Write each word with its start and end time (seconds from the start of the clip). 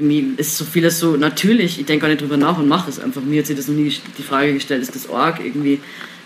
Mir 0.00 0.24
ist 0.38 0.56
so 0.56 0.64
vieles 0.64 0.98
so 0.98 1.16
natürlich, 1.16 1.78
ich 1.78 1.86
denke 1.86 2.02
gar 2.02 2.08
nicht 2.08 2.20
drüber 2.20 2.36
nach 2.36 2.58
und 2.58 2.68
mache 2.68 2.90
es 2.90 2.98
einfach. 2.98 3.22
Mir 3.22 3.40
hat 3.40 3.46
sich 3.46 3.56
das 3.56 3.68
noch 3.68 3.74
nie 3.74 3.92
die 4.18 4.22
Frage 4.22 4.52
gestellt, 4.54 4.82
ist 4.82 4.94
das 4.94 5.08
arg 5.08 5.40
irgendwie, 5.44 5.80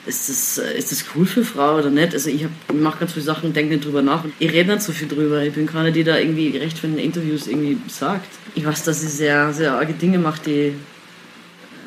ist 0.07 0.29
das, 0.29 0.59
äh, 0.59 0.77
ist 0.77 0.93
das 0.93 1.05
cool 1.15 1.25
für 1.27 1.45
Frau 1.45 1.79
oder 1.79 1.91
nicht? 1.91 2.13
Also 2.13 2.29
ich, 2.29 2.43
ich 2.43 2.75
mache 2.75 2.99
ganz 2.99 3.13
viele 3.13 3.25
Sachen, 3.25 3.53
denke 3.53 3.75
nicht 3.75 3.85
drüber 3.85 4.03
nach. 4.03 4.25
Ich 4.39 4.53
rede 4.53 4.73
nicht 4.73 4.83
so 4.83 4.93
viel 4.93 5.09
drüber. 5.09 5.43
Ich 5.43 5.55
bin 5.55 5.67
keine, 5.67 5.93
die 5.93 6.05
da 6.05 6.19
irgendwie 6.19 6.57
recht 6.57 6.79
von 6.79 6.91
den 6.95 7.05
Interviews 7.05 7.47
irgendwie 7.47 7.79
sagt. 7.89 8.29
Ich 8.55 8.67
weiß, 8.67 8.85
dass 8.85 9.01
sie 9.01 9.09
sehr, 9.09 9.53
sehr 9.53 9.75
arge 9.75 9.95
Dinge 9.95 10.19
macht, 10.19 10.47
die 10.47 10.75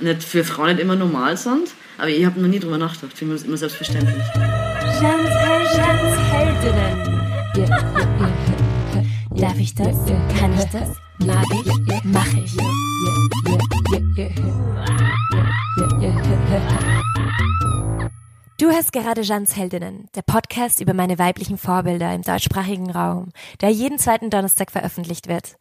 nicht 0.02 0.24
für 0.24 0.44
Frauen 0.44 0.68
nicht 0.70 0.80
immer 0.80 0.96
normal 0.96 1.38
sind. 1.38 1.70
Aber 1.98 2.10
ich 2.10 2.26
habe 2.26 2.40
noch 2.40 2.48
nie 2.48 2.60
drüber 2.60 2.78
nachgedacht. 2.78 3.18
Für 3.18 3.26
mich 3.26 3.36
ist 3.36 3.48
immer 3.48 3.58
selbstverständlich. 3.58 4.16
Jans, 4.36 5.30
Jans 5.76 6.18
Heldinnen. 6.32 7.08
Darf 9.36 9.60
ich 9.60 9.74
das? 9.76 9.96
Kann 10.40 10.54
ich 10.54 10.66
das? 10.72 11.07
Du 18.58 18.72
hörst 18.72 18.92
gerade 18.92 19.22
Jans 19.22 19.56
Heldinnen, 19.56 20.10
der 20.16 20.22
Podcast 20.22 20.80
über 20.80 20.94
meine 20.94 21.18
weiblichen 21.18 21.58
Vorbilder 21.58 22.14
im 22.14 22.22
deutschsprachigen 22.22 22.92
Raum, 22.92 23.30
der 23.62 23.70
jeden 23.70 23.98
zweiten 23.98 24.30
Donnerstag 24.30 24.72
veröffentlicht 24.72 25.28
wird. 25.28 25.58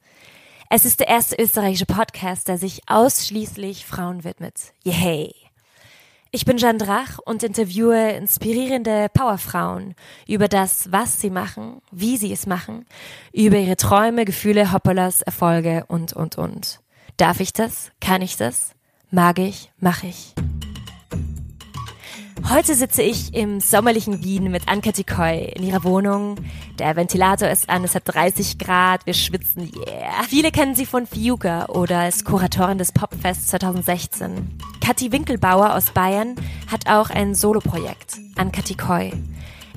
Es 0.69 0.85
ist 0.85 1.01
der 1.01 1.09
erste 1.09 1.37
österreichische 1.41 1.87
Podcast, 1.87 2.49
der 2.49 2.59
sich 2.59 2.83
ausschließlich 2.87 3.87
Frauen 3.87 4.25
widmet. 4.25 4.75
Yay! 4.85 5.46
Ich 6.33 6.45
bin 6.45 6.59
Jeanne 6.59 6.79
Drach 6.79 7.19
und 7.25 7.43
interviewe 7.43 8.11
inspirierende 8.11 9.09
Powerfrauen 9.13 9.95
über 10.27 10.49
das, 10.49 10.91
was 10.91 11.21
sie 11.21 11.31
machen, 11.31 11.81
wie 11.93 12.17
sie 12.17 12.33
es 12.33 12.47
machen, 12.47 12.85
über 13.33 13.57
ihre 13.57 13.77
Träume, 13.77 14.25
Gefühle, 14.25 14.73
Hoppalas, 14.73 15.23
Erfolge 15.23 15.85
und, 15.89 16.13
und, 16.13 16.37
und. 16.37 16.81
Darf 17.17 17.41
ich 17.41 17.53
das? 17.53 17.93
Kann 18.01 18.23
ich 18.23 18.37
das? 18.37 18.73
Mag 19.11 19.39
ich? 19.39 19.71
Mach 19.79 20.03
ich? 20.03 20.35
Heute 22.49 22.77
sitze 22.77 23.03
ich 23.03 23.35
im 23.35 23.59
sommerlichen 23.59 24.23
Wien 24.23 24.53
mit 24.53 24.69
Anka 24.69 24.93
Tikoy 24.93 25.51
in 25.57 25.65
ihrer 25.65 25.83
Wohnung. 25.83 26.37
Der 26.79 26.95
Ventilator 26.95 27.49
ist 27.49 27.69
an, 27.69 27.83
es 27.83 27.97
hat 27.97 28.03
30 28.07 28.59
Grad, 28.59 29.05
wir 29.05 29.15
schwitzen, 29.15 29.69
yeah. 29.75 30.23
Viele 30.29 30.53
kennen 30.53 30.77
sie 30.77 30.87
von 30.87 31.09
Fiuga 31.09 31.67
oder 31.67 31.99
als 31.99 32.25
Kuratorin 32.25 32.79
des 32.79 32.93
Popfest 32.93 33.49
2016. 33.49 34.61
Kathi 34.81 35.11
Winkelbauer 35.11 35.75
aus 35.75 35.91
Bayern 35.91 36.37
hat 36.71 36.89
auch 36.89 37.11
ein 37.11 37.35
Soloprojekt, 37.35 38.19
Anka 38.37 38.63
Tikoy. 38.63 39.13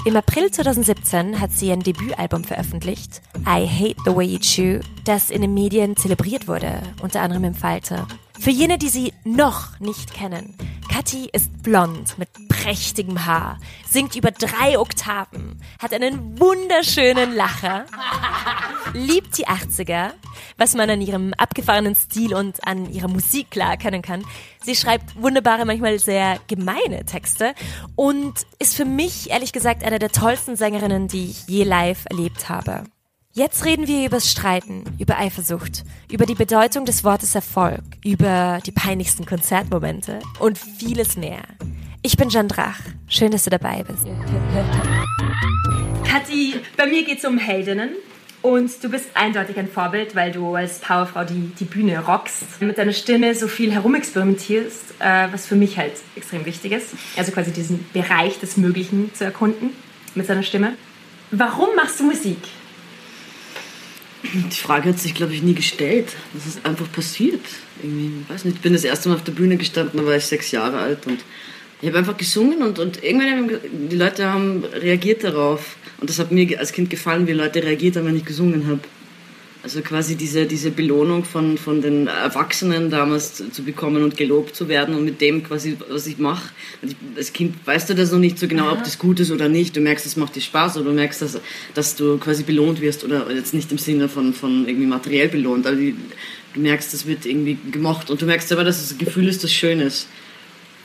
Im 0.06 0.16
April 0.16 0.52
2017 0.52 1.42
hat 1.42 1.52
sie 1.52 1.72
ein 1.72 1.82
Debütalbum 1.82 2.44
veröffentlicht, 2.44 3.22
I 3.48 3.68
Hate 3.68 3.98
the 4.06 4.16
Way 4.16 4.28
You 4.28 4.40
Chew, 4.40 4.80
das 5.06 5.32
in 5.32 5.42
den 5.42 5.56
Medien 5.56 5.98
zelebriert 5.98 6.48
wurde, 6.48 6.84
unter 7.02 7.22
anderem 7.22 7.46
im 7.46 7.56
Falter. 7.56 8.08
Für 8.40 8.52
jene, 8.52 8.78
die 8.78 8.90
sie 8.90 9.14
noch 9.26 9.80
nicht 9.80 10.14
kennen, 10.14 10.56
Kathi 10.90 11.30
ist 11.34 11.62
blond 11.62 12.18
mit 12.18 12.30
prächtigem 12.48 13.26
Haar, 13.26 13.60
singt 13.88 14.16
über 14.16 14.32
drei 14.32 14.80
Oktaven, 14.80 15.62
hat 15.82 15.94
einen 15.94 16.40
wunderschönen 16.40 17.36
Lacher, 17.36 17.86
liebt 18.94 19.38
die 19.38 19.48
80er, 19.48 20.12
was 20.58 20.74
man 20.76 20.90
an 20.90 21.02
ihrem 21.02 21.34
abgefahrenen 21.34 21.96
Stil 21.96 22.34
und 22.34 22.66
an 22.66 22.92
ihrer 22.92 23.10
Musik 23.10 23.52
klar 23.52 23.72
erkennen 23.72 24.02
kann. 24.02 24.26
Sie 24.64 24.76
schreibt 24.76 25.22
wunderbare, 25.22 25.66
manchmal 25.66 26.00
sehr 26.00 26.40
gemeine 26.48 27.06
Texte 27.06 27.54
und 27.96 28.46
ist 28.58 28.76
für 28.76 28.86
mich 28.86 29.30
ehrlich 29.30 29.52
gesagt 29.52 29.84
eine 29.84 30.00
der 30.00 30.12
tollsten 30.12 30.56
Sängerinnen, 30.56 31.08
die 31.08 31.30
ich 31.30 31.48
je 31.48 31.66
live 31.66 32.06
erlebt 32.10 32.50
habe. 32.50 32.86
Jetzt 33.40 33.64
reden 33.64 33.88
wir 33.88 34.06
übers 34.06 34.30
Streiten, 34.30 34.84
über 35.00 35.18
Eifersucht, 35.18 35.86
über 36.12 36.26
die 36.26 36.36
Bedeutung 36.36 36.84
des 36.84 37.06
Wortes 37.06 37.36
Erfolg, 37.36 37.80
über 38.04 38.60
die 38.66 38.74
peinlichsten 38.74 39.26
Konzertmomente 39.26 40.20
und 40.40 40.58
vieles 40.58 41.16
mehr. 41.16 41.44
Ich 42.02 42.18
bin 42.18 42.28
Jan 42.28 42.50
Drach. 42.50 42.82
Schön, 43.08 43.32
dass 43.32 43.46
du 43.46 43.50
dabei 43.50 43.84
bist. 43.84 44.06
Kathi, 46.06 46.56
bei 46.76 46.86
mir 46.88 47.06
geht 47.06 47.20
es 47.20 47.24
um 47.24 47.38
Heldinnen. 47.38 47.92
Und 48.42 48.84
du 48.84 48.90
bist 48.90 49.08
eindeutig 49.14 49.58
ein 49.58 49.70
Vorbild, 49.70 50.18
weil 50.18 50.34
du 50.34 50.56
als 50.56 50.80
Powerfrau 50.80 51.24
die, 51.24 51.54
die 51.58 51.64
Bühne 51.64 51.98
rockst, 52.04 52.62
mit 52.62 52.78
deiner 52.78 52.92
Stimme 52.92 53.36
so 53.36 53.48
viel 53.48 53.72
herumexperimentierst, 53.72 54.96
äh, 55.00 55.28
was 55.32 55.46
für 55.46 55.56
mich 55.56 55.78
halt 55.78 55.94
extrem 56.18 56.46
wichtig 56.46 56.74
ist. 56.74 56.90
Also 57.16 57.32
quasi 57.32 57.54
diesen 57.54 57.90
Bereich 57.94 58.38
des 58.42 58.58
Möglichen 58.58 59.14
zu 59.14 59.24
erkunden 59.24 59.70
mit 60.14 60.28
seiner 60.28 60.44
Stimme. 60.44 60.74
Warum 61.32 61.70
machst 61.78 62.02
du 62.02 62.04
Musik? 62.04 62.40
Die 64.24 64.56
Frage 64.56 64.90
hat 64.90 65.00
sich, 65.00 65.14
glaube 65.14 65.34
ich, 65.34 65.42
nie 65.42 65.54
gestellt. 65.54 66.08
Das 66.34 66.46
ist 66.46 66.66
einfach 66.66 66.92
passiert. 66.92 67.42
Irgendwie, 67.82 68.22
ich 68.22 68.30
weiß 68.30 68.46
nicht, 68.46 68.58
ich 68.58 68.62
bin 68.62 68.74
das 68.74 68.84
erste 68.84 69.10
Mal 69.10 69.16
auf 69.16 69.24
der 69.24 69.32
Bühne 69.32 69.56
gestanden, 69.58 70.00
da 70.00 70.06
war 70.06 70.16
ich 70.16 70.26
sechs 70.26 70.52
Jahre 70.52 70.80
alt 70.80 71.08
und 71.08 71.20
ich 71.82 71.88
habe 71.88 72.00
einfach 72.00 72.18
gesungen 72.18 72.62
und, 72.62 72.78
und 72.78 73.02
irgendwann 73.02 73.30
haben 73.30 73.90
die 73.90 73.96
Leute 73.96 74.26
haben 74.26 74.66
reagiert 74.66 75.24
darauf. 75.24 75.78
Und 76.02 76.10
das 76.10 76.20
hat 76.20 76.32
mir 76.32 76.60
als 76.60 76.74
Kind 76.74 76.90
gefallen, 76.90 77.28
wie 77.28 77.32
Leute 77.32 77.64
reagiert 77.64 77.96
haben, 77.96 78.06
wenn 78.06 78.18
ich 78.18 78.26
gesungen 78.26 78.68
habe. 78.68 78.82
Also 79.62 79.82
quasi 79.82 80.16
diese, 80.16 80.46
diese 80.46 80.72
Belohnung 80.72 81.26
von, 81.26 81.58
von 81.58 81.82
den 81.82 82.08
Erwachsenen 82.08 82.90
damals 82.90 83.44
zu 83.52 83.64
bekommen 83.64 84.04
und 84.04 84.16
gelobt 84.16 84.56
zu 84.56 84.70
werden 84.70 84.96
und 84.96 85.04
mit 85.04 85.20
dem 85.20 85.44
quasi, 85.44 85.76
was 85.90 86.08
ich 86.08 86.18
mache. 86.18 86.54
Als 87.18 87.34
Kind 87.34 87.56
weißt 87.66 87.90
du 87.90 87.96
das 87.96 88.14
noch 88.14 88.20
nicht 88.20 88.40
so 88.40 88.48
genau, 88.48 88.72
ob 88.72 88.84
das 88.84 88.98
gut 88.98 89.20
ist 89.20 89.32
oder 89.32 89.50
nicht. 89.50 89.76
Du 89.76 89.82
merkst, 89.82 90.06
es 90.06 90.16
macht 90.16 90.38
dir 90.38 90.42
Spaß 90.42 90.78
oder 90.78 90.86
du 90.86 90.96
merkst, 90.96 91.22
dass, 91.22 91.42
dass 91.74 91.96
du 91.98 92.18
quasi 92.20 92.44
belohnt 92.44 92.80
wirst 92.80 93.04
oder 93.04 93.30
jetzt 93.34 93.54
nicht 93.54 93.70
im 93.74 93.78
Sinne 93.78 94.08
von, 94.08 94.34
von 94.34 94.66
irgendwie 94.66 94.88
materiell 94.88 95.28
belohnt, 95.28 95.68
aber 95.68 95.76
die, 95.76 95.94
du 96.54 96.60
merkst, 96.62 96.94
das 96.94 97.06
wird 97.06 97.26
irgendwie 97.26 97.58
gemocht 97.70 98.10
und 98.10 98.22
du 98.22 98.26
merkst 98.26 98.54
aber, 98.54 98.64
dass 98.64 98.88
das 98.88 98.98
Gefühl 98.98 99.28
ist, 99.28 99.44
das 99.44 99.52
schön 99.52 99.82
ist. 99.82 100.08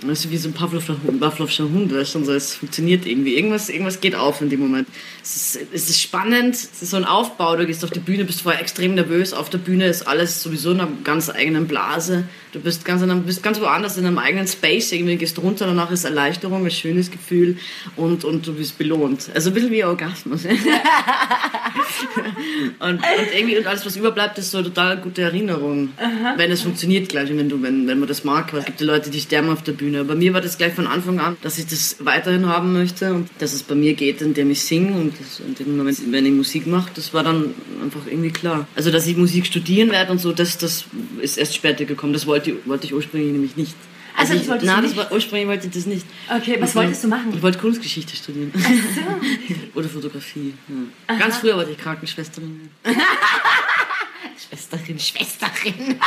Das 0.01 0.25
ist 0.25 0.31
wie 0.31 0.37
so 0.37 0.49
ein 0.49 0.53
Pavlovscher 0.53 1.65
Hund, 1.65 1.95
weißt 1.95 2.17
du, 2.17 2.25
so, 2.25 2.33
es 2.33 2.55
funktioniert 2.55 3.07
irgendwie. 3.07 3.37
Irgendwas, 3.37 3.69
irgendwas 3.69 4.01
geht 4.01 4.15
auf 4.15 4.41
in 4.41 4.51
dem 4.51 4.61
Moment. 4.61 4.89
Es 5.23 5.37
ist, 5.37 5.67
es 5.73 5.89
ist 5.89 6.03
spannend, 6.03 6.55
es 6.55 6.83
ist 6.83 6.91
so 6.91 6.97
ein 6.97 7.05
Aufbau, 7.05 7.57
du 7.57 7.65
gehst 7.65 7.85
auf 7.85 7.91
die 7.91 8.01
Bühne, 8.01 8.25
bist 8.25 8.43
vorher 8.43 8.61
extrem 8.61 8.95
nervös, 8.95 9.33
auf 9.33 9.51
der 9.51 9.59
Bühne 9.59 9.87
ist 9.87 10.03
alles 10.03 10.43
sowieso 10.43 10.73
in 10.73 10.81
einer 10.81 10.91
ganz 11.05 11.31
eigenen 11.31 11.67
Blase. 11.67 12.25
Du 12.53 12.61
bist 12.61 12.85
ganz, 12.85 13.03
einem, 13.03 13.25
bist 13.25 13.43
ganz 13.43 13.61
woanders 13.61 13.97
in 13.97 14.07
einem 14.07 14.19
eigenen 14.19 14.47
Space, 14.47 14.93
irgendwie 14.93 15.17
gehst 15.17 15.39
runter, 15.39 15.67
danach 15.67 15.91
ist 15.91 16.05
Erleichterung, 16.05 16.65
ein 16.65 16.71
schönes 16.71 17.11
Gefühl 17.11 17.57
und, 17.97 18.25
und 18.25 18.47
du 18.47 18.55
bist 18.55 18.79
belohnt. 18.79 19.31
Also 19.35 19.51
ein 19.51 19.55
bisschen 19.55 19.71
wie 19.71 19.85
Orgasmus. 19.85 20.45
und, 22.79 22.81
und 22.81 23.01
irgendwie 23.37 23.59
und 23.59 23.67
alles, 23.67 23.85
was 23.85 23.97
überbleibt, 23.97 24.39
ist 24.39 24.51
so 24.51 24.59
eine 24.59 24.69
total 24.69 24.99
gute 24.99 25.23
Erinnerung. 25.23 25.91
Aha. 25.97 26.35
Wenn 26.37 26.53
es 26.53 26.63
funktioniert 26.63 27.09
gleich, 27.09 27.29
wenn, 27.31 27.49
du, 27.49 27.63
wenn, 27.63 27.87
wenn 27.87 27.99
man 27.99 28.09
das 28.09 28.25
mag. 28.25 28.53
Es 28.53 28.67
gibt 28.67 28.81
ja 28.81 28.87
Leute, 28.87 29.11
die 29.11 29.21
sterben 29.21 29.51
auf 29.51 29.63
der 29.63 29.73
Bühne. 29.73 29.94
Bei 30.03 30.15
mir 30.15 30.35
war 30.35 30.41
das 30.41 30.59
gleich 30.59 30.75
von 30.75 30.87
Anfang 30.87 31.21
an, 31.21 31.37
dass 31.43 31.59
ich 31.59 31.67
das 31.67 31.97
weiterhin 32.01 32.47
haben 32.47 32.73
möchte 32.73 33.13
und 33.15 33.29
dass 33.39 33.53
es 33.53 33.63
bei 33.63 33.75
mir 33.75 33.95
geht, 33.95 34.21
indem 34.21 34.51
ich 34.51 34.63
singe 34.63 34.95
und 34.95 35.15
das, 35.21 35.41
indem, 35.41 35.85
wenn 36.13 36.27
ich 36.27 36.33
Musik 36.33 36.67
mache, 36.67 36.91
das 36.95 37.15
war 37.15 37.23
dann 37.23 37.55
einfach 37.83 38.07
irgendwie 38.07 38.31
klar. 38.31 38.67
Also, 38.75 38.91
dass 38.91 39.07
ich 39.07 39.17
Musik 39.17 39.47
studieren 39.47 39.91
werde 39.91 40.11
und 40.11 40.19
so, 40.19 40.33
das, 40.33 40.59
das 40.59 40.87
ist 41.21 41.39
erst 41.39 41.55
später 41.55 41.85
gekommen. 41.85 42.13
Das 42.13 42.27
wollte 42.27 42.57
wollte, 42.65 42.87
ich 42.87 42.95
ursprünglich 42.95 43.33
nämlich 43.33 43.57
nicht. 43.57 43.75
Also, 44.17 44.35
also 44.35 44.55
ich, 44.55 44.63
nein, 44.63 44.83
das 44.83 44.97
war, 44.97 45.11
ursprünglich 45.13 45.49
wollte 45.49 45.67
ich 45.67 45.73
das 45.73 45.87
nicht. 45.87 46.07
Okay, 46.29 46.57
was 46.61 46.75
wolltest 46.75 47.05
du 47.05 47.09
machen? 47.09 47.33
Ich 47.35 47.43
wollte 47.43 47.59
Kunstgeschichte 47.59 48.17
studieren. 48.17 48.53
Ach 48.57 48.63
so. 48.63 49.79
Oder 49.79 49.89
Fotografie. 49.89 50.55
Ja. 51.09 51.17
Ganz 51.17 51.39
früher 51.39 51.57
wollte 51.57 51.73
ich 51.73 51.79
Krankenschwesterin 51.79 52.71
werden. 52.85 53.01
Schwesterin, 54.49 54.99
Schwesterin. 54.99 55.99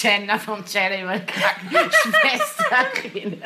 Gender 0.00 0.38
vom 0.38 0.64
Gender 0.64 0.98
immer 0.98 1.20
Krankenschwesterin. 1.20 3.42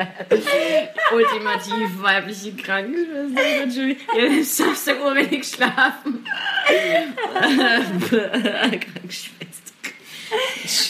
Ultimativ 1.13 2.03
weibliche 2.03 2.57
Krankenschwester. 2.57 3.63
Entschuldigung. 3.63 4.17
Ja, 4.17 4.29
du 4.29 4.45
Samstag 4.45 5.05
urwenig 5.05 5.47
schlafen. 5.47 6.25
Krankenschwester. 8.09 9.73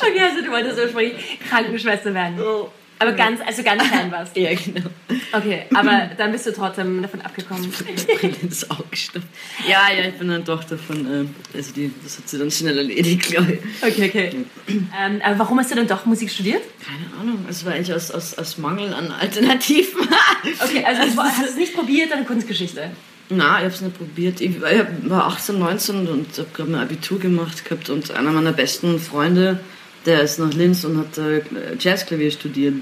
Okay, 0.00 0.20
also 0.20 0.42
du 0.42 0.50
wolltest 0.50 0.78
ursprünglich 0.78 1.38
Krankenschwester 1.48 2.14
werden. 2.14 2.40
Oh. 2.40 2.70
Aber 2.98 3.12
ganz, 3.12 3.40
also 3.44 3.62
ganz 3.62 3.82
fern 3.86 4.10
warst 4.10 4.36
Ja, 4.36 4.50
genau. 4.54 4.88
Okay, 5.32 5.64
aber 5.74 6.10
dann 6.16 6.32
bist 6.32 6.46
du 6.46 6.52
trotzdem 6.52 7.02
davon 7.02 7.20
abgekommen. 7.22 7.70
Brille 8.20 8.34
ins 8.40 8.70
Auge 8.70 8.84
gestopft. 8.90 9.26
Ja, 9.68 9.88
ja, 9.96 10.08
ich 10.08 10.14
bin 10.14 10.30
eine 10.30 10.44
Tochter 10.44 10.78
von, 10.78 11.06
äh, 11.06 11.56
also 11.56 11.72
die, 11.72 11.92
das 12.02 12.18
hat 12.18 12.28
sie 12.28 12.38
dann 12.38 12.50
schnell 12.50 12.78
erledigt, 12.78 13.22
glaube 13.22 13.54
ich. 13.54 13.60
Okay, 13.82 14.08
okay. 14.08 14.44
Ja. 14.68 15.06
Ähm, 15.06 15.20
aber 15.22 15.38
warum 15.40 15.58
hast 15.58 15.70
du 15.70 15.74
dann 15.74 15.88
doch 15.88 16.06
Musik 16.06 16.30
studiert? 16.30 16.62
Keine 16.84 17.20
Ahnung, 17.20 17.44
es 17.48 17.64
war 17.64 17.72
eigentlich 17.72 17.92
aus, 17.92 18.10
aus, 18.10 18.38
aus 18.38 18.58
Mangel 18.58 18.94
an 18.94 19.10
Alternativen. 19.10 20.08
okay, 20.64 20.84
also 20.84 21.14
du 21.14 21.22
hast 21.22 21.44
es 21.44 21.56
nicht 21.56 21.74
probiert, 21.74 22.12
deine 22.12 22.24
Kunstgeschichte? 22.24 22.90
Nein, 23.30 23.38
ich 23.38 23.64
habe 23.64 23.66
es 23.66 23.80
nicht 23.80 23.96
probiert. 23.96 24.40
Ich 24.40 24.60
war 24.60 25.26
18, 25.26 25.58
19 25.58 26.08
und 26.08 26.38
habe 26.38 26.48
gerade 26.52 26.70
mein 26.70 26.82
Abitur 26.82 27.18
gemacht 27.18 27.64
gehabt 27.64 27.88
und 27.88 28.10
einer 28.10 28.32
meiner 28.32 28.52
besten 28.52 28.98
Freunde, 29.00 29.60
der 30.06 30.22
ist 30.22 30.38
nach 30.38 30.52
Linz 30.52 30.84
und 30.84 30.98
hat 30.98 31.18
äh, 31.18 31.42
Jazzklavier 31.78 32.30
studiert. 32.30 32.74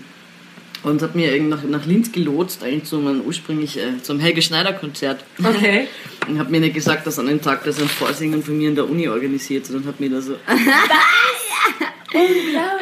und 0.82 1.02
hat 1.02 1.14
mir 1.14 1.40
nach, 1.42 1.62
nach 1.62 1.86
Linz 1.86 2.10
gelotst, 2.10 2.62
eigentlich 2.62 2.84
zu 2.84 2.98
meinem 2.98 3.22
ursprünglich 3.22 3.78
äh, 3.78 4.02
zum 4.02 4.18
Helge 4.18 4.42
Schneider 4.42 4.72
Konzert. 4.72 5.24
Okay. 5.38 5.86
Und 6.28 6.38
hat 6.38 6.50
mir 6.50 6.60
nicht 6.60 6.74
gesagt, 6.74 7.04
dass 7.04 7.18
an 7.18 7.26
dem 7.26 7.42
Tag 7.42 7.64
das 7.64 7.80
ein 7.80 7.88
Vorsingen 7.88 8.44
von 8.44 8.56
mir 8.56 8.68
in 8.68 8.76
der 8.76 8.88
Uni 8.88 9.08
organisiert, 9.08 9.66
sondern 9.66 9.86
hat 9.86 9.98
mir 9.98 10.08
da 10.08 10.20
so 10.20 10.36
Er 10.46 10.56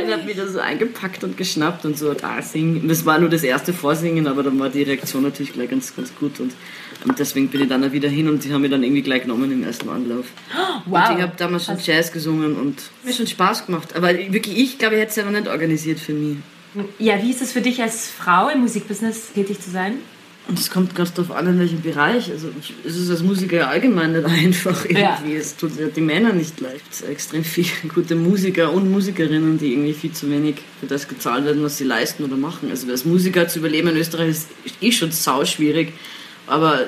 hat 0.13 0.27
mich 0.27 0.37
da 0.37 0.47
so 0.47 0.59
eingepackt 0.59 1.25
und 1.25 1.39
geschnappt 1.39 1.87
und 1.87 1.97
so, 1.97 2.13
da 2.13 2.43
singen. 2.43 2.87
Das 2.89 3.07
war 3.07 3.19
nur 3.19 3.31
das 3.31 3.43
erste 3.43 3.73
Vorsingen, 3.73 4.27
aber 4.27 4.43
dann 4.43 4.59
war 4.59 4.69
die 4.69 4.83
Reaktion 4.83 5.23
natürlich 5.23 5.55
gleich 5.55 5.71
ganz, 5.71 5.97
ganz 5.97 6.15
gut 6.15 6.39
und, 6.41 6.53
und 7.05 7.19
deswegen 7.19 7.49
bin 7.49 7.63
ich 7.63 7.69
dann 7.69 7.83
auch 7.85 7.93
wieder 7.93 8.09
hin 8.09 8.29
und 8.29 8.45
die 8.45 8.53
haben 8.53 8.63
mich 8.63 8.71
dann 8.71 8.83
irgendwie 8.83 9.03
gleich 9.03 9.23
genommen 9.23 9.51
im 9.51 9.63
ersten 9.63 9.89
Anlauf. 9.89 10.27
Wow. 10.87 11.09
Und 11.11 11.17
ich 11.17 11.23
habe 11.23 11.33
damals 11.37 11.65
schon 11.65 11.79
Jazz 11.83 12.13
gesungen 12.13 12.57
und 12.57 12.83
mir 13.05 13.13
schon 13.13 13.27
Spaß 13.27 13.67
gemacht. 13.67 13.97
Aber 13.97 14.13
wirklich, 14.13 14.59
ich 14.59 14.79
glaube, 14.79 14.97
ich 14.97 15.01
hätte 15.01 15.11
es 15.11 15.17
ja 15.17 15.25
noch 15.25 15.33
nicht 15.33 15.49
organisiert 15.49 15.99
für 15.99 16.13
mich. 16.13 16.37
Ja, 16.99 17.23
wie 17.23 17.31
ist 17.31 17.43
es 17.43 17.53
für 17.53 17.61
dich 17.61 17.83
als 17.83 18.09
Frau 18.09 18.49
im 18.49 18.61
Musikbusiness 18.61 19.33
tätig 19.33 19.61
zu 19.61 19.71
sein? 19.71 19.95
Und 20.49 20.59
es 20.59 20.71
kommt 20.71 20.95
ganz 20.95 21.13
darauf 21.13 21.31
an, 21.37 21.47
in 21.47 21.59
welchem 21.59 21.81
Bereich. 21.81 22.31
Also 22.31 22.49
es 22.85 22.97
ist 22.97 23.11
als 23.11 23.23
Musiker 23.23 23.57
ja 23.57 23.67
allgemein 23.69 24.13
nicht 24.13 24.25
einfach 24.27 24.85
irgendwie. 24.85 25.01
Ja. 25.33 25.39
Es 25.39 25.57
tut 25.57 25.79
ja 25.79 25.87
die 25.87 26.01
Männer 26.01 26.33
nicht 26.33 26.61
leicht. 26.61 26.85
Es 26.91 26.99
sind 26.99 27.11
extrem 27.11 27.45
viele 27.45 27.69
gute 27.95 28.15
Musiker 28.17 28.73
und 28.73 28.91
Musikerinnen, 28.91 29.59
die 29.59 29.73
irgendwie 29.73 29.93
viel 29.93 30.13
zu 30.13 30.31
wenig 30.31 30.57
für 30.81 30.87
das 30.87 31.09
gezahlt 31.09 31.45
werden, 31.45 31.63
was 31.63 31.79
sie 31.79 31.85
leisten 31.85 32.25
oder 32.25 32.37
machen. 32.37 32.71
Also 32.71 32.91
als 32.91 33.05
Musiker 33.05 33.49
zu 33.49 33.61
überleben 33.61 33.89
in 33.89 33.97
Österreich 33.97 34.31
ist 34.31 34.49
eh 34.81 34.93
schon 34.93 35.13
sau 35.13 35.45
schwierig. 35.45 35.93
Aber 36.51 36.81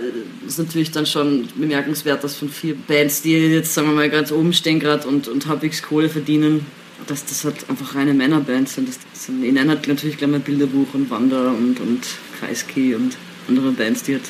es 0.44 0.55
ist 0.55 0.59
natürlich 0.59 0.91
dann 0.91 1.06
schon 1.06 1.47
bemerkenswert, 1.55 2.25
dass 2.25 2.35
von 2.35 2.49
vier 2.49 2.75
Bands, 2.75 3.23
die 3.23 3.37
jetzt, 3.37 3.73
sagen 3.73 3.87
wir 3.87 3.94
mal, 3.94 4.11
ganz 4.11 4.32
oben 4.32 4.53
stehen 4.53 4.81
gerade 4.81 5.06
und, 5.06 5.29
und 5.29 5.47
halbwegs 5.47 5.82
Kohle 5.82 6.09
verdienen, 6.09 6.67
dass 7.06 7.25
das 7.25 7.44
halt 7.44 7.70
einfach 7.70 7.94
reine 7.94 8.12
Männerbands 8.12 8.75
sind. 8.75 8.88
Das 8.88 8.99
sind 9.25 9.44
ich 9.44 9.53
nenne 9.53 9.70
halt 9.70 9.87
natürlich 9.87 10.17
gleich 10.17 10.31
mal 10.31 10.41
Bilderbuch 10.41 10.94
und 10.94 11.09
Wander 11.11 11.50
und, 11.50 11.79
und 11.79 12.00
Kreisky 12.41 12.97
und 12.97 13.17
andere 13.47 13.70
Bands, 13.70 14.03
die 14.03 14.14
halt 14.14 14.25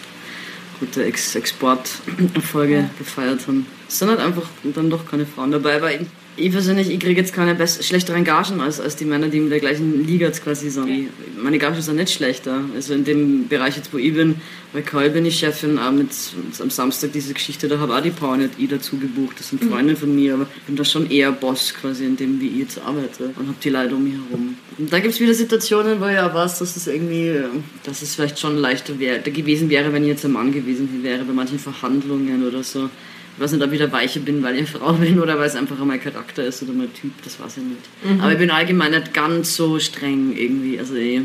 gute 0.78 1.02
Ex 1.02 1.34
Exporterfolge 1.34 2.90
gefeiert 2.98 3.46
haben. 3.46 3.66
Es 3.88 4.00
sind 4.00 4.10
halt 4.10 4.20
einfach 4.20 4.50
dann 4.64 4.90
doch 4.90 5.10
keine 5.10 5.24
Frauen 5.24 5.50
dabei, 5.50 5.76
aber 5.76 5.92
ich 6.36 6.50
persönlich, 6.50 6.88
ich 6.90 6.98
kriege 6.98 7.20
jetzt 7.20 7.34
keine 7.34 7.54
best 7.54 7.84
schlechtere 7.84 8.20
Gagen 8.22 8.60
als, 8.60 8.80
als 8.80 8.96
die 8.96 9.04
Männer, 9.04 9.28
die 9.28 9.38
in 9.38 9.50
der 9.50 9.60
gleichen 9.60 10.06
Liga 10.06 10.26
jetzt 10.26 10.42
quasi 10.42 10.70
sind. 10.70 10.88
Ich- 10.88 11.06
Meine 11.42 11.58
Gagen 11.58 11.80
sind 11.82 11.96
nicht 11.96 12.12
schlechter. 12.12 12.60
Also 12.74 12.94
in 12.94 13.04
dem 13.04 13.48
Bereich 13.48 13.76
jetzt, 13.76 13.92
wo 13.92 13.98
ich 13.98 14.14
bin, 14.14 14.36
bei 14.72 14.80
Call 14.80 15.10
bin 15.10 15.26
ich 15.26 15.38
Chefin, 15.38 15.78
auch 15.78 15.90
mit, 15.92 16.08
am 16.60 16.70
Samstag 16.70 17.12
diese 17.12 17.34
Geschichte, 17.34 17.68
da 17.68 17.78
habe 17.80 17.94
auch 17.96 18.00
die 18.00 18.10
Power 18.10 18.36
nicht 18.36 18.50
ich 18.58 18.68
dazu 18.68 18.96
gebucht. 18.96 19.36
Das 19.40 19.48
sind 19.50 19.62
Freunde 19.64 19.96
von 19.96 20.14
mir, 20.14 20.34
aber 20.34 20.46
ich 20.56 20.62
bin 20.62 20.76
da 20.76 20.84
schon 20.84 21.10
eher 21.10 21.32
Boss 21.32 21.74
quasi 21.74 22.04
in 22.06 22.16
dem, 22.16 22.40
wie 22.40 22.46
ich 22.48 22.58
jetzt 22.58 22.78
arbeite 22.80 23.24
und 23.36 23.48
habe 23.48 23.56
die 23.62 23.68
Leute 23.70 23.94
um 23.96 24.04
mich 24.04 24.14
herum. 24.14 24.54
Und 24.78 24.92
da 24.92 25.00
gibt 25.00 25.12
es 25.14 25.20
wieder 25.20 25.34
Situationen, 25.34 26.00
wo 26.00 26.06
ich 26.06 26.18
auch 26.18 26.32
weiß, 26.32 26.60
dass 26.60 26.76
es 26.76 26.86
irgendwie, 26.86 27.28
äh, 27.28 27.44
dass 27.84 28.00
es 28.02 28.14
vielleicht 28.14 28.38
schon 28.38 28.56
leichter 28.56 28.98
wär, 28.98 29.18
gewesen 29.18 29.68
wäre, 29.68 29.92
wenn 29.92 30.04
ich 30.04 30.08
jetzt 30.10 30.24
ein 30.24 30.32
Mann 30.32 30.52
gewesen 30.52 30.88
wäre, 31.02 31.24
bei 31.24 31.32
manchen 31.32 31.58
Verhandlungen 31.58 32.46
oder 32.46 32.62
so. 32.62 32.88
Ich 33.36 33.42
weiß 33.42 33.52
nicht, 33.52 33.62
ob 33.64 33.72
ich 33.72 33.78
da 33.78 33.90
weicher 33.90 34.20
bin, 34.20 34.42
weil 34.42 34.54
ich 34.54 34.58
eine 34.60 34.66
Frau 34.66 34.92
bin 35.04 35.18
oder 35.20 35.38
weil 35.38 35.46
es 35.46 35.56
einfach 35.56 35.78
mein 35.84 36.00
Charakter 36.00 36.44
ist 36.44 36.62
oder 36.62 36.72
mein 36.72 36.92
Typ, 36.94 37.12
das 37.24 37.40
weiß 37.40 37.58
ich 37.58 37.62
nicht. 37.64 38.20
Aber 38.22 38.32
ich 38.32 38.38
bin 38.38 38.50
allgemein 38.50 38.90
nicht 38.92 39.14
ganz 39.14 39.56
so 39.56 39.78
streng 39.78 40.34
irgendwie. 40.36 40.78
Also 40.78 40.94
ich, 40.94 41.20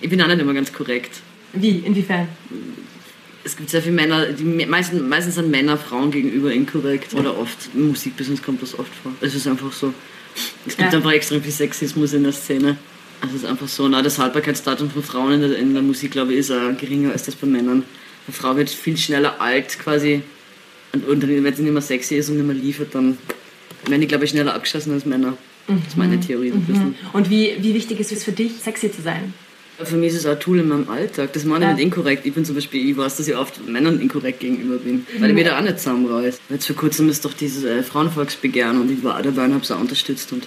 ich 0.00 0.08
bin 0.10 0.20
auch 0.22 0.26
nicht 0.28 0.40
immer 0.40 0.54
ganz 0.54 0.72
korrekt. 0.72 1.20
Wie? 1.52 1.78
Inwiefern? 1.84 2.28
Es 3.42 3.56
gibt 3.56 3.70
sehr 3.70 3.80
viele 3.82 3.94
Männer, 3.94 4.26
die 4.26 4.44
me- 4.44 4.66
meistens, 4.66 5.00
meistens 5.02 5.36
sind 5.36 5.50
Männer 5.50 5.76
Frauen 5.78 6.10
gegenüber 6.10 6.52
inkorrekt 6.52 7.14
oder 7.14 7.36
oft. 7.38 7.56
Im 7.74 7.88
Musikbusiness 7.88 8.42
kommt 8.42 8.62
das 8.62 8.78
oft 8.78 8.92
vor. 9.02 9.12
Es 9.20 9.34
ist 9.34 9.46
einfach 9.48 9.72
so. 9.72 9.92
Es 10.66 10.76
gibt 10.76 10.92
Ja. 10.92 10.98
einfach 10.98 11.12
extrem 11.12 11.42
viel 11.42 11.50
Sexismus 11.50 12.12
in 12.12 12.22
der 12.22 12.32
Szene. 12.32 12.76
Also 13.22 13.36
es 13.36 13.42
ist 13.42 13.48
einfach 13.48 13.66
so, 13.68 13.88
na, 13.88 14.02
das 14.02 14.18
Haltbarkeitsdatum 14.18 14.90
von 14.90 15.02
Frauen 15.02 15.32
in 15.32 15.40
der, 15.40 15.58
in 15.58 15.72
der 15.74 15.82
Musik, 15.82 16.12
glaube 16.12 16.32
ich, 16.32 16.38
ist 16.40 16.50
auch 16.52 16.76
geringer 16.78 17.12
als 17.12 17.24
das 17.24 17.34
bei 17.34 17.46
Männern. 17.46 17.82
Eine 18.26 18.34
Frau 18.34 18.56
wird 18.56 18.70
viel 18.70 18.96
schneller 18.96 19.40
alt 19.40 19.78
quasi 19.78 20.22
und, 20.92 21.06
und 21.08 21.28
wenn 21.28 21.54
sie 21.54 21.62
nicht 21.62 21.72
mehr 21.72 21.82
sexy 21.82 22.16
ist 22.16 22.28
und 22.30 22.36
nicht 22.36 22.46
mehr 22.46 22.54
liefert, 22.56 22.94
dann 22.94 23.16
werden 23.86 24.00
die, 24.00 24.06
glaube 24.06 24.24
ich, 24.24 24.30
schneller 24.30 24.54
abgeschossen 24.54 24.92
als 24.92 25.04
Männer. 25.06 25.36
Das 25.68 25.78
ist 25.88 25.96
meine 25.96 26.18
Theorie. 26.18 26.50
so 26.50 26.56
ein 26.56 26.64
bisschen. 26.64 26.94
Und 27.12 27.30
wie, 27.30 27.52
wie 27.60 27.74
wichtig 27.74 28.00
ist 28.00 28.10
es 28.12 28.24
für 28.24 28.32
dich, 28.32 28.52
sexy 28.60 28.90
zu 28.90 29.02
sein? 29.02 29.32
Für 29.82 29.96
mich 29.96 30.08
ist 30.12 30.18
es 30.18 30.26
auch 30.26 30.32
ein 30.32 30.40
Tool 30.40 30.58
in 30.58 30.68
meinem 30.68 30.88
Alltag. 30.90 31.32
Das 31.32 31.44
meine 31.44 31.64
ich 31.64 31.68
Ja. 31.70 31.74
nicht 31.76 31.84
inkorrekt. 31.84 32.26
Ich 32.26 32.34
bin 32.34 32.44
zum 32.44 32.54
Beispiel, 32.54 32.90
ich 32.90 32.96
weiß, 32.96 33.16
dass 33.16 33.28
ich 33.28 33.34
oft 33.36 33.66
Männern 33.66 33.98
inkorrekt 34.00 34.40
gegenüber 34.40 34.76
bin, 34.76 35.06
weil 35.20 35.30
ich 35.30 35.34
mir 35.34 35.44
da 35.44 35.58
auch 35.58 35.62
nicht 35.62 35.78
zusammenreiß. 35.78 36.38
Jetzt 36.50 36.66
vor 36.66 36.76
kurzem 36.76 37.08
ist 37.08 37.24
doch 37.24 37.32
dieses 37.32 37.64
äh, 37.64 37.82
Frauenvolksbegehren 37.82 38.78
und 38.80 38.90
ich 38.90 39.02
war 39.02 39.22
dabei 39.22 39.44
und 39.46 39.54
habe 39.54 39.62
es 39.64 39.70
auch 39.70 39.80
unterstützt 39.80 40.32
und 40.32 40.46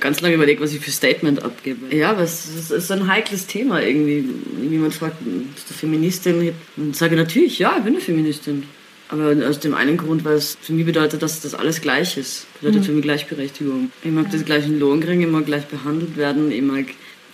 ganz 0.00 0.20
lange 0.22 0.34
überlegt, 0.34 0.60
was 0.60 0.72
ich 0.72 0.80
für 0.80 0.90
Statement 0.90 1.42
abgebe. 1.42 1.94
Ja, 1.94 2.10
aber 2.10 2.22
es 2.22 2.46
ist, 2.46 2.70
es 2.72 2.84
ist 2.84 2.90
ein 2.90 3.06
heikles 3.06 3.46
Thema 3.46 3.80
irgendwie. 3.80 4.24
Wenn 4.56 4.72
jemand 4.72 4.94
fragt, 4.94 5.16
bist 5.54 5.70
du 5.70 5.74
Feministin? 5.74 6.52
Dann 6.76 6.94
sage 6.94 7.14
ich 7.14 7.20
natürlich, 7.20 7.58
ja, 7.60 7.74
ich 7.78 7.84
bin 7.84 7.92
eine 7.94 8.02
Feministin. 8.02 8.64
Aber 9.10 9.34
aus 9.48 9.58
dem 9.60 9.74
einen 9.74 9.96
Grund, 9.96 10.24
weil 10.24 10.36
es 10.36 10.58
für 10.60 10.74
mich 10.74 10.84
bedeutet, 10.84 11.22
dass 11.22 11.40
das 11.40 11.54
alles 11.54 11.80
gleich 11.80 12.18
ist. 12.18 12.46
Bedeutet 12.60 12.84
für 12.84 12.92
mich 12.92 13.02
Gleichberechtigung. 13.02 13.90
Ich 14.04 14.10
mag 14.10 14.30
den 14.30 14.44
gleichen 14.44 14.78
Lohn 14.78 15.00
kriegen, 15.00 15.22
ich 15.22 15.28
mag 15.28 15.46
gleich 15.46 15.64
behandelt 15.66 16.16
werden, 16.16 16.50
ich 16.50 16.62
mag... 16.62 16.86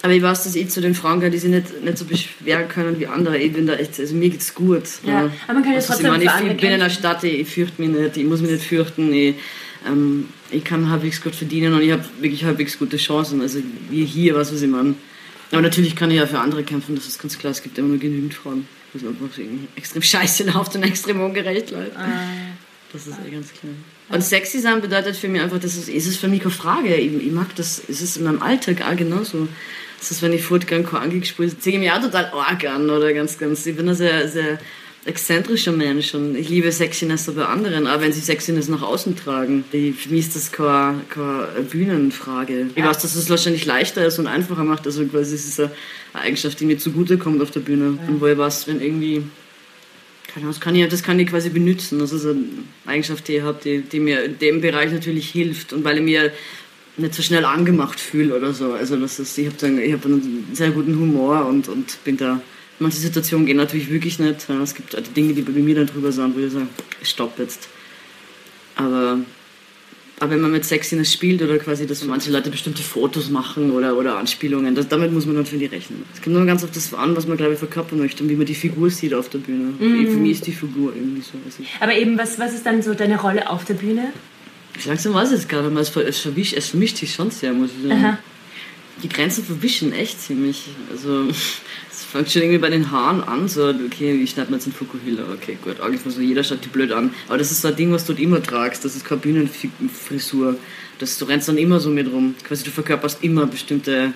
Aber 0.03 0.12
ich 0.12 0.23
weiß, 0.23 0.44
dass 0.44 0.55
ich 0.55 0.69
zu 0.69 0.82
den 0.82 0.94
Frauen 0.94 1.19
gehöre, 1.19 1.32
die 1.32 1.38
sich 1.38 1.50
nicht, 1.50 1.82
nicht 1.82 1.97
so 1.97 2.05
beschweren 2.05 2.69
können 2.69 3.00
wie 3.00 3.06
andere. 3.06 3.38
Ich 3.38 3.55
bin 3.55 3.67
da 3.67 3.75
echt, 3.75 3.99
also 3.99 4.15
mir 4.15 4.29
geht's 4.29 4.55
gut. 4.55 4.82
Ja, 5.03 5.31
aber 5.47 5.55
man 5.55 5.62
kann 5.62 5.73
ja 5.73 5.76
Also, 5.76 5.94
trotzdem 5.94 6.06
ich, 6.06 6.12
meine, 6.12 6.25
ich 6.25 6.31
andere 6.31 6.55
bin 6.55 6.73
in 6.73 6.81
der. 6.81 6.91
Stadt, 6.91 7.25
ich, 7.25 7.41
ich 7.41 7.49
fürchte 7.49 7.81
mich 7.81 7.91
nicht, 7.91 8.17
ich 8.19 8.25
muss 8.25 8.43
mich 8.43 8.50
nicht 8.50 8.65
fürchten. 8.65 9.15
Ich, 9.15 9.35
ähm, 9.88 10.29
ich 10.50 10.62
kann 10.62 10.91
halbwegs 10.91 11.23
gut 11.23 11.35
verdienen 11.35 11.73
und 11.73 11.81
ich 11.81 11.91
habe 11.91 12.05
wirklich 12.21 12.44
halbwegs 12.44 12.79
gute 12.79 12.99
Chancen. 12.99 13.41
Also 13.41 13.61
wie 13.88 14.05
hier, 14.05 14.35
was 14.35 14.53
weiß 14.53 14.61
ich 14.61 14.69
meine. 14.69 14.94
Aber 15.53 15.62
natürlich 15.62 15.97
kann 15.97 16.11
ich 16.11 16.19
ja 16.19 16.26
für 16.26 16.38
andere 16.38 16.65
kämpfen, 16.65 16.94
das 16.97 17.06
ist 17.06 17.19
ganz 17.19 17.38
klar. 17.38 17.53
Es 17.53 17.62
gibt 17.62 17.79
immer 17.79 17.88
nur 17.88 17.99
genügend 17.99 18.35
Frauen. 18.35 18.67
Das 18.94 19.02
ist 19.02 19.08
einfach 19.08 19.38
extrem 19.75 20.02
scheiße 20.02 20.44
läuft 20.44 20.76
und 20.76 20.85
extrem 20.85 21.20
ungerecht 21.20 21.73
läuft. 21.73 21.96
Ah. 21.96 22.06
Das 22.93 23.08
ist 23.08 23.17
eh 23.26 23.31
ganz 23.31 23.52
klar. 23.52 23.73
Und 24.08 24.23
sexy 24.23 24.61
sein 24.61 24.81
bedeutet 24.81 25.17
für 25.17 25.26
mich 25.26 25.43
einfach, 25.43 25.58
das 25.58 25.75
ist, 25.75 25.88
ist 25.88 26.06
es 26.06 26.17
für 26.17 26.29
mich 26.29 26.41
keine 26.41 26.52
Frage. 26.52 26.94
Ich, 26.94 27.12
ich 27.12 27.32
mag 27.32 27.52
das, 27.56 27.82
es 27.88 28.00
ist 28.00 28.19
in 28.19 28.25
meinem 28.25 28.41
Alltag 28.41 28.82
auch 28.82 28.94
genauso. 28.94 29.49
Das 29.99 30.12
ist, 30.12 30.23
wenn 30.23 30.32
ich 30.32 30.43
fortgehe, 30.43 30.85
kein 30.85 31.00
angespielt 31.02 31.61
ziehe 31.61 31.75
ich 31.75 31.81
mich 31.81 31.91
auch 31.91 32.00
total 32.00 32.26
arg 32.26 32.64
an 32.67 32.88
oder 32.88 33.12
ganz, 33.12 33.37
ganz, 33.37 33.67
ich 33.67 33.75
bin 33.75 33.88
ein 33.88 33.96
sehr, 33.96 34.29
sehr 34.29 34.61
exzentrischer 35.06 35.72
Mensch 35.72 36.14
und 36.14 36.34
ich 36.34 36.48
liebe 36.48 36.72
Sexiness 36.72 37.30
bei 37.30 37.44
anderen, 37.44 37.86
aber 37.86 38.02
wenn 38.02 38.12
sie 38.12 38.20
Sexiness 38.20 38.68
nach 38.68 38.82
außen 38.82 39.16
tragen, 39.16 39.64
ich, 39.72 39.94
für 39.94 40.08
mich 40.08 40.20
ist 40.20 40.36
das 40.36 40.52
keine, 40.52 41.00
keine 41.10 41.62
Bühnenfrage. 41.70 42.68
Ich 42.74 42.84
weiß, 42.84 42.98
dass 42.98 43.14
es 43.14 43.28
wahrscheinlich 43.28 43.66
leichter 43.66 44.06
ist 44.06 44.18
und 44.18 44.26
einfacher 44.26 44.64
macht, 44.64 44.86
also 44.86 45.04
quasi 45.06 45.34
es 45.34 45.46
ist 45.46 45.60
eine 45.60 45.70
Eigenschaft, 46.14 46.58
die 46.60 46.64
mir 46.64 46.78
zugutekommt 46.78 47.42
auf 47.42 47.50
der 47.50 47.60
Bühne 47.60 47.98
und 48.08 48.20
wo 48.20 48.26
ich 48.26 48.38
weiß, 48.38 48.66
wenn 48.66 48.80
irgendwie 48.80 49.24
keine 50.34 50.46
Ahnung, 50.46 50.54
das 50.54 50.60
kann 50.60 50.74
ich, 50.74 50.88
das 50.88 51.02
kann 51.04 51.20
ich 51.20 51.28
quasi 51.28 51.48
benutzen. 51.48 52.00
Das 52.00 52.10
ist 52.10 52.26
eine 52.26 52.42
Eigenschaft, 52.86 53.28
die 53.28 53.36
ich 53.36 53.42
habe, 53.42 53.60
die, 53.62 53.82
die 53.82 54.00
mir 54.00 54.24
in 54.24 54.36
dem 54.40 54.60
Bereich 54.60 54.90
natürlich 54.90 55.30
hilft. 55.30 55.72
Und 55.72 55.84
weil 55.84 55.98
ich 55.98 56.02
mir 56.02 56.32
nicht 56.96 57.14
so 57.14 57.22
schnell 57.22 57.44
angemacht 57.44 58.00
fühle 58.00 58.37
oder 58.37 58.52
so. 58.52 58.73
Also 58.73 58.96
das 58.96 59.20
ist, 59.20 59.38
ich 59.38 59.46
habe 59.46 59.92
hab 59.92 60.04
einen 60.04 60.49
sehr 60.52 60.70
guten 60.70 60.99
Humor 60.99 61.46
und, 61.46 61.68
und 61.68 62.02
bin 62.02 62.16
da. 62.16 62.40
Manche 62.81 62.97
Situationen 62.99 63.47
gehen 63.47 63.57
natürlich 63.57 63.90
wirklich 63.90 64.19
nicht. 64.19 64.49
Es 64.49 64.75
gibt 64.75 64.95
halt 64.95 65.16
Dinge, 65.16 65.33
die 65.35 65.43
bei 65.43 65.52
mir 65.52 65.75
dann 65.76 65.87
drüber 65.87 66.11
sind, 66.12 66.35
wo 66.37 66.40
ich 66.40 66.52
sage, 66.52 66.66
stopp 67.02 67.38
jetzt. 67.38 67.69
Aber, 68.76 69.19
aber 70.19 70.31
wenn 70.33 70.40
man 70.40 70.50
mit 70.50 70.64
Sexiness 70.64 71.12
spielt 71.12 71.40
oder 71.43 71.59
quasi, 71.59 71.87
dass 71.87 72.04
manche 72.04 72.31
Leute 72.33 72.50
bestimmte 72.50 72.83
Fotos 72.83 73.31
machen 73.31 73.71
oder, 73.71 73.97
oder 73.97 74.16
Anspielungen, 74.19 74.75
das, 74.75 74.88
damit 74.88 75.12
muss 75.12 75.26
man 75.26 75.37
natürlich 75.37 75.71
rechnen. 75.71 76.02
Es 76.14 76.21
kommt 76.23 76.35
nur 76.35 76.45
ganz 76.47 76.64
auf 76.64 76.71
das 76.73 76.93
an, 76.95 77.16
was 77.16 77.26
man, 77.28 77.37
glaube 77.37 77.52
ich, 77.52 77.59
verkörpern 77.59 77.99
möchte 78.00 78.23
und 78.25 78.28
wie 78.31 78.35
man 78.37 78.47
die 78.47 78.54
Figur 78.57 78.90
sieht 78.90 79.14
auf 79.14 79.28
der 79.28 79.38
Bühne. 79.38 79.75
Für 79.78 79.85
mich 80.19 80.33
ist 80.33 80.47
die 80.47 80.52
Figur 80.52 80.93
irgendwie 80.95 81.21
so. 81.23 81.33
Also 81.45 81.62
Aber 81.81 81.95
eben, 81.97 82.19
was, 82.19 82.38
was 82.40 82.52
ist 82.54 82.66
dann 82.66 82.83
so 82.83 82.95
deine 82.95 83.21
Rolle 83.21 83.49
auf 83.49 83.64
der 83.64 83.75
Bühne? 83.75 84.12
ich 84.76 84.87
langsam 84.87 85.14
weiß 85.14 85.31
ich 85.31 85.38
es 85.38 85.47
gerade 85.47 85.71
mal, 85.71 85.81
es, 85.83 85.88
ver- 85.90 86.04
es, 86.04 86.19
verwischt, 86.19 86.54
es 86.54 86.71
vermischt 86.71 86.97
sich 86.97 87.14
schon 87.14 87.31
sehr, 87.31 87.52
muss 87.52 87.71
ich 87.81 87.88
sagen. 87.88 88.04
Aha. 88.04 88.19
Die 89.02 89.08
Grenzen 89.08 89.44
verwischen 89.44 89.92
echt 89.92 90.20
ziemlich. 90.20 90.68
Also, 90.90 91.28
es 91.90 92.04
fängt 92.04 92.30
schon 92.30 92.42
irgendwie 92.42 92.60
bei 92.60 92.70
den 92.70 92.90
Haaren 92.90 93.22
an, 93.22 93.48
so, 93.48 93.68
okay, 93.68 94.12
ich 94.12 94.30
schneide 94.30 94.50
mir 94.50 94.56
jetzt 94.56 94.66
einen 94.66 94.74
Fukuhila, 94.74 95.24
okay, 95.32 95.58
gut, 95.62 95.80
ungefähr 95.80 96.12
so, 96.12 96.20
jeder 96.20 96.44
schaut 96.44 96.64
die 96.64 96.68
blöd 96.68 96.92
an. 96.92 97.12
Aber 97.28 97.38
das 97.38 97.50
ist 97.50 97.62
so 97.62 97.68
ein 97.68 97.76
Ding, 97.76 97.92
was 97.92 98.06
du 98.06 98.12
immer 98.12 98.42
tragst, 98.42 98.84
das 98.84 98.96
ist 98.96 99.04
keine 99.04 99.20
Bühnenfrisur. 99.20 100.56
Das, 100.98 101.18
du 101.18 101.24
rennst 101.24 101.48
dann 101.48 101.58
immer 101.58 101.80
so 101.80 101.90
mit 101.90 102.10
rum. 102.10 102.34
Quasi, 102.44 102.64
du 102.64 102.70
verkörperst 102.70 103.22
immer 103.24 103.46
bestimmte, 103.46 104.12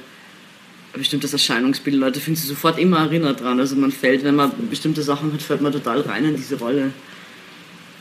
ein 0.92 0.98
bestimmtes 0.98 1.32
Erscheinungsbild. 1.32 1.96
Leute 1.96 2.20
fühlen 2.20 2.36
sich 2.36 2.46
sofort 2.46 2.78
immer 2.78 2.98
erinnert 2.98 3.40
dran. 3.40 3.58
Also 3.58 3.74
man 3.74 3.90
fällt, 3.90 4.22
wenn 4.22 4.36
man 4.36 4.52
bestimmte 4.70 5.02
Sachen 5.02 5.32
hat, 5.32 5.42
fällt 5.42 5.60
man 5.60 5.72
total 5.72 6.00
rein 6.02 6.24
in 6.24 6.36
diese 6.36 6.56
Rolle. 6.56 6.92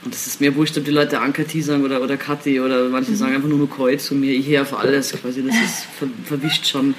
Und 0.03 0.13
das 0.13 0.27
ist 0.27 0.39
mir 0.39 0.55
wurscht, 0.55 0.77
ob 0.77 0.85
die 0.85 0.91
Leute 0.91 1.19
Ankati 1.19 1.61
sagen 1.61 1.83
oder, 1.83 2.01
oder 2.01 2.17
Kathi 2.17 2.59
oder 2.59 2.87
manche 2.89 3.15
sagen 3.15 3.35
einfach 3.35 3.49
nur 3.49 3.57
Mukoi 3.57 3.97
zu 3.97 4.15
mir. 4.15 4.31
Ich 4.31 4.47
höre 4.47 4.61
auf 4.61 4.77
alles 4.77 5.11
quasi. 5.11 5.43
Das 5.43 5.55
ist 5.65 5.85
ver, 5.97 6.07
verwischt 6.25 6.67
schon. 6.67 6.95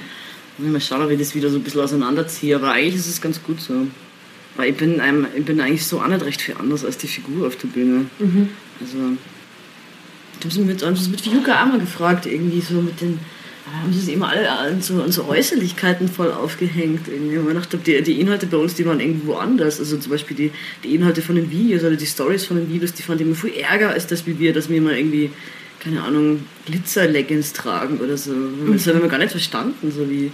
Mal 0.59 0.81
schauen, 0.81 1.03
ob 1.03 1.11
ich 1.11 1.19
das 1.19 1.37
wieder 1.37 1.51
so 1.51 1.57
ein 1.57 1.63
bisschen 1.63 1.81
auseinanderziehe. 1.81 2.57
Aber 2.57 2.73
eigentlich 2.73 2.97
ist 2.97 3.09
es 3.09 3.21
ganz 3.21 3.43
gut 3.43 3.61
so. 3.61 3.87
Weil 4.57 4.71
ich 4.71 4.77
bin, 4.77 5.01
einem, 5.01 5.27
ich 5.37 5.45
bin 5.45 5.61
eigentlich 5.61 5.87
so 5.87 6.01
auch 6.01 6.09
nicht 6.09 6.25
recht 6.25 6.43
viel 6.43 6.57
anders 6.59 6.85
als 6.85 6.99
die 6.99 7.07
Figur 7.07 7.47
auf 7.47 7.55
der 7.57 7.69
Bühne. 7.69 8.07
Also, 8.81 8.99
ich 10.39 10.45
habe 10.45 10.55
sie 10.55 10.61
mit, 10.63 11.11
mit 11.11 11.21
Fiuka 11.21 11.63
auch 11.63 11.67
mal 11.67 11.79
gefragt, 11.79 12.27
irgendwie 12.27 12.61
so 12.61 12.75
mit 12.75 13.01
den, 13.01 13.21
haben 13.73 13.93
sie 13.93 14.01
sich 14.01 14.15
immer 14.15 14.29
alle 14.29 14.51
an 14.51 14.81
so, 14.81 15.03
an 15.03 15.13
so 15.13 15.25
Äußerlichkeiten 15.27 16.09
voll 16.09 16.33
aufgehängt. 16.33 17.09
Irgendwie. 17.09 17.37
Ich 17.37 17.55
dachte, 17.55 17.79
die, 17.79 18.03
die 18.03 18.21
Inhalte 18.21 18.47
bei 18.47 18.57
uns, 18.57 18.75
die 18.75 18.87
waren 18.87 19.01
irgendwo 19.01 19.35
anders. 19.35 19.79
Also 19.79 19.97
zum 19.97 20.13
Beispiel 20.13 20.37
die, 20.37 20.51
die 20.85 20.95
Inhalte 20.95 21.23
von 21.23 21.37
den 21.37 21.51
Videos 21.51 21.83
oder 21.83 21.97
die 21.97 22.07
Stories 22.07 22.45
von 22.45 22.57
den 22.57 22.73
Videos, 22.73 22.93
die 22.93 23.03
fanden 23.03 23.25
immer 23.25 23.35
viel 23.35 23.55
ärger 23.55 23.91
als 23.91 24.07
das 24.07 24.27
wie 24.27 24.39
wir, 24.39 24.53
dass 24.53 24.69
wir 24.69 24.77
immer 24.79 24.93
irgendwie, 24.93 25.31
keine 25.81 26.03
Ahnung, 26.03 26.45
Glitzer-Leggings 26.67 27.53
tragen 27.53 27.99
oder 27.99 28.17
so. 28.17 28.33
Das 28.73 28.87
haben 28.87 29.03
wir 29.03 29.09
gar 29.09 29.19
nicht 29.19 29.31
verstanden, 29.31 29.91
so 29.91 30.09
wie, 30.09 30.31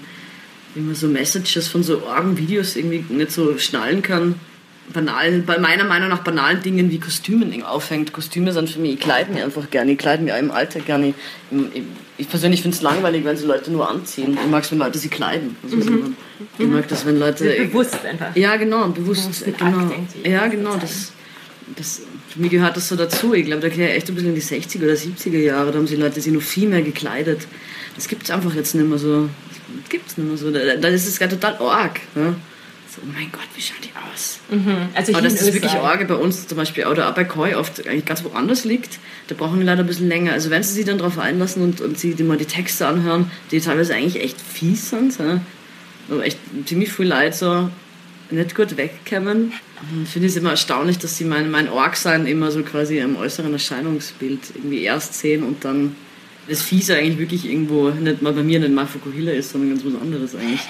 wie 0.74 0.80
man 0.80 0.94
so 0.94 1.08
Messages 1.08 1.68
von 1.68 1.82
so 1.82 2.06
argen 2.06 2.36
Videos 2.38 2.76
irgendwie 2.76 3.04
nicht 3.08 3.30
so 3.30 3.58
schnallen 3.58 4.02
kann 4.02 4.36
banalen, 4.92 5.44
bei 5.46 5.58
meiner 5.58 5.84
Meinung 5.84 6.08
nach 6.08 6.22
banalen 6.22 6.62
Dingen 6.62 6.90
wie 6.90 6.98
Kostümen 6.98 7.62
aufhängt. 7.62 8.12
Kostüme 8.12 8.52
sind 8.52 8.68
für 8.70 8.78
mich, 8.78 8.94
ich 8.94 9.00
kleide 9.00 9.32
mich 9.32 9.42
einfach 9.42 9.70
gerne, 9.70 9.92
ich 9.92 9.98
kleide 9.98 10.22
mich 10.22 10.32
auch 10.32 10.38
im 10.38 10.50
Alter 10.50 10.80
gerne. 10.80 11.08
Ich, 11.08 11.82
ich 12.18 12.28
persönlich 12.28 12.62
finde 12.62 12.76
es 12.76 12.82
langweilig, 12.82 13.24
wenn 13.24 13.36
sie 13.36 13.46
Leute 13.46 13.72
nur 13.72 13.88
anziehen. 13.88 14.38
Ich 14.40 14.50
mag 14.50 14.62
es, 14.62 14.70
wenn 14.70 14.78
Leute 14.78 14.98
sie 14.98 15.08
kleiden. 15.08 15.56
Also 15.62 15.76
mhm. 15.76 16.16
Ich 16.58 16.66
mag 16.66 16.86
das, 16.88 17.06
wenn 17.06 17.18
Leute... 17.18 17.44
bewusst 17.44 18.04
einfach. 18.04 18.36
Ja, 18.36 18.56
genau, 18.56 18.88
bewusst. 18.88 19.44
bewusst 19.44 19.58
genau. 19.58 19.90
Ja, 20.24 20.46
genau, 20.46 20.76
das, 20.76 21.12
das, 21.76 22.02
für 22.28 22.40
mich 22.40 22.50
gehört 22.50 22.76
das 22.76 22.88
so 22.88 22.96
dazu. 22.96 23.34
Ich 23.34 23.46
glaube, 23.46 23.62
da 23.62 23.68
gehe 23.68 23.88
ich 23.88 23.96
echt 23.96 24.08
ein 24.08 24.14
bisschen 24.14 24.30
in 24.30 24.34
die 24.34 24.42
60er 24.42 24.84
oder 24.84 24.94
70er 24.94 25.38
Jahre, 25.38 25.72
da 25.72 25.78
haben 25.78 25.86
sie 25.86 25.96
Leute 25.96 26.20
sich 26.20 26.32
noch 26.32 26.42
viel 26.42 26.68
mehr 26.68 26.82
gekleidet. 26.82 27.46
Das 27.96 28.08
gibt 28.08 28.24
es 28.24 28.30
einfach 28.30 28.54
jetzt 28.54 28.74
nicht 28.74 28.88
mehr 28.88 28.98
so. 28.98 29.28
Das 29.80 29.88
gibt 29.88 30.08
es 30.08 30.18
nicht 30.18 30.28
mehr 30.28 30.36
so. 30.36 30.50
Da, 30.50 30.88
ist 30.88 31.08
es 31.08 31.18
gar 31.18 31.28
total 31.28 31.56
arg. 31.58 32.00
Ja? 32.14 32.34
So, 32.94 33.02
oh 33.02 33.10
mein 33.12 33.30
Gott, 33.32 33.48
wie 33.54 33.60
schaut 33.60 33.78
die 33.82 33.90
aus? 34.12 34.38
Mhm. 34.50 34.88
Also 34.94 35.12
Aber 35.12 35.22
das 35.22 35.34
ist 35.34 35.52
wirklich 35.52 35.72
arg 35.72 36.06
bei 36.06 36.14
uns 36.14 36.46
zum 36.46 36.56
Beispiel, 36.56 36.86
oder 36.86 37.08
auch 37.08 37.14
bei 37.14 37.24
Koi 37.24 37.56
oft 37.56 37.86
eigentlich 37.86 38.04
ganz 38.04 38.24
woanders 38.24 38.64
liegt. 38.64 38.98
Da 39.28 39.34
brauchen 39.34 39.58
wir 39.58 39.66
leider 39.66 39.80
ein 39.82 39.86
bisschen 39.86 40.08
länger. 40.08 40.32
Also 40.32 40.50
wenn 40.50 40.62
sie 40.62 40.74
sich 40.74 40.84
dann 40.84 40.98
darauf 40.98 41.18
einlassen 41.18 41.62
und, 41.62 41.80
und 41.80 41.98
sie 41.98 42.14
mal 42.22 42.36
die 42.36 42.44
Texte 42.44 42.86
anhören, 42.86 43.30
die 43.50 43.60
teilweise 43.60 43.94
eigentlich 43.94 44.22
echt 44.22 44.40
fies 44.40 44.90
sind, 44.90 45.18
ja? 45.18 45.40
aber 46.10 46.24
echt 46.24 46.38
ziemlich 46.66 46.92
viel 46.92 47.06
Leute 47.06 47.36
so 47.36 47.70
nicht 48.30 48.54
gut 48.54 48.76
wegkommen, 48.76 49.52
finde 50.10 50.26
ich 50.26 50.32
es 50.32 50.36
immer 50.36 50.50
erstaunlich, 50.50 50.98
dass 50.98 51.16
sie 51.16 51.24
mein, 51.24 51.50
mein 51.50 51.68
Org-Sein 51.68 52.26
immer 52.26 52.50
so 52.50 52.62
quasi 52.62 52.98
im 52.98 53.16
äußeren 53.16 53.52
Erscheinungsbild 53.52 54.40
irgendwie 54.54 54.82
erst 54.82 55.14
sehen 55.14 55.42
und 55.42 55.64
dann 55.64 55.94
das 56.48 56.62
Fiese 56.62 56.96
eigentlich 56.96 57.18
wirklich 57.18 57.46
irgendwo 57.46 57.90
nicht 57.90 58.22
mal 58.22 58.32
bei 58.32 58.42
mir 58.42 58.60
nicht 58.60 58.72
mal 58.72 58.86
Fukuhila 58.86 59.32
ist, 59.32 59.50
sondern 59.50 59.70
ganz 59.70 59.84
was 59.84 60.00
anderes 60.00 60.34
eigentlich. 60.34 60.60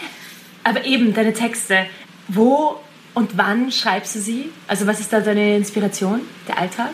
Aber 0.64 0.84
eben, 0.84 1.12
deine 1.12 1.32
Texte, 1.32 1.86
wo 2.28 2.80
und 3.14 3.36
wann 3.36 3.70
schreibst 3.70 4.16
du 4.16 4.20
sie? 4.20 4.50
Also 4.66 4.86
was 4.86 5.00
ist 5.00 5.12
da 5.12 5.20
deine 5.20 5.56
Inspiration? 5.56 6.20
Der 6.48 6.58
Alltag? 6.58 6.90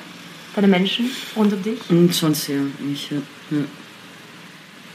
Deine 0.54 0.68
Menschen 0.68 1.10
rund 1.37 1.52
um 1.52 1.62
dich? 1.62 1.78
Und 1.88 2.14
schon 2.14 2.34
sehr. 2.34 2.60
Ich, 2.92 3.10
ja. 3.10 3.18
ja. 3.50 3.64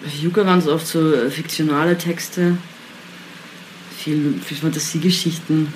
Bei 0.01 0.09
Yuga 0.09 0.45
waren 0.45 0.59
es 0.59 0.67
oft 0.67 0.85
so 0.85 1.13
äh, 1.13 1.31
fiktionale 1.31 1.97
Texte, 1.97 2.57
viel, 3.97 4.39
viel 4.43 4.57
Fantasiegeschichten. 4.57 5.73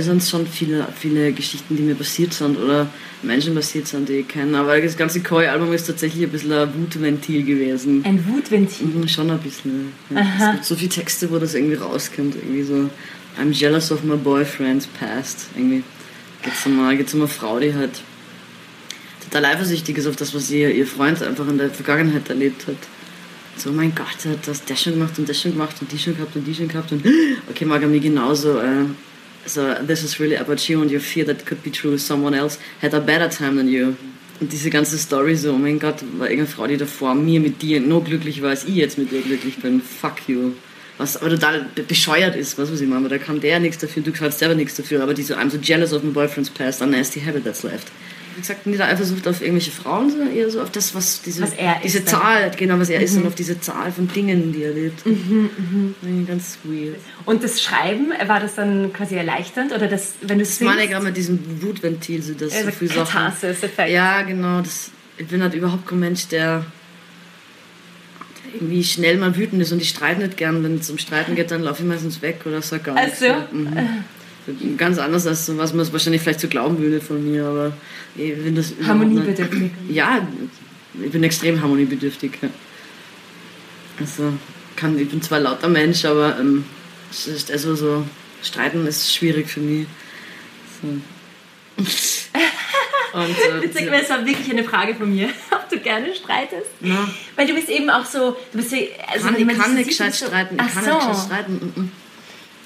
Sind 0.00 0.18
es 0.18 0.30
schon 0.30 0.46
viele, 0.46 0.86
viele 0.96 1.32
Geschichten, 1.32 1.76
die 1.76 1.82
mir 1.82 1.94
passiert 1.94 2.32
sind 2.32 2.56
oder 2.58 2.88
Menschen 3.22 3.54
passiert 3.54 3.88
sind, 3.88 4.08
die 4.08 4.20
ich 4.20 4.28
kenne. 4.28 4.56
Aber 4.56 4.80
das 4.80 4.96
ganze 4.96 5.20
Koi-Album 5.20 5.72
ist 5.72 5.86
tatsächlich 5.86 6.24
ein 6.24 6.30
bisschen 6.30 6.52
ein 6.52 6.72
Wutventil 6.74 7.44
gewesen. 7.44 8.04
Ein 8.04 8.24
Wutventil? 8.28 8.86
Mhm, 8.86 9.08
schon 9.08 9.30
ein 9.30 9.38
bisschen. 9.38 9.92
Ja. 10.10 10.20
Es 10.38 10.52
gibt 10.52 10.64
so 10.64 10.76
viele 10.76 10.90
Texte, 10.90 11.30
wo 11.30 11.38
das 11.38 11.54
irgendwie 11.54 11.74
rauskommt. 11.74 12.36
Irgendwie 12.36 12.62
so, 12.62 12.88
I'm 13.40 13.52
jealous 13.52 13.90
of 13.90 14.04
my 14.04 14.16
boyfriend's 14.16 14.86
past. 14.86 15.46
Irgendwie 15.56 15.82
geht 16.42 16.52
es 16.52 16.66
um, 16.66 16.96
geht's 16.96 17.14
um 17.14 17.20
eine 17.20 17.28
Frau, 17.28 17.58
die 17.58 17.74
halt 17.74 18.00
total 19.24 19.44
eifersüchtig 19.44 19.98
ist 19.98 20.06
auf 20.06 20.16
das, 20.16 20.34
was 20.34 20.50
ihr, 20.50 20.74
ihr 20.74 20.86
Freund 20.86 21.22
einfach 21.22 21.48
in 21.48 21.58
der 21.58 21.70
Vergangenheit 21.70 22.28
erlebt 22.28 22.66
hat. 22.66 22.76
So, 23.56 23.70
oh 23.70 23.72
mein 23.72 23.92
Gott, 23.92 24.06
er 24.24 24.32
hat 24.32 24.46
das, 24.46 24.64
das 24.64 24.80
schon 24.80 24.92
gemacht 24.94 25.18
und 25.18 25.28
das 25.28 25.40
schon 25.40 25.52
gemacht 25.52 25.76
und 25.80 25.90
die 25.90 25.98
schon 25.98 26.14
gehabt 26.14 26.36
und 26.36 26.44
die 26.44 26.54
schon 26.54 26.68
gehabt 26.68 26.92
und 26.92 27.04
okay, 27.50 27.64
mag 27.64 27.82
er 27.82 27.88
mir 27.88 27.98
genauso. 27.98 28.58
Äh, 28.58 28.84
so, 29.46 29.74
this 29.74 30.02
is 30.02 30.18
really 30.20 30.36
about 30.36 30.68
you 30.68 30.80
and 30.82 30.90
your 30.90 31.00
fear 31.00 31.24
that 31.24 31.46
could 31.46 31.62
be 31.62 31.70
true. 31.70 31.98
Someone 31.98 32.34
else 32.34 32.58
had 32.80 32.94
a 32.94 33.00
better 33.00 33.28
time 33.28 33.56
than 33.56 33.68
you. 33.68 33.96
Und 34.40 34.52
diese 34.52 34.70
ganze 34.70 34.98
Story 34.98 35.34
so, 35.34 35.52
oh 35.52 35.58
mein 35.58 35.78
Gott, 35.80 35.96
war 36.18 36.30
irgendeine 36.30 36.46
Frau, 36.46 36.66
die 36.66 36.76
davor 36.76 37.14
mir 37.14 37.40
mit 37.40 37.60
dir 37.60 37.80
noch 37.80 38.04
glücklich 38.04 38.40
war, 38.40 38.50
als 38.50 38.64
ich 38.64 38.76
jetzt 38.76 38.96
mit 38.98 39.10
dir 39.10 39.20
glücklich 39.20 39.56
bin. 39.56 39.80
Fuck 39.80 40.28
you. 40.28 40.52
Was 40.96 41.16
aber 41.16 41.30
total 41.30 41.66
bescheuert 41.88 42.36
ist, 42.36 42.58
was 42.58 42.70
weiß 42.70 42.80
ich 42.80 42.88
mal. 42.88 43.02
Da 43.08 43.18
kann 43.18 43.40
der 43.40 43.58
nichts 43.60 43.78
dafür, 43.78 44.02
du 44.02 44.12
kannst 44.12 44.38
selber 44.38 44.54
nichts 44.54 44.76
dafür. 44.76 45.02
Aber 45.02 45.14
diese, 45.14 45.36
I'm 45.36 45.50
so 45.50 45.58
jealous 45.58 45.92
of 45.92 46.02
my 46.02 46.10
boyfriend's 46.10 46.50
past, 46.50 46.82
a 46.82 46.86
nasty 46.86 47.20
habit 47.20 47.44
that's 47.44 47.62
left 47.62 47.88
wie 48.38 48.42
gesagt, 48.42 48.66
nicht 48.68 48.80
eifersucht 48.80 49.26
auf 49.26 49.42
irgendwelche 49.42 49.72
Frauen, 49.72 50.10
sondern 50.10 50.32
eher 50.32 50.48
so 50.48 50.62
auf 50.62 50.70
das, 50.70 50.94
was 50.94 51.22
diese, 51.22 51.42
was 51.42 51.50
diese 51.82 51.98
ist, 51.98 52.08
Zahl, 52.08 52.52
genau, 52.56 52.78
was 52.78 52.88
er 52.88 53.00
mhm. 53.00 53.04
ist 53.04 53.16
und 53.16 53.26
auf 53.26 53.34
diese 53.34 53.60
Zahl 53.60 53.90
von 53.90 54.06
Dingen, 54.06 54.52
die 54.52 54.62
er 54.62 54.70
lebt. 54.70 55.04
Mhm, 55.04 55.50
mhm. 56.00 56.26
Ganz 56.26 56.58
weird. 56.62 56.98
Und 57.24 57.42
das 57.42 57.60
Schreiben, 57.60 58.12
war 58.28 58.38
das 58.38 58.54
dann 58.54 58.92
quasi 58.92 59.16
erleichternd? 59.16 59.72
Oder 59.72 59.88
das, 59.88 60.14
wenn 60.22 60.38
du 60.38 60.44
das 60.44 60.60
meine 60.60 60.84
ich 60.84 60.90
gerade 60.90 61.04
mit 61.04 61.16
diesem 61.16 61.40
Wutventil, 61.60 62.22
so 62.22 62.32
das 62.34 62.52
also 62.52 62.66
so 62.66 62.70
viele 62.70 62.94
Sachen. 62.94 63.32
Ja, 63.88 64.22
genau. 64.22 64.60
Das, 64.60 64.92
ich 65.16 65.26
bin 65.26 65.42
halt 65.42 65.54
überhaupt 65.54 65.88
kein 65.88 65.98
Mensch, 65.98 66.28
der 66.28 66.64
irgendwie 68.54 68.84
schnell 68.84 69.16
mal 69.16 69.36
wütend 69.36 69.60
ist 69.62 69.72
und 69.72 69.82
ich 69.82 69.88
streite 69.88 70.20
nicht 70.20 70.36
gern. 70.36 70.62
Wenn 70.62 70.76
es 70.76 70.88
um 70.88 70.98
Streiten 70.98 71.34
geht, 71.34 71.50
dann 71.50 71.62
laufe 71.62 71.82
ich 71.82 71.88
meistens 71.88 72.22
weg 72.22 72.42
oder 72.44 72.62
sag 72.62 72.84
gar 72.84 72.94
nichts. 72.94 73.20
Also, 73.20 73.34
ganz 74.76 74.98
anders, 74.98 75.26
als 75.26 75.56
was 75.56 75.72
man 75.74 75.92
wahrscheinlich 75.92 76.22
vielleicht 76.22 76.40
so 76.40 76.48
glauben 76.48 76.78
würde 76.78 77.00
von 77.00 77.24
mir, 77.24 77.46
aber 77.46 77.72
ich 78.16 78.34
bin 78.42 78.54
das 78.54 78.74
Harmoniebedürftig. 78.86 79.70
Ja, 79.88 80.26
ich 81.02 81.10
bin 81.10 81.22
extrem 81.22 81.60
harmoniebedürftig. 81.60 82.32
Ja. 82.42 82.48
Also 84.00 84.32
kann, 84.76 84.98
ich 84.98 85.08
bin 85.08 85.22
zwar 85.22 85.40
lauter 85.40 85.68
Mensch, 85.68 86.04
aber 86.04 86.38
ähm, 86.38 86.64
ist 87.10 87.50
also 87.50 87.74
so 87.74 88.04
streiten 88.42 88.86
ist 88.86 89.14
schwierig 89.14 89.48
für 89.48 89.60
mich. 89.60 89.86
So. 90.80 90.88
Und, 93.12 93.30
äh, 93.30 93.62
Witzig, 93.62 93.86
ja. 93.86 93.92
es 93.94 94.10
war 94.10 94.26
wirklich 94.26 94.50
eine 94.50 94.64
Frage 94.64 94.94
von 94.94 95.12
mir, 95.12 95.28
ob 95.50 95.68
du 95.70 95.78
gerne 95.78 96.14
streitest. 96.14 96.70
Ja. 96.80 97.08
Weil 97.36 97.46
du 97.46 97.54
bist 97.54 97.68
eben 97.70 97.88
auch 97.88 98.04
so, 98.04 98.36
du 98.52 98.58
bist 98.58 98.74
also 99.10 99.26
kann, 99.26 99.48
ich 99.48 99.58
kann 99.58 99.74
nicht 99.74 99.88
gescheit 99.88 100.14
streiten, 100.14 100.56
ich 100.60 100.74
kann 100.74 100.84
so. 100.84 100.90
nicht 100.90 101.08
gescheit 101.08 101.24
streiten. 101.24 101.92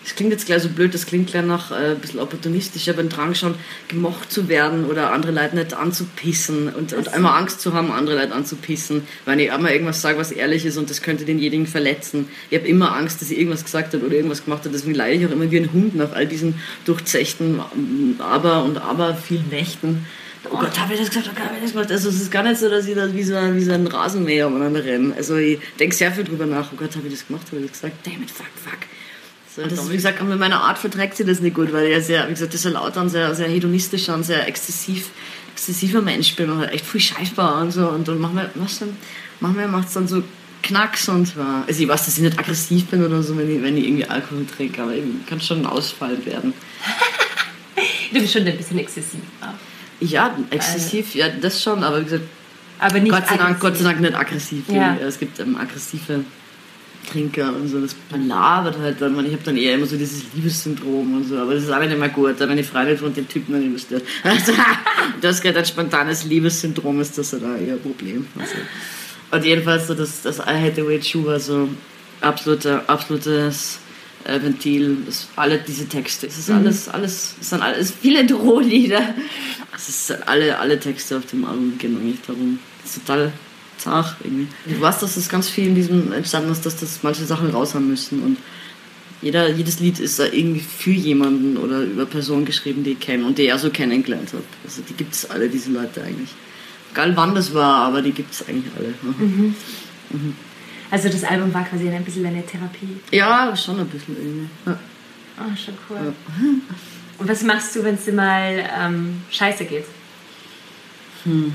Mm 0.03 0.07
-mm. 0.07 0.13
Das 0.13 0.15
klingt 0.17 0.33
jetzt 0.33 0.47
gleich 0.47 0.63
so 0.63 0.69
blöd, 0.69 0.95
das 0.95 1.07
klingt 1.07 1.31
gleich 1.31 1.45
nach 1.45 1.71
äh, 1.71 1.93
ein 1.93 1.99
bisschen 1.99 2.21
opportunistisch, 2.21 2.89
aber 2.89 3.01
ein 3.01 3.09
Drang 3.09 3.35
schon, 3.35 3.55
gemocht 3.89 4.33
zu 4.33 4.49
werden 4.49 4.87
oder 4.87 5.13
andere 5.13 5.33
Leute 5.33 5.57
nicht 5.57 5.75
anzupissen 5.75 6.69
und, 6.69 6.93
und 6.93 7.13
einmal 7.15 7.39
Angst 7.39 7.61
zu 7.61 7.73
haben, 7.73 7.93
andere 7.93 8.17
Leute 8.17 8.35
anzupissen, 8.35 9.03
weil 9.25 9.41
ich 9.41 9.53
einmal 9.53 9.73
irgendwas 9.73 10.03
sage, 10.03 10.19
was 10.19 10.33
ehrlich 10.33 10.67
ist 10.67 10.77
und 10.77 10.91
das 10.91 11.03
könnte 11.03 11.25
denjenigen 11.25 11.67
verletzen. 11.67 12.29
Ich 12.51 12.59
habe 12.59 12.69
immer 12.69 12.97
Angst, 12.97 13.21
dass 13.21 13.31
ich 13.31 13.39
irgendwas 13.39 13.65
gesagt 13.65 13.95
habe 13.95 14.05
oder 14.05 14.15
irgendwas 14.15 14.45
gemacht 14.45 14.61
habe, 14.61 14.71
deswegen 14.71 14.95
leide 14.95 15.17
ich 15.17 15.27
auch 15.27 15.31
immer 15.31 15.51
wie 15.51 15.59
ein 15.59 15.73
Hund 15.73 15.95
nach 15.95 16.13
all 16.13 16.27
diesen 16.27 16.55
durchzechten 16.85 17.61
Aber 18.19 18.65
und 18.65 18.79
Aber 18.79 19.15
vielen 19.15 19.49
Nächten. 19.49 20.07
Oh 20.51 20.57
Gott, 20.57 20.77
habe 20.79 20.95
ich 20.95 21.01
das 21.01 21.09
gesagt? 21.11 21.31
Oh 21.31 21.35
Gott, 21.37 21.47
habe 21.47 21.57
ich 21.57 21.63
das 21.63 21.73
gemacht? 21.73 21.93
Also 21.93 22.09
es 22.09 22.21
ist 22.21 22.31
gar 22.31 22.43
nicht 22.43 22.59
so, 22.59 22.69
dass 22.69 22.87
ich 22.87 22.97
da 22.97 23.13
wie 23.15 23.23
so, 23.23 23.35
wie 23.35 23.63
so 23.63 23.73
ein 23.73 23.87
Rasenmäher 23.87 24.49
umeinander 24.49 24.85
renne. 24.85 25.15
Also 25.17 25.37
ich 25.37 25.61
denke 25.79 25.95
sehr 25.95 26.11
viel 26.11 26.25
drüber 26.25 26.47
nach. 26.47 26.73
Oh 26.73 26.77
Gott, 26.77 26.97
habe 26.97 27.07
ich 27.07 27.15
das 27.15 27.27
gemacht? 27.27 27.47
Habe 27.47 27.59
ich 27.59 27.71
das 27.71 27.81
gesagt? 27.81 28.05
Damn 28.05 28.23
it, 28.23 28.31
fuck, 28.31 28.47
fuck. 28.57 28.79
So, 29.55 29.63
das, 29.63 29.91
wie 29.91 29.97
gesagt, 29.97 30.23
mit 30.23 30.39
meiner 30.39 30.63
Art 30.63 30.79
verträgt 30.79 31.17
sie 31.17 31.25
das 31.25 31.41
nicht 31.41 31.55
gut, 31.55 31.73
weil 31.73 31.87
ich 31.87 32.07
sehr, 32.07 32.27
wie 32.27 32.33
gesagt, 32.33 32.55
das 32.55 32.65
ist 32.65 32.73
lauter 32.73 33.03
und 33.03 33.11
sehr, 33.11 33.35
sehr 33.35 33.49
hedonistischer 33.49 34.15
und 34.15 34.25
sehr 34.25 34.49
exzessiv, 34.49 35.11
exzessiver 35.53 36.01
Mensch 36.01 36.35
bin 36.37 36.51
und 36.51 36.59
halt 36.59 36.73
echt 36.73 36.87
viel 36.87 37.01
scheißbar 37.01 37.61
und 37.61 37.71
so. 37.71 37.89
Und 37.89 38.09
dann 38.09 38.19
manchmal, 38.19 38.51
manchmal 39.41 39.69
macht 39.69 39.89
es 39.89 39.95
dann 39.95 40.09
so 40.09 40.23
Knacks 40.63 41.09
und 41.09 41.37
war. 41.37 41.65
Also 41.67 41.83
ich 41.83 41.89
weiß, 41.89 42.07
dass 42.07 42.17
ich 42.17 42.23
nicht 42.23 42.39
aggressiv 42.39 42.87
bin 42.87 43.05
oder 43.05 43.23
so, 43.23 43.37
wenn 43.37 43.55
ich, 43.55 43.63
wenn 43.63 43.77
ich 43.77 43.85
irgendwie 43.85 44.07
Alkohol 44.07 44.47
trinke, 44.47 44.83
aber 44.83 44.95
ich 44.95 45.03
kann 45.29 45.41
schon 45.41 45.61
ein 45.61 45.67
Ausfall 45.67 46.25
werden. 46.25 46.55
du 48.13 48.21
bist 48.21 48.33
schon 48.33 48.47
ein 48.47 48.57
bisschen 48.57 48.79
exzessiv. 48.79 49.21
Ja, 50.01 50.37
exzessiv, 50.51 51.15
ja, 51.15 51.29
das 51.29 51.63
schon, 51.63 51.85
aber 51.85 52.01
wie 52.01 52.05
gesagt, 52.05 52.25
aber 52.79 52.99
nicht 52.99 53.13
Gott 53.13 53.29
sei 53.29 53.37
Dank, 53.37 53.61
Gott 53.61 53.77
sei 53.77 53.85
Dank 53.85 54.01
nicht 54.01 54.15
aggressiv. 54.15 54.69
Ja. 54.69 54.97
Es 54.97 55.19
gibt 55.19 55.39
ähm, 55.39 55.57
aggressive 55.57 56.25
Trinker 57.11 57.55
und 57.55 57.69
so. 57.69 57.81
Das 57.81 57.95
belabert 57.95 58.79
halt 58.79 59.01
dann. 59.01 59.19
Ich 59.25 59.33
habe 59.33 59.43
dann 59.45 59.57
eher 59.57 59.75
immer 59.75 59.87
so 59.87 59.97
dieses 59.97 60.25
Liebessyndrom 60.35 61.17
und 61.17 61.29
so. 61.29 61.39
Aber 61.39 61.55
das 61.55 61.65
ist 61.65 61.71
auch 61.71 61.81
nicht 61.81 61.97
mehr 61.97 62.09
gut. 62.09 62.37
Da 62.39 62.47
meine 62.47 62.65
Freundin 62.65 62.99
von 62.99 63.15
dem 63.15 63.29
Typen 63.29 63.53
dann 63.53 63.63
investiert. 63.63 64.03
Also, 64.23 64.53
das 65.21 65.41
geht 65.41 65.57
ein 65.57 65.65
spontanes 65.65 66.25
Liebessyndrom 66.25 67.01
ist 67.01 67.19
das 67.19 67.33
halt 67.33 67.45
auch 67.45 67.61
eher 67.61 67.75
ein 67.75 67.81
Problem. 67.81 68.27
Also. 68.39 68.55
Und 69.31 69.45
jedenfalls 69.45 69.87
so 69.87 69.95
das, 69.95 70.23
das 70.23 70.39
I 70.39 70.43
Hate 70.43 70.75
the 70.77 70.87
Way 70.87 71.01
You 71.03 71.25
war 71.25 71.41
so 71.41 71.69
absolute, 72.21 72.89
absolutes 72.89 73.79
äh, 74.25 74.41
Ventil. 74.41 74.99
Das, 75.07 75.29
alle 75.37 75.59
diese 75.59 75.89
Texte. 75.89 76.27
Es 76.27 76.39
ist 76.39 76.49
mhm. 76.49 76.57
alles, 76.57 76.89
alles, 76.89 77.35
es 77.41 77.51
sind 77.51 77.63
alles 77.63 77.93
viele 77.93 78.25
Drohlieder. 78.27 79.15
Es 79.75 80.07
sind 80.07 80.29
alle, 80.29 80.59
alle 80.59 80.79
Texte 80.79 81.17
auf 81.17 81.27
dem 81.27 81.45
Album 81.45 81.79
gehen 81.79 81.97
eigentlich 81.97 82.21
darum. 82.27 82.59
Ist 82.85 83.07
total 83.07 83.33
zart 83.83 84.17
irgendwie. 84.23 84.49
Ich 84.67 84.81
weiß, 84.81 85.01
dass 85.01 85.15
das 85.15 85.29
ganz 85.29 85.49
viel 85.49 85.67
in 85.69 85.75
diesem 85.75 86.13
entstanden 86.13 86.51
ist, 86.53 86.65
dass 86.65 86.77
das 86.77 87.03
manche 87.03 87.25
Sachen 87.25 87.51
raus 87.51 87.75
haben 87.75 87.89
müssen 87.89 88.23
und 88.23 88.39
jeder, 89.21 89.49
jedes 89.51 89.79
Lied 89.79 90.01
ist 90.01 90.19
da 90.19 90.25
irgendwie 90.25 90.61
für 90.61 90.91
jemanden 90.91 91.57
oder 91.57 91.81
über 91.83 92.07
Personen 92.07 92.45
geschrieben, 92.45 92.83
die 92.83 92.93
ich 92.93 93.01
kenne 93.01 93.25
und 93.25 93.39
die 93.39 93.47
er 93.47 93.59
so 93.59 93.71
kennengelernt 93.71 94.33
hat. 94.33 94.43
Also 94.65 94.83
die 94.83 94.95
gibt 94.95 95.15
es 95.15 95.31
alle, 95.31 95.49
diese 95.49 95.71
Leute 95.71 96.03
eigentlich. 96.03 96.31
Egal 96.91 97.17
wann 97.17 97.35
das 97.35 97.55
war, 97.55 97.87
aber 97.87 98.03
die 98.03 98.11
gibt 98.11 98.33
es 98.33 98.47
eigentlich 98.49 98.73
alle. 98.77 98.95
Mhm. 99.03 99.55
Mhm. 100.11 100.35
Also 100.91 101.09
das 101.09 101.25
Album 101.25 101.55
war 101.55 101.65
quasi 101.65 101.89
ein 101.89 102.05
bisschen 102.05 102.25
deine 102.25 102.45
Therapie. 102.45 102.99
Ja, 103.13 103.57
schon 103.57 103.79
ein 103.79 103.87
bisschen 103.87 104.17
irgendwie. 104.17 104.49
Ja. 104.67 104.79
Oh, 105.39 105.57
schon 105.57 105.75
cool. 105.89 105.97
Ja. 106.05 106.55
Und 107.19 107.29
was 107.29 107.43
machst 107.45 107.75
du, 107.77 107.85
wenn 107.85 107.95
es 107.95 108.05
dir 108.05 108.13
mal 108.13 108.69
ähm, 108.79 109.23
scheiße 109.31 109.65
geht? 109.65 109.85
Hm. 111.25 111.53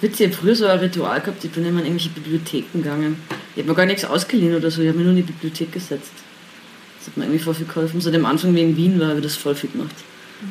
Witzig, 0.00 0.26
ich 0.26 0.32
habe 0.32 0.42
früher 0.42 0.54
so 0.54 0.66
ein 0.66 0.78
Ritual 0.78 1.20
gehabt, 1.20 1.44
ich 1.44 1.50
bin 1.50 1.66
immer 1.66 1.80
in 1.80 1.86
irgendwelche 1.86 2.10
Bibliotheken 2.10 2.82
gegangen. 2.82 3.16
Ich 3.54 3.62
habe 3.62 3.70
mir 3.70 3.74
gar 3.74 3.86
nichts 3.86 4.04
ausgeliehen 4.04 4.54
oder 4.54 4.70
so, 4.70 4.80
ich 4.80 4.88
habe 4.88 4.98
mich 4.98 5.06
nur 5.06 5.16
in 5.16 5.26
die 5.26 5.32
Bibliothek 5.32 5.72
gesetzt. 5.72 6.12
Das 6.98 7.08
hat 7.08 7.16
mir 7.16 7.24
irgendwie 7.24 7.42
voll 7.42 7.54
viel 7.54 7.66
geholfen. 7.66 8.00
Seit 8.00 8.14
dem 8.14 8.26
Anfang 8.26 8.54
wie 8.54 8.62
in 8.62 8.76
Wien 8.76 9.00
war, 9.00 9.08
habe 9.08 9.18
ich 9.18 9.24
das 9.24 9.36
voll 9.36 9.54
viel 9.54 9.70
gemacht. 9.70 9.94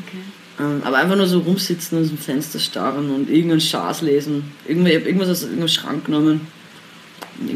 Okay. 0.06 0.18
Ähm, 0.60 0.82
aber 0.84 0.98
einfach 0.98 1.16
nur 1.16 1.28
so 1.28 1.40
rumsitzen 1.40 1.98
und 1.98 2.04
aus 2.06 2.10
dem 2.10 2.18
Fenster 2.18 2.60
starren 2.60 3.10
und 3.10 3.30
irgendeinen 3.30 3.62
Schaß 3.62 4.02
lesen. 4.02 4.52
Irgendwas, 4.68 4.92
ich 4.92 4.98
habe 4.98 5.06
irgendwas 5.08 5.30
aus 5.30 5.42
irgendeinem 5.44 5.68
Schrank 5.68 6.06
genommen 6.06 6.42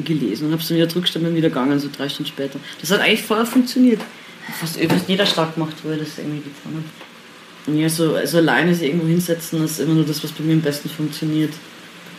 gelesen 0.06 0.46
und 0.46 0.52
habe 0.52 0.62
es 0.62 0.68
dann 0.68 0.78
wieder 0.78 0.90
zurückgestellt 0.90 1.26
und 1.26 1.36
wieder 1.36 1.50
gegangen, 1.50 1.80
so 1.80 1.90
drei 1.96 2.08
Stunden 2.08 2.30
später. 2.30 2.60
Das 2.80 2.92
hat 2.92 3.00
eigentlich 3.02 3.24
voll 3.24 3.46
funktioniert. 3.46 4.00
Fast, 4.60 4.80
fast 4.80 5.10
jeder 5.10 5.26
stark 5.26 5.56
gemacht, 5.56 5.76
wo 5.84 5.92
ich 5.92 6.00
das 6.00 6.18
irgendwie 6.18 6.42
getan 6.42 6.84
habe. 7.68 7.78
Ja, 7.78 7.90
so, 7.90 8.16
also 8.16 8.38
alleine 8.38 8.74
sich 8.74 8.88
irgendwo 8.88 9.08
hinsetzen, 9.08 9.62
das 9.62 9.72
ist 9.72 9.80
immer 9.80 9.94
nur 9.94 10.06
das, 10.06 10.24
was 10.24 10.32
bei 10.32 10.44
mir 10.44 10.54
am 10.54 10.62
besten 10.62 10.90
funktioniert. 10.90 11.54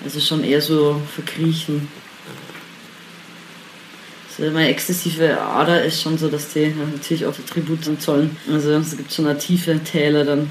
Also 0.04 0.20
schon 0.20 0.44
eher 0.44 0.60
so 0.60 1.00
verkriechen. 1.14 1.88
Also 4.38 4.50
meine 4.50 4.68
exzessive 4.68 5.40
Ader 5.40 5.84
ist 5.84 6.02
schon 6.02 6.18
so, 6.18 6.28
dass 6.28 6.52
die 6.52 6.72
natürlich 6.92 7.26
auch 7.26 7.34
Tribut 7.48 7.78
zollen. 8.00 8.36
Also 8.50 8.72
es 8.72 8.96
gibt 8.96 9.12
schon 9.12 9.26
eine 9.26 9.38
tiefe 9.38 9.78
Täler 9.84 10.24
dann. 10.24 10.50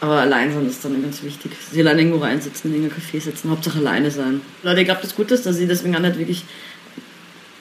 Aber 0.00 0.20
allein 0.20 0.52
sein 0.52 0.66
ist 0.66 0.84
dann 0.84 1.00
ganz 1.00 1.22
wichtig. 1.22 1.52
Sie 1.70 1.80
alleine 1.80 2.02
irgendwo 2.02 2.18
reinsetzen, 2.18 2.74
in 2.74 2.82
irgendein 2.82 3.00
Café 3.00 3.20
setzen, 3.22 3.50
Hauptsache 3.50 3.78
alleine 3.78 4.10
sein. 4.10 4.40
Leute, 4.62 4.80
ich 4.80 4.86
glaube, 4.86 5.00
das 5.02 5.14
Gute 5.14 5.34
ist, 5.34 5.46
dass 5.46 5.58
ich 5.58 5.68
deswegen 5.68 5.96
auch 5.96 6.00
nicht 6.00 6.18
wirklich, 6.18 6.42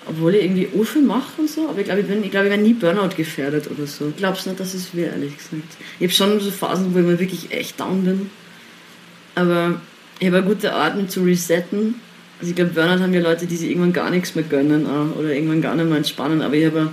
obwohl 0.07 0.35
ich 0.35 0.43
irgendwie 0.43 0.67
viel 0.83 1.03
mache 1.03 1.41
und 1.41 1.49
so, 1.49 1.69
aber 1.69 1.79
ich 1.79 1.85
glaube, 1.85 2.01
ich, 2.01 2.09
ich, 2.09 2.31
glaub, 2.31 2.43
ich 2.43 2.49
wäre 2.49 2.61
nie 2.61 2.73
Burnout 2.73 3.15
gefährdet 3.15 3.69
oder 3.71 3.87
so. 3.87 4.09
Ich 4.09 4.17
glaube 4.17 4.37
es 4.37 4.45
nicht, 4.45 4.59
dass 4.59 4.73
es 4.73 4.93
wäre, 4.93 5.13
ehrlich 5.13 5.37
gesagt. 5.37 5.63
Ich 5.99 6.05
habe 6.05 6.13
schon 6.13 6.39
so 6.39 6.51
Phasen, 6.51 6.93
wo 6.93 6.99
ich 6.99 7.05
mal 7.05 7.19
wirklich 7.19 7.51
echt 7.51 7.79
down 7.79 8.03
bin. 8.03 8.29
Aber 9.35 9.79
ich 10.19 10.27
habe 10.27 10.37
eine 10.37 10.45
gute 10.45 10.73
Art, 10.73 10.95
mich 10.95 11.09
zu 11.09 11.23
resetten. 11.23 11.95
Also 12.39 12.49
ich 12.49 12.55
glaube, 12.55 12.71
Burnout 12.71 13.01
haben 13.01 13.13
ja 13.13 13.21
Leute, 13.21 13.45
die 13.45 13.55
sich 13.55 13.69
irgendwann 13.69 13.93
gar 13.93 14.09
nichts 14.09 14.35
mehr 14.35 14.43
gönnen 14.43 14.85
oder 14.85 15.33
irgendwann 15.33 15.61
gar 15.61 15.75
nicht 15.75 15.87
mehr 15.87 15.97
entspannen. 15.97 16.41
Aber 16.41 16.53
ich 16.53 16.65
habe 16.65 16.89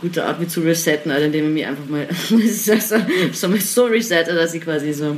gute 0.00 0.24
Art, 0.24 0.40
mich 0.40 0.48
zu 0.48 0.60
resetten, 0.60 1.10
also 1.10 1.26
indem 1.26 1.46
ich 1.46 1.52
mich 1.52 1.66
einfach 1.66 1.86
mal 1.88 2.06
so, 3.32 3.48
so 3.58 3.84
resette, 3.84 4.34
dass 4.34 4.54
ich 4.54 4.62
quasi 4.62 4.92
so 4.92 5.16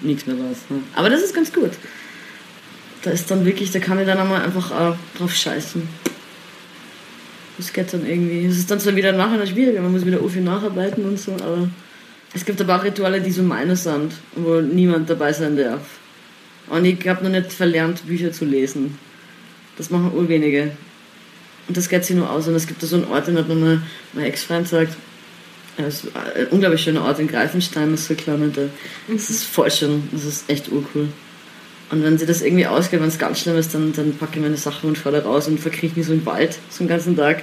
nichts 0.00 0.26
mehr 0.26 0.36
weiß. 0.36 0.70
Ne? 0.70 0.82
Aber 0.94 1.10
das 1.10 1.22
ist 1.22 1.34
ganz 1.34 1.52
gut. 1.52 1.70
Da 3.02 3.10
ist 3.10 3.30
dann 3.30 3.44
wirklich, 3.44 3.70
da 3.70 3.78
kann 3.78 3.98
ich 3.98 4.06
dann 4.06 4.18
einmal 4.18 4.42
einfach 4.42 4.70
auch 4.70 4.96
drauf 5.16 5.34
scheißen. 5.34 5.82
Das 7.56 7.72
geht 7.72 7.92
dann 7.92 8.06
irgendwie. 8.06 8.46
Es 8.46 8.58
ist 8.58 8.70
dann 8.70 8.80
zwar 8.80 8.96
wieder 8.96 9.12
nachher 9.12 9.46
schwieriger, 9.46 9.80
man 9.80 9.92
muss 9.92 10.04
wieder 10.04 10.18
viel 10.28 10.42
nacharbeiten 10.42 11.04
und 11.04 11.18
so, 11.18 11.32
aber 11.32 11.68
es 12.34 12.44
gibt 12.44 12.60
aber 12.60 12.76
auch 12.76 12.84
Rituale, 12.84 13.20
die 13.20 13.30
so 13.30 13.42
meine 13.42 13.76
sind, 13.76 14.12
wo 14.34 14.60
niemand 14.60 15.10
dabei 15.10 15.32
sein 15.32 15.56
darf. 15.56 15.80
Und 16.70 16.84
ich 16.84 17.06
habe 17.08 17.24
noch 17.24 17.30
nicht 17.30 17.52
verlernt, 17.52 18.06
Bücher 18.06 18.32
zu 18.32 18.44
lesen. 18.44 18.96
Das 19.76 19.90
machen 19.90 20.12
urwenige. 20.14 20.70
Und 21.68 21.76
das 21.76 21.88
geht 21.88 22.04
sich 22.04 22.16
nur 22.16 22.30
aus. 22.30 22.48
Und 22.48 22.54
es 22.54 22.66
gibt 22.66 22.82
da 22.82 22.86
so 22.86 22.96
einen 22.96 23.06
Ort, 23.06 23.26
den 23.26 23.36
hat 23.36 23.48
mir 23.48 23.56
mein, 23.56 23.82
mein 24.12 24.24
Ex-Freund 24.26 24.64
gesagt, 24.64 24.96
es 25.76 26.04
ist 26.04 26.16
ein 26.16 26.46
unglaublich 26.48 26.82
schöner 26.82 27.04
Ort 27.04 27.18
in 27.18 27.26
Greifenstein, 27.26 27.90
das 27.90 28.02
ist 28.02 28.08
so 28.08 28.14
kleiner. 28.14 28.48
Da. 28.48 28.62
Das 29.08 29.30
ist 29.30 29.44
voll 29.44 29.70
schön, 29.70 30.08
das 30.12 30.24
ist 30.24 30.48
echt 30.48 30.70
urcool. 30.70 31.08
Und 31.90 32.04
wenn 32.04 32.18
sie 32.18 32.26
das 32.26 32.42
irgendwie 32.42 32.66
ausgeht, 32.66 33.00
wenn 33.00 33.08
es 33.08 33.18
ganz 33.18 33.40
schlimm 33.40 33.56
ist, 33.56 33.74
dann, 33.74 33.92
dann 33.92 34.16
packe 34.16 34.36
ich 34.36 34.42
meine 34.42 34.56
Sachen 34.56 34.88
und 34.88 34.98
fahre 34.98 35.20
da 35.20 35.28
raus 35.28 35.48
und 35.48 35.58
verkrieche 35.58 35.96
mich 35.96 36.06
so 36.06 36.12
im 36.12 36.24
Wald, 36.24 36.58
so 36.68 36.80
einen 36.80 36.88
ganzen 36.88 37.16
Tag. 37.16 37.42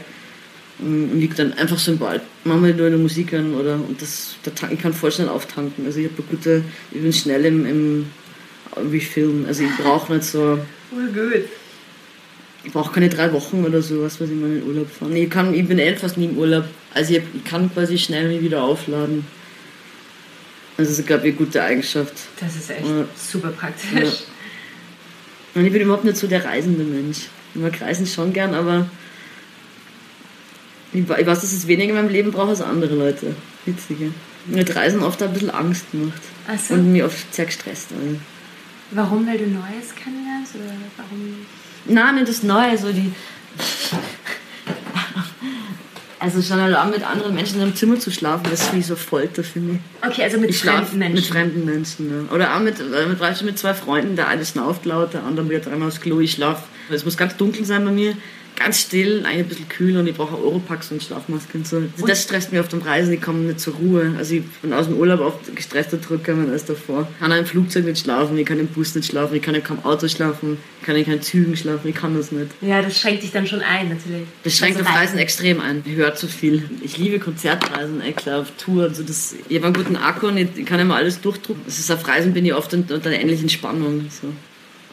Und 0.79 1.19
liege 1.19 1.35
dann 1.35 1.53
einfach 1.53 1.79
so 1.79 1.91
im 1.91 1.99
Wald. 1.99 2.21
Manchmal 2.43 2.73
nur 2.73 2.87
eine 2.87 2.97
Musik 2.97 3.31
hören 3.31 3.55
oder, 3.55 3.73
und 3.73 4.01
das, 4.01 4.35
der 4.45 4.53
Tank, 4.53 4.71
ich 4.73 4.79
kann 4.79 4.93
voll 4.93 5.11
schnell 5.11 5.27
auftanken. 5.27 5.85
Also 5.85 5.99
ich 5.99 6.09
habe 6.09 6.21
gute, 6.21 6.63
ich 6.91 7.01
bin 7.01 7.11
schnell 7.11 7.45
im, 7.45 7.65
im 7.65 8.05
Refilm. 8.91 9.45
Also 9.47 9.63
ich 9.63 9.75
brauche 9.77 10.13
nicht 10.13 10.25
so... 10.25 10.59
Urgut 10.91 11.45
ich 12.67 12.73
brauche 12.73 12.93
keine 12.93 13.07
drei 13.07 13.31
Wochen 13.31 13.63
oder 13.63 13.81
so, 13.81 14.03
was 14.03 14.19
weiß 14.19 14.29
ich 14.29 14.35
mal 14.35 14.51
in 14.51 14.63
Urlaub 14.63 14.89
fahren. 14.89 15.15
Ich, 15.15 15.29
kann, 15.29 15.53
ich 15.53 15.65
bin 15.65 15.79
eh 15.79 15.95
fast 15.95 16.17
nie 16.17 16.25
im 16.25 16.37
Urlaub. 16.37 16.65
Also 16.93 17.13
ich, 17.13 17.21
ich 17.33 17.43
kann 17.45 17.73
quasi 17.73 17.97
schnell 17.97 18.27
mich 18.27 18.41
wieder 18.41 18.61
aufladen. 18.61 19.25
Also 20.77 20.91
das 20.91 20.99
ist, 20.99 21.07
glaube 21.07 21.27
ich, 21.27 21.35
eine 21.35 21.45
gute 21.45 21.63
Eigenschaft. 21.63 22.13
Das 22.41 22.57
ist 22.57 22.69
echt 22.69 22.85
ja. 22.85 23.05
super 23.15 23.49
praktisch. 23.49 23.93
Ja. 23.93 24.11
Und 25.55 25.65
ich 25.65 25.71
bin 25.71 25.81
überhaupt 25.81 26.03
nicht 26.03 26.17
so 26.17 26.27
der 26.27 26.43
reisende 26.43 26.83
Mensch. 26.83 27.27
Ich 27.55 27.61
mag 27.61 27.79
Reisen 27.79 28.05
schon 28.05 28.33
gern, 28.33 28.53
aber 28.53 28.89
ich, 30.91 31.07
weiß, 31.07 31.23
dass 31.23 31.53
es 31.53 31.67
weniger 31.67 31.91
in 31.91 31.95
meinem 31.95 32.11
Leben 32.11 32.31
braucht 32.31 32.49
als 32.49 32.61
andere 32.61 32.95
Leute. 32.95 33.33
Witzige. 33.65 34.11
Mir 34.45 34.59
hat 34.59 34.75
Reisen 34.75 35.03
oft 35.03 35.23
ein 35.23 35.31
bisschen 35.31 35.51
Angst 35.51 35.89
gemacht. 35.91 36.21
So. 36.67 36.73
Und 36.73 36.91
mich 36.91 37.03
oft 37.03 37.33
sehr 37.33 37.45
gestresst. 37.45 37.91
Also. 37.97 38.17
Warum? 38.91 39.27
Weil 39.27 39.37
du 39.37 39.47
Neues 39.47 39.93
kennenlernst? 39.95 40.55
Oder 40.55 40.73
warum 40.97 41.45
Nein, 41.85 42.25
das 42.25 42.43
Neue, 42.43 42.77
so 42.77 42.91
die. 42.91 43.11
Also 46.19 46.41
schon 46.41 46.59
allein 46.59 46.89
mit 46.89 47.03
anderen 47.03 47.35
Menschen 47.35 47.57
in 47.57 47.61
einem 47.63 47.75
Zimmer 47.75 47.99
zu 47.99 48.11
schlafen, 48.11 48.47
das 48.49 48.61
ist 48.61 48.73
wie 48.73 48.81
so 48.81 48.95
Folter 48.95 49.43
für 49.43 49.59
mich. 49.59 49.79
Okay, 50.05 50.23
also 50.23 50.39
mit 50.39 50.49
ich 50.49 50.59
fremden 50.59 50.97
Menschen. 50.97 51.15
Mit 51.15 51.25
fremden 51.25 51.65
Menschen, 51.65 52.09
ja. 52.09 52.35
Oder 52.35 52.55
auch 52.55 52.59
mit, 52.59 52.79
äh, 52.79 53.05
mit, 53.05 53.43
mit 53.43 53.59
zwei 53.59 53.73
Freunden, 53.73 54.15
der 54.15 54.27
eine 54.27 54.43
schnauft 54.43 54.85
laut, 54.85 55.13
der 55.13 55.23
andere 55.23 55.47
wird 55.47 55.67
dreimal 55.67 55.89
aufs 55.89 56.01
Klo, 56.01 56.19
ich 56.19 56.31
schlafe. 56.31 56.63
Es 56.89 57.05
muss 57.05 57.17
ganz 57.17 57.37
dunkel 57.37 57.65
sein 57.65 57.85
bei 57.85 57.91
mir 57.91 58.17
ganz 58.57 58.81
still, 58.81 59.23
ein 59.25 59.47
bisschen 59.47 59.69
kühl 59.69 59.95
und 59.97 60.07
ich 60.07 60.15
brauche 60.15 60.37
Europax 60.37 60.91
und 60.91 61.01
Schlafmaske 61.01 61.57
und 61.57 61.67
so. 61.67 61.77
Also 61.77 62.05
das 62.05 62.23
stresst 62.23 62.51
mich 62.51 62.59
auf 62.59 62.67
dem 62.67 62.81
Reisen, 62.81 63.13
ich 63.13 63.21
komme 63.21 63.39
nicht 63.39 63.59
zur 63.59 63.75
Ruhe. 63.75 64.13
Also 64.17 64.35
ich 64.35 64.45
bin 64.61 64.73
aus 64.73 64.87
dem 64.87 64.97
Urlaub 64.97 65.21
oft 65.21 65.55
gestresster 65.55 66.01
zurückgekommen 66.01 66.51
als 66.51 66.65
davor. 66.65 67.07
Ich 67.13 67.19
kann 67.19 67.31
im 67.31 67.45
Flugzeug 67.45 67.85
nicht 67.85 67.99
schlafen, 67.99 68.37
ich 68.37 68.45
kann 68.45 68.59
im 68.59 68.67
Bus 68.67 68.95
nicht 68.95 69.09
schlafen, 69.09 69.35
ich 69.35 69.41
kann 69.41 69.55
im 69.55 69.63
Auto 69.83 70.07
schlafen, 70.07 70.57
ich 70.81 70.85
kann 70.85 70.95
in 70.95 71.05
keinen 71.05 71.21
Zügen 71.21 71.55
schlafen, 71.55 71.87
ich 71.87 71.95
kann 71.95 72.15
das 72.15 72.31
nicht. 72.31 72.47
Ja, 72.61 72.81
das 72.81 72.99
schränkt 72.99 73.23
dich 73.23 73.31
dann 73.31 73.47
schon 73.47 73.61
ein, 73.61 73.89
natürlich. 73.89 74.27
Das 74.43 74.57
schränkt 74.57 74.77
also 74.79 74.89
auf 74.89 74.95
Reisen 74.95 75.19
extrem 75.19 75.61
ein. 75.61 75.83
Ich 75.85 75.95
höre 75.95 76.15
zu 76.15 76.27
viel. 76.27 76.69
Ich 76.81 76.97
liebe 76.97 77.19
Konzertreisen, 77.19 78.01
echt 78.01 78.27
auf 78.27 78.51
Tour. 78.57 78.83
Also 78.83 79.03
das, 79.03 79.35
ich 79.47 79.55
habe 79.57 79.67
einen 79.67 79.75
guten 79.75 79.95
Akku 79.95 80.27
und 80.27 80.37
ich 80.37 80.65
kann 80.65 80.79
immer 80.79 80.95
alles 80.95 81.21
durchdrucken. 81.21 81.61
Das 81.65 81.79
ist 81.79 81.91
auf 81.91 82.07
Reisen 82.07 82.33
bin 82.33 82.45
ich 82.45 82.53
oft 82.53 82.73
unter 82.73 82.95
einer 82.95 83.19
ähnlichen 83.19 83.49
Spannung. 83.49 84.07
So 84.09 84.27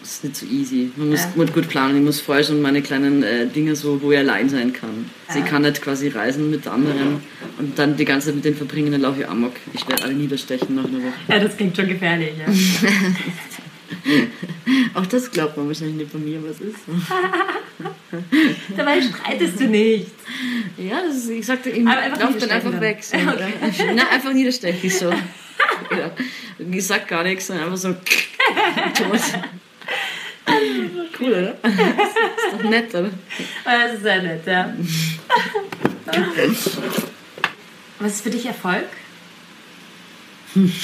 ist 0.04 0.24
nicht 0.24 0.36
so 0.36 0.46
easy. 0.46 0.90
Man 0.96 1.10
muss 1.10 1.26
ja. 1.36 1.44
gut 1.44 1.68
planen. 1.68 1.96
Ich 1.96 2.02
muss 2.02 2.20
vorher 2.20 2.44
schon 2.44 2.60
meine 2.60 2.82
kleinen 2.82 3.22
äh, 3.22 3.46
Dinge 3.46 3.74
so, 3.74 4.00
wo 4.02 4.12
ich 4.12 4.18
allein 4.18 4.48
sein 4.48 4.72
kann. 4.72 5.10
Also 5.26 5.40
ich 5.40 5.46
kann 5.46 5.62
nicht 5.62 5.80
quasi 5.80 6.08
reisen 6.08 6.50
mit 6.50 6.66
anderen 6.66 7.22
und 7.58 7.78
dann 7.78 7.96
die 7.96 8.04
ganze 8.04 8.26
Zeit 8.26 8.36
mit 8.36 8.44
denen 8.44 8.56
verbringen, 8.56 8.92
dann 8.92 9.00
laufe 9.00 9.20
ich 9.20 9.28
amok. 9.28 9.54
Ich 9.72 9.88
werde 9.88 10.04
alle 10.04 10.14
niederstechen 10.14 10.74
nach 10.74 10.84
einer 10.84 10.98
Woche. 10.98 11.14
Ja, 11.28 11.38
das 11.38 11.56
klingt 11.56 11.76
schon 11.76 11.88
gefährlich, 11.88 12.32
ja. 12.38 12.46
Auch 14.94 15.06
das 15.06 15.30
glaubt 15.30 15.56
man 15.56 15.68
wahrscheinlich 15.68 15.96
nicht 15.96 16.10
von 16.10 16.24
mir, 16.24 16.42
was 16.42 16.60
ist 16.60 16.76
Dabei 18.76 19.00
streitest 19.00 19.60
du 19.60 19.64
nicht. 19.64 20.10
Ja, 20.78 21.00
das 21.06 21.16
ist, 21.16 21.30
ich 21.30 21.46
sagte, 21.46 21.70
ich 21.70 21.84
laufe 21.84 22.38
dann 22.38 22.50
einfach 22.50 22.80
weg. 22.80 23.02
So, 23.02 23.16
okay. 23.16 23.90
Na, 23.94 24.08
einfach 24.10 24.32
niederstechen 24.32 24.90
so. 24.90 25.10
ja. 25.10 26.10
Ich 26.70 26.86
sag 26.86 27.08
gar 27.08 27.24
nichts, 27.24 27.46
sondern 27.46 27.66
einfach 27.66 27.78
so 27.78 27.92
tot. 27.92 29.20
Cool, 31.18 31.32
oder? 31.32 31.56
Das 31.62 31.72
ist 31.72 32.64
doch 32.64 32.70
nett, 32.70 32.94
oder? 32.94 33.10
Das 33.64 33.94
ist 33.94 34.02
sehr 34.02 34.22
nett, 34.22 34.46
ja. 34.46 34.74
Was 37.98 38.12
ist 38.12 38.22
für 38.22 38.30
dich 38.30 38.46
Erfolg? 38.46 38.84
Erfolg. 40.54 40.74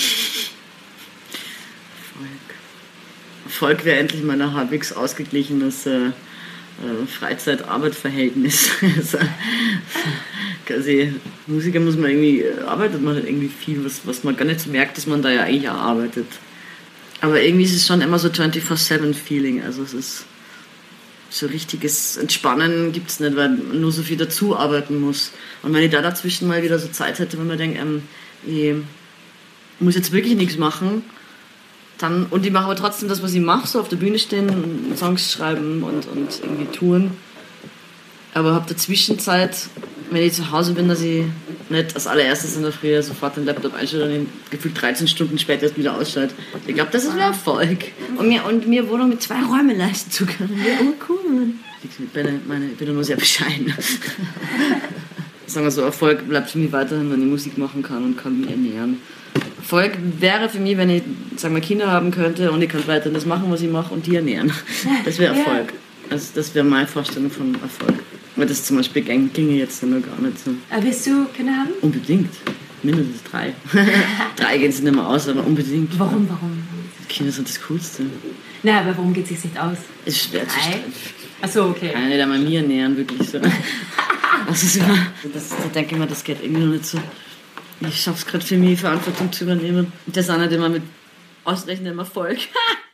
Erfolg 3.45 3.85
wäre 3.85 3.99
endlich 3.99 4.23
mal 4.23 4.41
ein 4.41 4.55
halbwegs 4.55 4.93
ausgeglichenes 4.93 5.87
äh, 5.87 6.07
äh, 6.07 7.07
Freizeit-Arbeit-Verhältnis. 7.07 8.71
also, 8.97 9.19
quasi, 10.67 11.15
Musiker 11.47 11.81
muss 11.81 11.97
man 11.97 12.11
irgendwie, 12.11 12.45
arbeitet 12.67 13.03
man 13.03 13.17
halt 13.17 13.27
irgendwie 13.27 13.49
viel, 13.49 13.85
was, 13.85 14.01
was 14.07 14.25
man 14.25 14.37
gar 14.37 14.47
nicht 14.47 14.61
so 14.61 14.71
merkt, 14.71 14.97
dass 14.97 15.07
man 15.07 15.21
da 15.21 15.31
ja 15.31 15.43
eigentlich 15.43 15.69
auch 15.69 15.75
arbeitet. 15.75 16.27
Aber 17.21 17.41
irgendwie 17.43 17.65
ist 17.65 17.75
es 17.75 17.87
schon 17.87 18.01
immer 18.01 18.19
so 18.19 18.29
24-7-Feeling. 18.29 19.63
Also 19.63 19.83
es 19.83 19.95
ist 19.95 20.25
so 21.31 21.47
richtiges 21.47 22.17
Entspannen 22.17 22.93
gibt 22.93 23.11
es 23.11 23.21
nicht, 23.21 23.37
weil 23.37 23.51
man 23.51 23.81
nur 23.81 23.93
so 23.93 24.03
viel 24.03 24.17
dazu 24.17 24.57
arbeiten 24.57 25.01
muss. 25.01 25.31
Und 25.63 25.73
wenn 25.73 25.85
ich 25.85 25.91
da 25.91 26.03
dazwischen 26.03 26.49
mal 26.49 26.63
wieder 26.63 26.79
so 26.79 26.89
Zeit 26.89 27.19
hätte, 27.19 27.39
wenn 27.39 27.47
man 27.47 27.59
denkt, 27.59 27.79
ähm, 27.79 28.03
ich 28.47 28.75
muss 29.79 29.95
jetzt 29.95 30.13
wirklich 30.13 30.35
nichts 30.35 30.59
machen, 30.59 31.05
dann, 31.99 32.27
und 32.27 32.45
ich 32.45 32.53
mache 32.53 32.65
aber 32.65 32.77
trotzdem 32.77 33.09
das, 33.09 33.23
was 33.23 33.35
ich 33.35 33.41
mache, 33.41 33.69
so 33.69 33.79
auf 33.79 33.89
der 33.89 33.97
Bühne 33.97 34.19
stehen, 34.19 34.97
Songs 34.97 35.31
schreiben 35.31 35.83
und, 35.83 36.07
und 36.09 36.41
irgendwie 36.43 36.67
touren. 36.77 37.13
Aber 38.35 38.55
habe 38.55 38.67
der 38.69 38.77
Zwischenzeit, 38.77 39.69
wenn 40.11 40.23
ich 40.23 40.33
zu 40.33 40.51
Hause 40.51 40.73
bin, 40.73 40.89
dass 40.89 41.01
ich 41.01 41.25
nicht 41.69 41.95
als 41.95 42.07
allererstes 42.07 42.57
in 42.57 42.63
der 42.63 42.73
Früh 42.73 43.01
sofort 43.03 43.37
den 43.37 43.45
Laptop 43.45 43.75
einschalte 43.75 44.07
und 44.07 44.15
ihn 44.15 44.27
gefühlt 44.51 44.81
13 44.81 45.09
Stunden 45.09 45.39
später 45.39 45.65
erst 45.65 45.79
wieder 45.79 45.97
ausschalte. 45.97 46.35
Ich 46.67 46.75
glaube, 46.75 46.91
das 46.93 47.05
ist 47.05 47.13
ein 47.13 47.21
Erfolg. 47.21 47.79
Und 48.17 48.29
mir, 48.29 48.45
und 48.45 48.67
mir 48.67 48.89
Wohnung 48.89 49.09
mit 49.09 49.23
zwei 49.23 49.43
Räumen 49.43 49.77
leisten 49.79 50.11
zu 50.11 50.27
können. 50.27 50.61
Oh 50.83 50.95
cool. 51.09 51.49
Ich 51.83 52.09
bin, 52.13 52.41
meine, 52.47 52.67
ich 52.67 52.77
bin 52.77 52.93
nur 52.93 53.05
sehr 53.05 53.17
bescheiden. 53.17 53.73
Sagen 55.47 55.67
wir 55.67 55.71
so, 55.71 55.83
Erfolg 55.83 56.29
bleibt 56.29 56.51
für 56.51 56.59
mich 56.59 56.71
weiterhin, 56.73 57.11
wenn 57.11 57.21
ich 57.23 57.29
Musik 57.29 57.59
machen 57.59 57.83
kann 57.83 58.05
und 58.05 58.17
kann 58.17 58.41
mich 58.41 58.51
ernähren. 58.51 59.01
Erfolg 59.57 59.93
wäre 60.19 60.49
für 60.49 60.59
mich, 60.59 60.77
wenn 60.77 60.91
ich 60.91 61.03
sagen 61.37 61.55
wir, 61.55 61.61
Kinder 61.61 61.91
haben 61.91 62.11
könnte 62.11 62.51
und 62.51 62.61
ich 62.63 62.69
kann 62.69 62.87
weiterhin 62.87 63.15
das 63.15 63.27
machen, 63.27 63.45
was 63.51 63.61
ich 63.61 63.71
mache 63.71 63.95
und 63.95 64.07
die 64.07 64.17
ernähren. 64.17 64.53
Das 65.05 65.19
wäre 65.19 65.37
Erfolg. 65.37 65.73
Also 66.11 66.29
das 66.35 66.55
wäre 66.55 66.65
meine 66.65 66.87
Vorstellung 66.87 67.31
von 67.31 67.55
Erfolg. 67.63 67.95
Aber 68.41 68.47
das 68.47 68.65
zum 68.65 68.79
Beispiel 68.79 69.03
ginge 69.03 69.53
jetzt 69.53 69.83
noch 69.83 70.01
gar 70.01 70.19
nicht 70.19 70.43
so. 70.43 70.53
Aber 70.71 70.83
willst 70.83 71.07
du 71.07 71.27
Kinder 71.27 71.53
haben? 71.53 71.73
Unbedingt. 71.83 72.31
Mindestens 72.83 73.23
drei. 73.25 73.53
drei 74.37 74.57
gehen 74.57 74.73
sich 74.73 74.83
nicht 74.83 74.95
mehr 74.95 75.07
aus, 75.07 75.29
aber 75.29 75.47
unbedingt. 75.47 75.99
Warum, 75.99 76.27
warum? 76.27 76.65
Kinder 77.07 77.31
sind 77.33 77.47
das 77.47 77.61
Coolste. 77.61 78.05
Na, 78.63 78.81
aber 78.81 78.97
warum 78.97 79.13
geht 79.13 79.25
es 79.25 79.29
sich 79.43 79.45
nicht 79.45 79.59
aus? 79.61 79.77
Es 80.07 80.15
ist 80.15 80.31
schwer 80.31 80.49
zu 80.49 80.55
Drei? 80.55 80.63
stellen. 80.63 80.85
Achso, 81.43 81.69
okay. 81.69 81.91
Kann 81.93 82.09
nicht 82.09 82.19
einmal 82.19 82.39
mir 82.39 82.63
ernähren, 82.63 82.97
wirklich 82.97 83.29
so. 83.29 83.41
Das 84.49 84.63
ist 84.63 84.77
immer, 84.77 84.97
das, 85.35 85.51
da 85.51 85.57
denke 85.75 85.95
ich 85.95 86.01
mir, 86.01 86.07
das 86.07 86.25
geht 86.25 86.43
irgendwie 86.43 86.63
noch 86.63 86.73
nicht 86.73 86.87
so. 86.87 86.99
Ich 87.87 88.01
schaff's 88.01 88.25
gerade 88.25 88.43
für 88.43 88.57
mich, 88.57 88.81
Verantwortung 88.81 89.31
zu 89.31 89.45
übernehmen. 89.45 89.93
Und 90.07 90.17
das 90.17 90.31
auch 90.31 90.39
nicht 90.39 90.53
immer 90.53 90.71
mit 90.71 90.83
ausreichendem 91.45 91.99
Erfolg. 91.99 92.39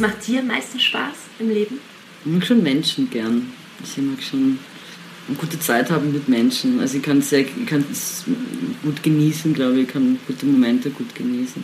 Was 0.00 0.08
macht 0.08 0.26
dir 0.28 0.40
am 0.40 0.46
meisten 0.46 0.80
Spaß 0.80 1.14
im 1.40 1.50
Leben? 1.50 1.78
Ich 2.24 2.32
mag 2.32 2.46
schon 2.46 2.62
Menschen 2.62 3.10
gern. 3.10 3.52
Ich 3.84 3.98
mag 3.98 4.22
schon 4.22 4.58
eine 5.28 5.36
gute 5.36 5.60
Zeit 5.60 5.90
haben 5.90 6.10
mit 6.10 6.26
Menschen. 6.26 6.80
Also 6.80 6.96
ich 6.96 7.02
kann 7.02 7.20
sehr, 7.20 7.40
ich 7.40 7.66
kann 7.66 7.84
es 7.92 8.24
gut 8.82 9.02
genießen, 9.02 9.52
glaube 9.52 9.74
ich. 9.74 9.88
Ich 9.88 9.92
kann 9.92 10.18
gute 10.26 10.46
Momente 10.46 10.88
gut 10.88 11.14
genießen. 11.14 11.62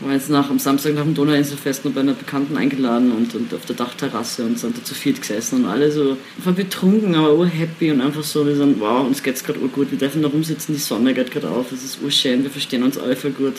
Ich 0.00 0.06
war 0.06 0.14
jetzt 0.14 0.30
nach, 0.30 0.48
am 0.48 0.58
Samstag 0.58 0.94
nach 0.94 1.02
dem 1.02 1.12
Donauinselfest 1.12 1.84
noch 1.84 1.92
bei 1.92 2.00
einer 2.00 2.14
Bekannten 2.14 2.56
eingeladen 2.56 3.12
und, 3.12 3.34
und 3.34 3.52
auf 3.52 3.66
der 3.66 3.76
Dachterrasse 3.76 4.46
und 4.46 4.58
sind 4.58 4.78
da 4.78 4.82
zu 4.82 4.94
viert 4.94 5.20
gesessen 5.20 5.62
und 5.64 5.70
alle 5.70 5.92
so 5.92 6.16
einfach 6.38 6.54
betrunken, 6.54 7.16
aber 7.16 7.34
urhappy 7.34 7.90
und 7.90 8.00
einfach 8.00 8.24
so, 8.24 8.46
wir 8.46 8.56
sind, 8.56 8.80
wow, 8.80 9.06
uns 9.06 9.22
geht's 9.22 9.44
gerade 9.44 9.60
urgut, 9.60 9.90
wir 9.90 9.98
dürfen 9.98 10.22
da 10.22 10.28
rumsitzen, 10.28 10.74
die 10.74 10.80
Sonne 10.80 11.12
geht 11.12 11.32
gerade 11.32 11.50
auf, 11.50 11.70
es 11.70 11.84
ist 11.84 11.98
urschön, 12.02 12.44
wir 12.44 12.50
verstehen 12.50 12.82
uns 12.82 12.96
alle 12.96 13.14
voll 13.14 13.32
gut. 13.32 13.56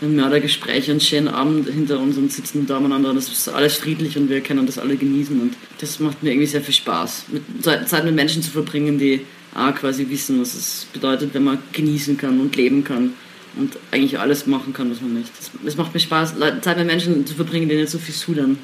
Wir 0.00 0.08
haben 0.08 0.16
Mördergespräche 0.16 0.92
und 0.92 1.02
schönen 1.02 1.28
Abend 1.28 1.68
hinter 1.68 1.98
uns 2.00 2.16
und 2.16 2.32
sitzen 2.32 2.66
da 2.66 2.78
umeinander. 2.78 3.12
Das 3.12 3.28
ist 3.28 3.48
alles 3.50 3.74
friedlich 3.76 4.16
und 4.16 4.30
wir 4.30 4.40
können 4.40 4.64
das 4.64 4.78
alle 4.78 4.96
genießen. 4.96 5.38
Und 5.40 5.54
das 5.78 6.00
macht 6.00 6.22
mir 6.22 6.30
irgendwie 6.30 6.46
sehr 6.46 6.62
viel 6.62 6.72
Spaß, 6.74 7.26
mit, 7.28 7.42
Zeit 7.88 8.04
mit 8.04 8.14
Menschen 8.14 8.42
zu 8.42 8.50
verbringen, 8.50 8.98
die 8.98 9.20
auch 9.54 9.74
quasi 9.74 10.08
wissen, 10.08 10.40
was 10.40 10.54
es 10.54 10.86
bedeutet, 10.92 11.34
wenn 11.34 11.44
man 11.44 11.58
genießen 11.72 12.16
kann 12.16 12.40
und 12.40 12.56
leben 12.56 12.82
kann 12.82 13.12
und 13.56 13.76
eigentlich 13.90 14.18
alles 14.18 14.46
machen 14.46 14.72
kann, 14.72 14.90
was 14.90 15.00
man 15.02 15.12
möchte. 15.14 15.32
Es- 15.38 15.50
Es 15.66 15.76
macht 15.76 15.92
mir 15.92 16.00
Spaß, 16.00 16.34
Zeit 16.62 16.78
mit 16.78 16.86
Menschen 16.86 17.26
zu 17.26 17.34
verbringen, 17.34 17.68
die 17.68 17.76
nicht 17.76 17.90
so 17.90 17.98
viel 17.98 18.14
sudern, 18.14 18.58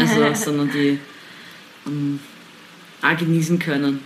also, 0.00 0.34
sondern 0.44 0.70
die 0.72 0.98
ähm, 1.86 2.18
auch 3.02 3.16
genießen 3.16 3.58
können. 3.58 3.98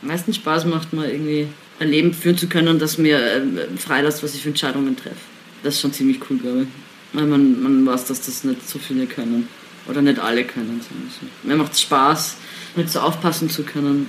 Am 0.00 0.08
meisten 0.08 0.32
Spaß 0.34 0.64
macht 0.64 0.92
mir 0.94 1.08
irgendwie 1.12 1.46
ein 1.78 1.90
Leben 1.90 2.12
führen 2.14 2.36
zu 2.38 2.48
können, 2.48 2.78
das 2.80 2.98
mir 2.98 3.20
ähm, 3.36 3.58
freilässt, 3.78 4.22
was 4.24 4.34
ich 4.34 4.42
für 4.42 4.48
Entscheidungen 4.48 4.96
treffe. 4.96 5.16
Das 5.62 5.74
ist 5.74 5.80
schon 5.80 5.92
ziemlich 5.92 6.20
cool, 6.28 6.38
glaube 6.38 6.62
ich. 6.62 6.68
Weil 7.12 7.26
man, 7.26 7.62
man 7.62 7.86
weiß, 7.86 8.06
dass 8.06 8.22
das 8.22 8.44
nicht 8.44 8.68
so 8.68 8.78
viele 8.78 9.06
können. 9.06 9.48
Oder 9.88 10.02
nicht 10.02 10.18
alle 10.18 10.44
können. 10.44 10.80
sagen 10.80 11.02
wir 11.04 11.10
so. 11.10 11.48
Mir 11.48 11.56
macht 11.56 11.72
es 11.72 11.82
Spaß, 11.82 12.36
mit 12.76 12.90
so 12.90 13.00
aufpassen 13.00 13.50
zu 13.50 13.62
können. 13.62 14.08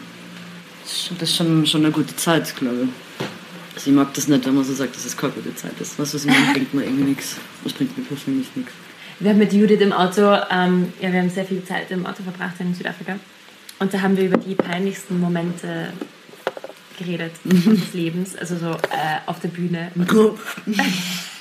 Das 0.84 1.30
ist 1.30 1.36
schon, 1.36 1.66
schon, 1.66 1.84
eine 1.84 1.92
gute 1.92 2.16
Zeit, 2.16 2.56
glaube 2.56 2.84
ich. 2.84 3.26
Also 3.76 3.90
ich 3.90 3.96
mag 3.96 4.14
das 4.14 4.28
nicht, 4.28 4.46
wenn 4.46 4.56
man 4.56 4.64
so 4.64 4.74
sagt, 4.74 4.96
dass 4.96 5.06
es 5.06 5.18
keine 5.18 5.34
gute 5.34 5.56
Zeit 5.56 5.74
ist. 5.80 5.98
Was, 5.98 6.14
was 6.14 6.26
ich 6.26 6.32
meine, 6.32 6.54
bringt 6.54 6.74
mir 6.74 6.84
irgendwie 6.84 7.06
nichts. 7.06 7.38
Das 7.64 7.74
bringt 7.74 7.98
mir 7.98 8.04
persönlich 8.04 8.48
nichts. 8.56 8.72
Wir 9.20 9.32
haben 9.32 9.40
mit 9.40 9.54
Judith 9.54 9.80
im 9.80 9.94
Auto, 9.94 10.22
ähm, 10.52 10.92
ja, 11.00 11.12
wir 11.12 11.22
haben 11.22 11.30
sehr 11.30 11.46
viel 11.46 11.64
Zeit 11.64 11.90
im 11.92 12.06
Auto 12.06 12.24
verbracht 12.24 12.56
in 12.60 12.74
Südafrika. 12.74 13.18
Und 13.80 13.94
da 13.94 14.02
haben 14.02 14.18
wir 14.18 14.26
über 14.26 14.38
die 14.38 14.56
peinlichsten 14.56 15.20
Momente 15.20 15.94
geredet 16.98 17.32
unseres 17.44 17.94
Lebens, 17.94 18.36
also 18.36 18.58
so 18.58 18.72
äh, 18.72 19.20
auf 19.26 19.40
der 19.40 19.50
Bühne. 19.50 19.92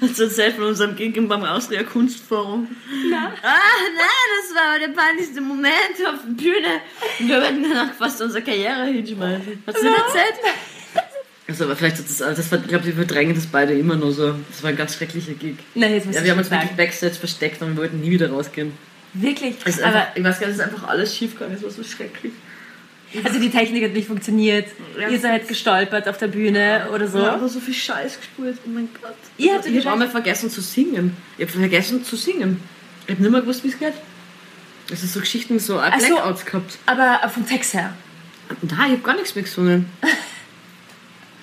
Hast 0.00 0.18
du 0.18 0.24
erzählt 0.24 0.54
von 0.56 0.64
unserem 0.64 0.96
Gig 0.96 1.14
beim 1.28 1.44
Austria 1.44 1.82
Kunstforum? 1.82 2.68
Na? 3.10 3.32
Ah, 3.42 3.56
nein, 3.94 4.28
das 4.40 4.54
war 4.54 4.78
der 4.78 4.88
peinlichste 4.88 5.40
Moment 5.40 5.96
auf 6.06 6.20
der 6.26 6.32
Bühne. 6.32 6.80
Wir 7.18 7.40
werden 7.40 7.62
danach 7.62 7.94
fast 7.94 8.20
unsere 8.20 8.42
Karriere 8.42 8.84
hinschmeißen. 8.86 9.62
Hast 9.66 9.78
du 9.78 9.84
das 9.84 9.96
erzählt? 10.06 10.34
Also, 11.48 11.64
aber 11.64 11.76
vielleicht 11.76 11.98
hat 11.98 12.04
das, 12.08 12.18
das 12.18 12.50
war, 12.50 12.58
ich 12.58 12.66
glaube, 12.66 12.86
wir 12.86 12.94
verdrängen 12.94 13.34
das 13.34 13.46
beide 13.46 13.72
immer 13.74 13.94
nur 13.94 14.12
so. 14.12 14.34
Das 14.50 14.62
war 14.62 14.70
ein 14.70 14.76
ganz 14.76 14.96
schrecklicher 14.96 15.34
Gig. 15.34 15.56
Nein, 15.74 15.92
jetzt 15.94 16.06
muss 16.06 16.16
Ja, 16.16 16.24
wir 16.24 16.32
haben 16.32 16.38
uns 16.38 16.50
wirklich 16.50 16.70
sagen. 16.70 16.76
Backstage 16.76 17.14
versteckt 17.14 17.62
und 17.62 17.68
wir 17.68 17.76
wollten 17.76 18.00
nie 18.00 18.10
wieder 18.10 18.30
rausgehen. 18.30 18.72
Wirklich? 19.12 19.56
Aber, 19.62 19.86
einfach, 19.86 20.06
ich 20.16 20.24
weiß 20.24 20.40
gar 20.40 20.48
nicht, 20.48 20.58
es 20.58 20.66
ist 20.66 20.72
einfach 20.72 20.88
alles 20.88 21.16
schief 21.16 21.34
gegangen. 21.34 21.54
Es 21.54 21.62
war 21.62 21.70
so 21.70 21.84
schrecklich. 21.84 22.32
Also 23.24 23.38
die 23.38 23.50
Technik 23.50 23.84
hat 23.84 23.92
nicht 23.92 24.06
funktioniert. 24.08 24.68
Ja. 25.00 25.08
Ihr 25.08 25.18
seid 25.18 25.46
gestolpert 25.48 26.08
auf 26.08 26.18
der 26.18 26.28
Bühne 26.28 26.86
oder 26.92 27.06
so. 27.08 27.18
Ja, 27.18 27.34
aber 27.34 27.48
so 27.48 27.60
viel 27.60 27.74
Scheiß 27.74 28.18
gespult. 28.18 28.58
Oh 28.66 28.68
mein 28.70 28.88
Gott. 29.00 29.14
Ihr 29.38 29.54
habt 29.54 29.66
ich 29.66 29.76
habe 29.84 29.92
einmal 29.92 30.08
vergessen 30.08 30.50
zu 30.50 30.60
singen. 30.60 31.16
Ich 31.38 31.46
habe 31.48 31.58
vergessen 31.58 32.04
zu 32.04 32.16
singen. 32.16 32.60
Ich 33.06 33.12
habe 33.14 33.22
nicht 33.22 33.30
mehr 33.32 33.40
gewusst, 33.40 33.62
wie 33.64 33.68
es 33.68 33.78
geht. 33.78 33.94
Es 34.92 35.02
ist 35.02 35.12
so 35.14 35.20
Geschichten, 35.20 35.58
so 35.58 35.78
Ach 35.80 35.98
so. 36.00 36.06
Blackouts 36.14 36.44
gehabt. 36.44 36.78
Aber 36.86 37.28
vom 37.28 37.46
Text 37.46 37.74
her. 37.74 37.94
Nein, 38.62 38.70
ich 38.70 38.78
habe 38.92 38.98
gar 38.98 39.14
nichts 39.14 39.34
mehr 39.34 39.44
gesungen. 39.44 39.86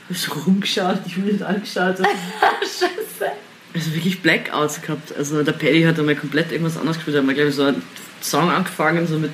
Ich 0.10 0.28
habe 0.28 0.36
so 0.36 0.42
rumgeschaut, 0.46 1.00
die 1.06 1.12
Judith 1.12 1.42
angeschaut. 1.42 1.98
und- 2.00 2.08
Scheiße. 2.62 3.32
Also 3.74 3.94
wirklich 3.96 4.22
Blackouts 4.22 4.82
gehabt. 4.82 5.16
Also 5.18 5.42
der 5.44 5.54
Paddy 5.54 5.84
hat 5.84 5.98
einmal 5.98 6.16
komplett 6.16 6.52
irgendwas 6.52 6.76
anderes 6.78 6.98
gespielt. 6.98 7.16
Er 7.16 7.20
hat 7.22 7.26
mal, 7.26 7.34
glaube 7.34 7.50
ich, 7.50 7.56
so 7.56 7.64
einen 7.64 7.82
Song 8.22 8.50
angefangen, 8.52 9.08
so 9.08 9.18
mit 9.18 9.32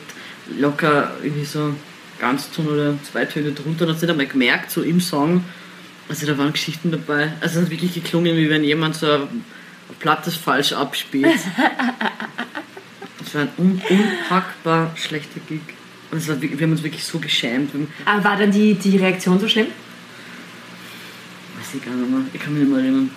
locker 0.58 1.12
irgendwie 1.24 1.44
so 1.46 1.74
Ganzton 2.20 2.68
oder 2.68 2.96
zwei 3.10 3.26
Töne 3.26 3.52
drunter. 3.52 3.86
Und 3.86 3.94
hat 3.94 4.02
nicht 4.02 4.12
einmal 4.12 4.28
gemerkt, 4.28 4.72
so 4.72 4.82
im 4.82 5.02
Song. 5.02 5.44
Also 6.08 6.26
da 6.26 6.38
waren 6.38 6.52
Geschichten 6.52 6.92
dabei. 6.92 7.34
Also 7.40 7.60
es 7.60 7.66
hat 7.66 7.72
wirklich 7.72 7.94
geklungen, 7.94 8.36
wie 8.36 8.50
wenn 8.50 8.64
jemand 8.64 8.96
so 8.96 9.12
ein, 9.12 9.44
Plattes 10.00 10.36
falsch 10.36 10.74
abspielt. 10.74 11.32
Das 13.20 13.36
war 13.36 13.42
ein 13.42 13.50
un 13.58 13.82
unpackbar 13.90 14.92
schlechter 14.96 15.40
Gig. 15.48 15.62
Und 16.10 16.18
es 16.18 16.28
war, 16.28 16.42
wir 16.42 16.50
haben 16.50 16.72
uns 16.72 16.82
wirklich 16.82 17.04
so 17.04 17.20
geschämt. 17.20 17.70
Aber 18.06 18.24
war 18.24 18.38
dann 18.38 18.50
die, 18.50 18.74
die 18.74 18.98
Reaktion 18.98 19.40
so 19.40 19.48
schlimm? 19.48 19.68
Weiß 21.60 21.76
ich 21.76 21.86
gar 21.86 21.94
nicht 21.94 22.10
mehr. 22.10 22.22
Ich 22.34 22.40
kann 22.40 22.54
mich 22.54 22.64
nicht 22.64 22.72
mehr 22.72 22.82
erinnern. 22.82 23.12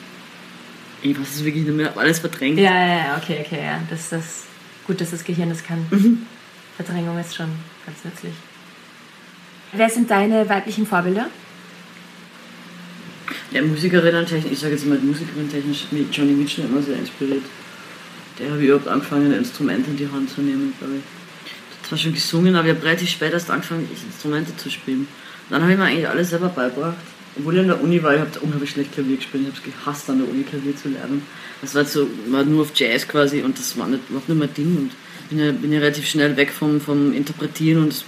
Ich 1.00 1.18
weiß 1.18 1.36
es 1.36 1.44
wirklich 1.44 1.64
nicht 1.64 1.76
mehr. 1.76 1.96
Alles 1.96 2.18
verdrängt. 2.18 2.58
Ja, 2.58 2.86
ja, 2.86 2.96
ja, 2.96 3.16
okay, 3.16 3.42
okay, 3.46 3.62
ja. 3.64 3.80
Das 3.88 4.10
das, 4.10 4.44
gut, 4.86 5.00
dass 5.00 5.12
das 5.12 5.24
Gehirn 5.24 5.48
das 5.48 5.64
kann. 5.64 5.86
Mhm. 5.90 6.26
Verdrängung 6.76 7.18
ist 7.18 7.34
schon 7.34 7.48
ganz 7.86 8.04
nützlich. 8.04 8.34
Wer 9.74 9.88
sind 9.88 10.10
deine 10.10 10.46
weiblichen 10.50 10.86
Vorbilder? 10.86 11.28
Ja, 13.52 13.62
Musikerinnen 13.62 14.26
technisch, 14.26 14.52
ich 14.52 14.58
sage 14.58 14.74
jetzt 14.74 14.86
mal 14.86 14.98
Musikerin 14.98 15.50
technisch, 15.50 15.86
mit 15.90 16.14
Johnny 16.14 16.32
Mitchell 16.32 16.66
immer 16.66 16.82
sehr 16.82 16.98
inspiriert. 16.98 17.44
Der 18.38 18.50
habe 18.50 18.60
ich 18.60 18.68
überhaupt 18.68 18.88
angefangen, 18.88 19.32
ein 19.32 19.38
Instrument 19.38 19.86
in 19.88 19.96
die 19.96 20.08
Hand 20.08 20.28
zu 20.28 20.42
nehmen, 20.42 20.74
glaube 20.78 20.96
ich. 20.96 21.02
Ich 21.46 21.78
habe 21.78 21.88
zwar 21.88 21.98
schon 21.98 22.12
gesungen, 22.12 22.54
aber 22.54 22.68
ich 22.68 22.74
habe 22.74 22.84
relativ 22.84 23.08
spät 23.08 23.32
erst 23.32 23.50
angefangen, 23.50 23.88
Instrumente 23.90 24.54
zu 24.58 24.70
spielen. 24.70 25.00
Und 25.00 25.50
dann 25.50 25.62
habe 25.62 25.72
ich 25.72 25.78
mir 25.78 25.84
eigentlich 25.84 26.08
alles 26.08 26.30
selber 26.30 26.50
beigebracht. 26.50 26.96
obwohl 27.38 27.54
ich 27.54 27.60
an 27.60 27.68
der 27.68 27.82
Uni 27.82 28.02
war, 28.02 28.14
ich 28.14 28.20
habe 28.20 28.30
unglaublich 28.40 28.70
schlecht 28.70 28.92
Klavier 28.92 29.16
gespielt. 29.16 29.44
Ich 29.44 29.54
habe 29.54 29.58
es 29.58 29.74
gehasst, 29.74 30.10
an 30.10 30.18
der 30.18 30.28
Uni 30.28 30.42
Klavier 30.42 30.76
zu 30.76 30.90
lernen. 30.90 31.22
Das 31.62 31.74
war, 31.74 31.84
so, 31.86 32.08
war 32.28 32.44
nur 32.44 32.62
auf 32.62 32.72
Jazz 32.74 33.08
quasi 33.08 33.40
und 33.40 33.58
das 33.58 33.78
war 33.78 33.88
nicht, 33.88 34.02
überhaupt 34.10 34.28
nicht 34.28 34.38
mein 34.38 34.52
Ding. 34.52 34.76
Und 34.76 34.90
bin 35.30 35.38
ja, 35.38 35.50
bin 35.52 35.72
ja 35.72 35.80
relativ 35.80 36.06
schnell 36.06 36.36
weg 36.36 36.50
vom, 36.50 36.78
vom 36.78 37.14
Interpretieren 37.14 37.84
und, 37.84 38.04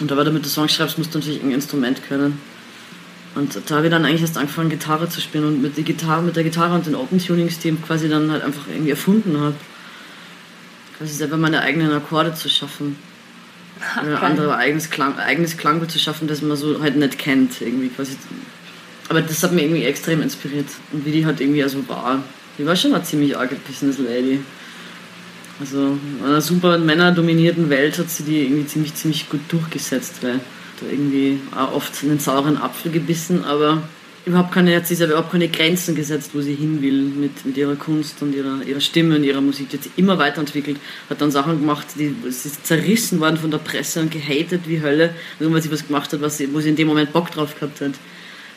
und 0.00 0.12
aber 0.12 0.24
damit 0.24 0.44
du 0.44 0.48
Songs 0.48 0.72
schreibst, 0.74 0.98
musst 0.98 1.14
du 1.14 1.18
natürlich 1.18 1.42
ein 1.42 1.52
Instrument 1.52 2.06
können. 2.06 2.38
Und 3.34 3.60
da 3.66 3.76
habe 3.76 3.86
ich 3.86 3.90
dann 3.90 4.04
eigentlich 4.04 4.22
erst 4.22 4.38
angefangen, 4.38 4.70
Gitarre 4.70 5.08
zu 5.08 5.20
spielen 5.20 5.44
und 5.44 5.62
mit, 5.62 5.76
die 5.76 5.84
Gitarre, 5.84 6.22
mit 6.22 6.36
der 6.36 6.44
Gitarre 6.44 6.74
und 6.74 6.86
den 6.86 6.94
Open 6.94 7.18
Tunings, 7.18 7.58
die 7.58 7.68
ich 7.68 7.82
quasi 7.82 8.08
dann 8.08 8.30
halt 8.30 8.42
einfach 8.42 8.66
irgendwie 8.68 8.90
erfunden 8.90 9.38
habe. 9.38 9.54
Quasi 10.96 11.12
selber 11.12 11.36
meine 11.36 11.60
eigenen 11.60 11.92
Akkorde 11.92 12.34
zu 12.34 12.48
schaffen. 12.48 12.96
Oder 14.02 14.22
andere 14.22 14.56
eigenes, 14.56 14.88
Klang, 14.88 15.18
eigenes 15.18 15.58
Klangbild 15.58 15.90
zu 15.90 15.98
schaffen, 15.98 16.28
das 16.28 16.40
man 16.40 16.56
so 16.56 16.80
halt 16.80 16.96
nicht 16.96 17.18
kennt. 17.18 17.60
Irgendwie 17.60 17.88
quasi. 17.88 18.16
Aber 19.10 19.20
das 19.20 19.42
hat 19.42 19.52
mich 19.52 19.64
irgendwie 19.64 19.84
extrem 19.84 20.22
inspiriert. 20.22 20.68
Und 20.92 21.04
wie 21.04 21.10
die 21.10 21.26
halt 21.26 21.40
irgendwie 21.40 21.62
also 21.62 21.86
war. 21.88 22.22
Die 22.56 22.64
war 22.64 22.74
schon 22.74 22.94
eine 22.94 23.04
ziemlich 23.04 23.36
arge 23.36 23.56
Business 23.56 23.98
Lady. 23.98 24.40
Also 25.58 25.98
in 26.18 26.24
einer 26.24 26.40
super 26.40 26.78
männerdominierten 26.78 27.70
Welt 27.70 27.98
hat 27.98 28.10
sie 28.10 28.24
die 28.24 28.42
irgendwie 28.42 28.66
ziemlich, 28.66 28.94
ziemlich 28.94 29.28
gut 29.28 29.40
durchgesetzt, 29.48 30.22
weil 30.22 30.40
da 30.80 30.86
irgendwie 30.90 31.40
auch 31.54 31.72
oft 31.72 32.02
einen 32.02 32.18
sauren 32.18 32.58
Apfel 32.58 32.92
gebissen, 32.92 33.44
aber 33.44 33.82
überhaupt 34.26 34.52
keine, 34.52 34.76
hat 34.76 34.86
sie 34.86 34.96
sich 34.96 35.06
überhaupt 35.06 35.30
keine 35.30 35.48
Grenzen 35.48 35.94
gesetzt, 35.94 36.32
wo 36.34 36.40
sie 36.40 36.54
hin 36.54 36.82
will 36.82 37.02
mit, 37.02 37.46
mit 37.46 37.56
ihrer 37.56 37.76
Kunst 37.76 38.20
und 38.22 38.34
ihrer, 38.34 38.60
ihrer 38.66 38.80
Stimme 38.80 39.16
und 39.16 39.24
ihrer 39.24 39.40
Musik. 39.40 39.70
Die 39.70 39.76
hat 39.76 39.84
sich 39.84 39.92
immer 39.96 40.18
weiterentwickelt, 40.18 40.78
hat 41.08 41.20
dann 41.20 41.30
Sachen 41.30 41.60
gemacht, 41.60 41.86
die 41.94 42.14
sie 42.28 42.48
ist 42.48 42.66
zerrissen 42.66 43.20
worden 43.20 43.36
von 43.36 43.50
der 43.50 43.58
Presse 43.58 44.00
und 44.00 44.10
gehatet 44.10 44.62
wie 44.66 44.82
Hölle, 44.82 45.14
nur 45.38 45.52
weil 45.54 45.62
sie 45.62 45.70
was 45.70 45.86
gemacht 45.86 46.12
hat, 46.12 46.20
was 46.20 46.36
sie, 46.36 46.52
wo 46.52 46.60
sie 46.60 46.70
in 46.70 46.76
dem 46.76 46.88
Moment 46.88 47.12
Bock 47.12 47.30
drauf 47.30 47.54
gehabt 47.54 47.80
hat. 47.80 47.92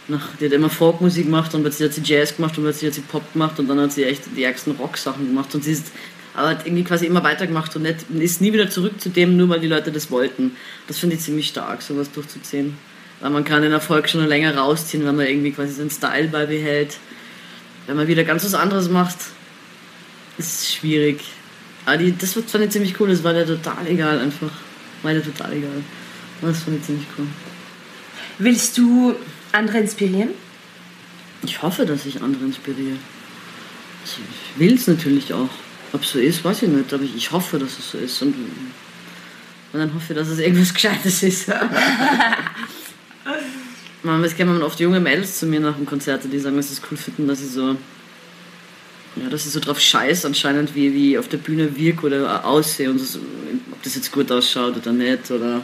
Nach, 0.08 0.28
die 0.40 0.46
hat 0.46 0.54
immer 0.54 0.72
Folkmusik 0.72 1.26
gemacht 1.26 1.54
und 1.54 1.62
plötzlich 1.62 1.88
hat 1.88 1.94
sie 1.94 2.02
Jazz 2.04 2.36
gemacht 2.36 2.58
und 2.58 2.64
plötzlich 2.64 2.88
hat 2.88 2.96
sie 2.96 3.02
Pop 3.02 3.32
gemacht 3.32 3.60
und 3.60 3.68
dann 3.68 3.80
hat 3.80 3.92
sie 3.92 4.06
echt 4.06 4.24
die 4.36 4.44
ärgsten 4.44 4.74
Rock-Sachen 4.74 5.28
gemacht 5.28 5.54
und 5.54 5.64
sie 5.64 5.74
ist 5.74 5.92
aber 6.40 6.52
hat 6.52 6.66
irgendwie 6.66 6.86
quasi 6.86 7.06
immer 7.06 7.22
weitergemacht 7.22 7.76
und 7.76 7.82
nicht, 7.82 8.10
ist 8.18 8.40
nie 8.40 8.54
wieder 8.54 8.70
zurück 8.70 9.02
zu 9.02 9.10
dem, 9.10 9.36
nur 9.36 9.50
weil 9.50 9.60
die 9.60 9.68
Leute 9.68 9.92
das 9.92 10.10
wollten. 10.10 10.56
Das 10.88 10.98
finde 10.98 11.18
ich 11.18 11.22
ziemlich 11.22 11.50
stark, 11.50 11.82
sowas 11.82 12.10
durchzuziehen. 12.12 12.78
Weil 13.20 13.32
man 13.32 13.44
kann 13.44 13.62
den 13.62 13.74
Erfolg 13.74 14.08
schon 14.08 14.26
länger 14.26 14.56
rausziehen, 14.56 15.06
wenn 15.06 15.18
man 15.18 15.28
irgendwie 15.28 15.52
quasi 15.52 15.74
seinen 15.74 15.90
Style 15.90 16.30
beibehält. 16.30 16.96
Wenn 17.88 17.98
man 17.98 18.08
wieder 18.08 18.24
ganz 18.24 18.46
was 18.46 18.54
anderes 18.54 18.88
macht, 18.88 19.18
ist 20.38 20.62
es 20.62 20.74
schwierig. 20.74 21.20
Aber 21.86 21.98
die, 21.98 22.18
das 22.18 22.32
fand 22.32 22.64
ich 22.64 22.70
ziemlich 22.70 22.98
cool, 23.02 23.10
das 23.10 23.22
war 23.26 23.34
dir 23.34 23.46
total 23.46 23.86
egal 23.88 24.20
einfach. 24.20 24.52
War 25.04 25.14
dir 25.14 25.24
total 25.24 25.52
egal. 25.52 25.84
Das 26.42 26.64
fand 26.64 26.78
ich 26.78 26.86
ziemlich 26.86 27.08
cool. 27.18 27.28
Willst 28.38 28.78
du 28.78 29.14
andere 29.52 29.80
inspirieren? 29.80 30.30
Ich 31.44 31.62
hoffe, 31.62 31.86
dass 31.86 32.06
ich 32.06 32.22
andere 32.22 32.46
inspiriere. 32.46 32.96
Ich 34.06 34.20
will 34.58 34.76
es 34.76 34.88
natürlich 34.88 35.34
auch. 35.34 35.50
Ob 35.94 36.04
es 36.04 36.12
so 36.12 36.20
ist, 36.20 36.44
weiß 36.44 36.64
ich 36.64 36.70
nicht, 36.70 36.94
aber 36.94 37.04
ich, 37.04 37.32
hoffe, 37.32 37.58
dass 37.58 37.80
es 37.80 37.92
so 37.92 37.98
ist. 37.98 38.22
Und, 38.22 38.36
und 38.36 39.80
dann 39.80 39.94
hoffe 39.94 40.14
ich, 40.14 40.20
dass 40.20 40.28
es 40.28 40.40
irgendwas 40.40 40.74
Gescheites 40.74 41.24
ist. 41.24 41.48
man, 44.04 44.24
es 44.24 44.38
kommen 44.38 44.62
oft 44.62 44.80
junge 44.80 45.00
Mädels 45.00 45.40
zu 45.40 45.48
mir 45.48 45.60
nach 45.60 45.76
dem 45.76 45.86
Konzert, 45.86 46.24
die 46.32 46.40
sagen, 46.40 46.58
dass 46.58 46.68
sie 46.68 46.74
es 46.74 46.82
cool 46.90 46.98
finden, 46.98 47.28
dass 47.28 47.42
ich 47.42 47.50
so, 47.50 47.76
ja, 49.16 49.30
dass 49.30 49.46
ich 49.46 49.52
so 49.52 49.60
drauf 49.60 49.80
scheiß 49.80 50.26
anscheinend, 50.26 50.76
wie, 50.76 50.94
wie 50.94 51.12
ich 51.12 51.18
auf 51.18 51.28
der 51.28 51.38
Bühne 51.38 51.76
wirke 51.76 52.06
oder 52.06 52.46
aussehe 52.46 52.90
und 52.90 53.00
so, 53.00 53.20
ob 53.72 53.82
das 53.84 53.96
jetzt 53.96 54.12
gut 54.12 54.32
ausschaut 54.32 54.78
oder 54.78 54.92
nicht 54.92 55.32
oder 55.32 55.62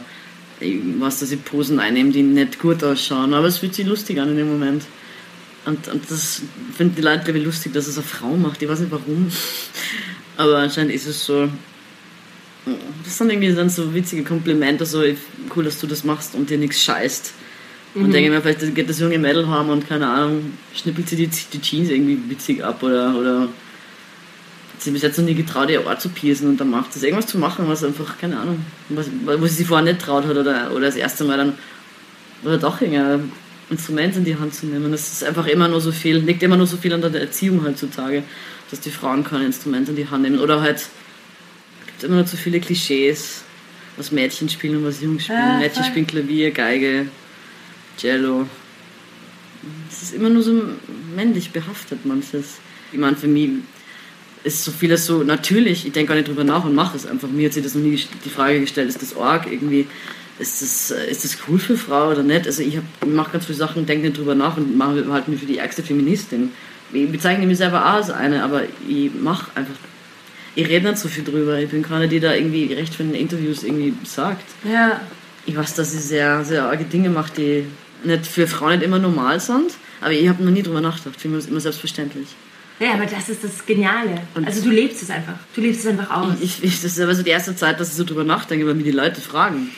was, 0.98 1.20
dass 1.20 1.30
ich 1.30 1.44
Posen 1.44 1.78
einnehme, 1.78 2.10
die 2.10 2.22
nicht 2.22 2.58
gut 2.58 2.82
ausschauen. 2.82 3.34
Aber 3.34 3.46
es 3.46 3.58
fühlt 3.58 3.74
sich 3.74 3.86
lustig 3.86 4.18
an 4.20 4.30
in 4.30 4.36
dem 4.36 4.48
Moment. 4.48 4.84
Und, 5.66 5.88
und 5.88 6.10
das 6.10 6.42
finden 6.76 6.94
die 6.94 7.02
Leute, 7.02 7.24
glaube 7.24 7.38
ich, 7.40 7.44
lustig, 7.44 7.72
dass 7.72 7.88
es 7.88 7.98
eine 7.98 8.06
Frau 8.06 8.36
macht. 8.36 8.62
Ich 8.62 8.68
weiß 8.68 8.80
nicht 8.80 8.92
warum. 8.92 9.30
Aber 10.36 10.58
anscheinend 10.58 10.92
ist 10.92 11.06
es 11.06 11.24
so. 11.24 11.48
Das 13.04 13.18
sind 13.18 13.30
irgendwie 13.30 13.54
dann 13.54 13.70
so 13.70 13.94
witzige 13.94 14.24
Komplimente, 14.24 14.84
so 14.84 15.02
cool, 15.54 15.64
dass 15.64 15.80
du 15.80 15.86
das 15.86 16.02
machst 16.02 16.34
und 16.34 16.50
dir 16.50 16.58
nichts 16.58 16.82
scheißt. 16.82 17.32
Und 17.96 18.12
denke 18.12 18.30
mir, 18.30 18.42
vielleicht 18.42 18.74
geht 18.74 18.90
das 18.90 19.00
junge 19.00 19.18
Mädel 19.18 19.48
haben 19.48 19.70
und 19.70 19.88
keine 19.88 20.06
Ahnung, 20.06 20.52
schnippelt 20.74 21.08
sie 21.08 21.16
die, 21.16 21.28
die 21.28 21.60
Jeans 21.60 21.88
irgendwie 21.88 22.18
witzig 22.28 22.62
ab 22.62 22.82
oder, 22.82 23.16
oder 23.16 23.40
hat 23.40 24.82
sie 24.82 24.90
bis 24.90 25.00
jetzt 25.00 25.16
noch 25.16 25.24
nie 25.24 25.34
getraut, 25.34 25.70
ihr 25.70 25.86
Ohr 25.86 25.98
zu 25.98 26.10
piercen 26.10 26.50
und 26.50 26.60
dann 26.60 26.68
macht 26.68 26.94
das 26.94 27.02
irgendwas 27.02 27.26
zu 27.26 27.38
machen, 27.38 27.66
was 27.68 27.82
einfach, 27.82 28.18
keine 28.18 28.38
Ahnung, 28.38 28.66
was, 28.90 29.06
wo 29.24 29.46
sie 29.46 29.54
sich 29.54 29.66
vorher 29.66 29.84
nicht 29.84 30.02
traut 30.02 30.26
hat 30.26 30.36
oder, 30.36 30.72
oder 30.72 30.86
das 30.86 30.96
erste 30.96 31.24
Mal 31.24 31.38
dann, 31.38 31.54
oder 32.44 32.58
doch 32.58 32.82
ein 32.82 33.32
Instrument 33.70 34.14
in 34.16 34.24
die 34.24 34.36
Hand 34.36 34.54
zu 34.54 34.66
nehmen. 34.66 34.92
Das 34.92 35.10
ist 35.10 35.24
einfach 35.24 35.46
immer 35.46 35.66
nur 35.66 35.80
so 35.80 35.90
viel, 35.90 36.18
liegt 36.18 36.42
immer 36.42 36.58
nur 36.58 36.66
so 36.66 36.76
viel 36.76 36.92
an 36.92 37.00
der 37.00 37.18
Erziehung 37.18 37.64
heutzutage, 37.64 38.24
dass 38.70 38.80
die 38.80 38.90
Frauen 38.90 39.24
kein 39.24 39.42
Instrument 39.42 39.88
in 39.88 39.96
die 39.96 40.08
Hand 40.08 40.22
nehmen. 40.22 40.38
Oder 40.38 40.60
halt, 40.60 40.78
es 40.78 40.90
gibt 41.86 42.04
immer 42.04 42.16
nur 42.16 42.26
zu 42.26 42.36
viele 42.36 42.60
Klischees, 42.60 43.42
was 43.96 44.12
Mädchen 44.12 44.48
spielen 44.48 44.78
und 44.78 44.84
was 44.84 45.00
Jungs 45.00 45.24
spielen. 45.24 45.38
Ja, 45.38 45.58
Mädchen 45.58 45.82
voll. 45.82 45.90
spielen 45.92 46.06
Klavier, 46.06 46.50
Geige, 46.50 47.08
Cello. 47.98 48.46
Es 49.90 50.02
ist 50.02 50.14
immer 50.14 50.28
nur 50.28 50.42
so 50.42 50.62
männlich 51.14 51.50
behaftet 51.50 52.04
manches. 52.04 52.58
Ich 52.92 52.98
meine, 52.98 53.16
für 53.16 53.28
mich 53.28 53.50
ist 54.44 54.64
so 54.64 54.70
vieles 54.70 55.06
so 55.06 55.24
natürlich, 55.24 55.86
ich 55.86 55.92
denke 55.92 56.10
gar 56.10 56.14
nicht 56.14 56.28
drüber 56.28 56.44
nach 56.44 56.64
und 56.64 56.74
mache 56.74 56.96
es 56.96 57.06
einfach. 57.06 57.28
Mir 57.28 57.46
hat 57.46 57.54
sich 57.54 57.64
das 57.64 57.74
noch 57.74 57.82
nie 57.82 58.00
die 58.24 58.30
Frage 58.30 58.60
gestellt, 58.60 58.88
ist 58.88 59.02
das 59.02 59.16
arg 59.16 59.50
irgendwie, 59.50 59.86
ist 60.38 60.62
das, 60.62 60.90
äh, 60.90 61.10
ist 61.10 61.24
das 61.24 61.38
cool 61.48 61.58
für 61.58 61.76
Frau 61.76 62.10
oder 62.10 62.22
nicht? 62.22 62.46
Also 62.46 62.62
ich, 62.62 62.76
ich 62.76 63.06
mache 63.06 63.32
ganz 63.32 63.46
viele 63.46 63.58
Sachen, 63.58 63.86
denke 63.86 64.06
nicht 64.06 64.18
drüber 64.18 64.34
nach 64.34 64.56
und 64.56 64.76
mache 64.76 65.04
halt 65.10 65.28
mich 65.28 65.40
für 65.40 65.46
die 65.46 65.58
ärgste 65.58 65.82
Feministin. 65.82 66.50
Ich 66.92 67.10
bezeichne 67.10 67.46
mich 67.46 67.58
selber 67.58 67.84
auch 67.84 67.94
als 67.94 68.10
eine, 68.10 68.44
aber 68.44 68.62
ich 68.88 69.10
mache 69.14 69.50
einfach, 69.54 69.74
ich 70.54 70.68
rede 70.68 70.88
nicht 70.88 70.98
so 70.98 71.08
viel 71.08 71.24
drüber. 71.24 71.58
Ich 71.58 71.68
bin 71.68 71.82
keine, 71.82 72.08
die 72.08 72.20
da 72.20 72.34
irgendwie 72.34 72.72
recht 72.72 72.94
für 72.94 73.02
den 73.02 73.14
Interviews 73.14 73.64
irgendwie 73.64 73.94
sagt. 74.04 74.44
Ja. 74.64 75.00
Ich 75.46 75.56
weiß, 75.56 75.74
dass 75.74 75.94
ich 75.94 76.00
sehr, 76.00 76.44
sehr 76.44 76.64
arge 76.64 76.84
Dinge 76.84 77.08
mache, 77.10 77.32
die 77.36 77.64
nicht 78.04 78.26
für 78.26 78.46
Frauen 78.46 78.72
nicht 78.72 78.82
immer 78.82 78.98
normal 78.98 79.40
sind, 79.40 79.72
aber 80.00 80.12
ich 80.12 80.28
habe 80.28 80.42
noch 80.44 80.52
nie 80.52 80.62
drüber 80.62 80.80
nachgedacht. 80.80 81.20
Für 81.20 81.28
mich 81.28 81.38
ist 81.38 81.44
es 81.44 81.50
immer 81.50 81.60
selbstverständlich. 81.60 82.28
Ja, 82.78 82.92
aber 82.92 83.06
das 83.06 83.28
ist 83.28 83.42
das 83.42 83.64
Geniale. 83.64 84.20
Also 84.44 84.62
du 84.62 84.70
lebst 84.70 85.02
es 85.02 85.10
einfach. 85.10 85.36
Du 85.54 85.62
lebst 85.62 85.80
es 85.80 85.86
einfach 85.86 86.10
aus. 86.10 86.34
Ich, 86.40 86.62
ich, 86.62 86.82
das 86.82 86.92
ist 86.92 87.00
aber 87.00 87.14
so 87.14 87.22
die 87.22 87.30
erste 87.30 87.56
Zeit, 87.56 87.80
dass 87.80 87.88
ich 87.88 87.94
so 87.94 88.04
drüber 88.04 88.24
nachdenke, 88.24 88.66
weil 88.66 88.74
mir 88.74 88.82
die 88.82 88.90
Leute 88.90 89.20
fragen. 89.20 89.70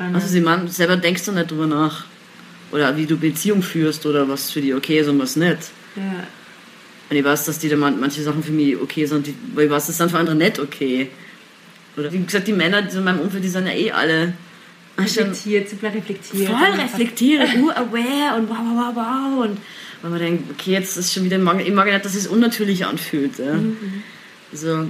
Spannend. 0.00 0.14
Also 0.16 0.28
sie 0.28 0.40
man, 0.40 0.66
selber 0.68 0.96
denkst 0.96 1.26
du 1.26 1.32
nicht 1.32 1.50
drüber 1.50 1.66
nach. 1.66 2.04
Oder 2.72 2.96
wie 2.96 3.04
du 3.04 3.18
Beziehung 3.18 3.62
führst 3.62 4.06
oder 4.06 4.26
was 4.30 4.50
für 4.50 4.62
die 4.62 4.72
okay 4.72 5.00
ist 5.00 5.08
und 5.08 5.18
was 5.18 5.36
nicht. 5.36 5.58
ja. 5.96 6.24
Und 7.10 7.16
ich 7.16 7.24
weiß, 7.24 7.44
dass 7.46 7.58
die 7.58 7.68
da 7.68 7.74
man- 7.76 7.98
manche 7.98 8.22
Sachen 8.22 8.40
für 8.42 8.52
mich 8.52 8.76
okay 8.80 9.04
sind, 9.04 9.26
die, 9.26 9.34
weil 9.54 9.64
ich 9.66 9.70
weiß, 9.70 9.88
das 9.88 9.96
sind 9.98 10.10
für 10.12 10.18
andere 10.18 10.36
nicht 10.36 10.60
okay. 10.60 11.08
Oder 11.96 12.12
wie 12.12 12.22
gesagt, 12.22 12.46
die 12.46 12.52
Männer 12.52 12.82
die 12.82 12.96
in 12.96 13.02
meinem 13.02 13.18
Umfeld, 13.18 13.42
die 13.42 13.48
sind 13.48 13.66
ja 13.66 13.72
eh 13.72 13.90
alle 13.90 14.32
Reflektiert, 14.96 15.68
super 15.68 15.92
reflektiert. 15.92 16.48
voll 16.48 16.80
reflektiert, 16.80 17.48
uh, 17.56 17.70
aware 17.74 18.36
und 18.38 18.48
wow, 18.48 18.58
wow, 18.58 18.94
wow, 18.94 18.96
wow. 18.96 19.44
Und 19.44 19.58
wenn 20.02 20.10
man 20.12 20.20
denkt, 20.20 20.50
okay, 20.52 20.72
jetzt 20.72 20.96
ist 20.96 21.12
schon 21.12 21.24
wieder, 21.24 21.36
ich 21.36 21.42
mag, 21.42 21.60
ich 21.66 21.72
mag 21.74 21.86
nicht, 21.92 22.04
dass 22.04 22.14
es 22.14 22.26
unnatürlich 22.28 22.86
anfühlt. 22.86 23.38
Ja. 23.38 23.58
Also, 24.52 24.86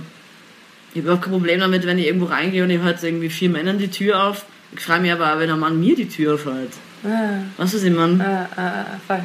ich 0.94 1.03
habe 1.03 1.14
auch 1.14 1.20
kein 1.23 1.33
Problem 1.33 1.61
damit, 1.61 1.87
wenn 1.87 1.99
ich 1.99 2.07
irgendwo 2.07 2.27
reingehe 2.27 2.62
und 2.64 2.70
ich 2.70 2.81
halte 2.81 3.07
irgendwie 3.09 3.31
vier 3.31 3.49
Männern 3.49 3.79
die 3.79 3.88
Tür 3.88 4.25
auf. 4.25 4.44
Ich 4.72 4.80
freue 4.80 5.00
mich 5.00 5.12
aber 5.12 5.33
auch, 5.35 5.38
wenn 5.38 5.50
ein 5.50 5.59
Mann 5.59 5.80
mir 5.80 5.96
die 5.96 6.09
Tür 6.09 6.35
aufhält. 6.35 6.72
Ah, 7.04 7.40
Weißt 7.56 7.72
du, 7.72 7.76
was 7.78 7.85
ich 7.85 7.92
meine? 7.92 8.24
ah, 8.24 8.48
ah, 8.56 8.62
ah, 8.62 9.00
voll. 9.06 9.22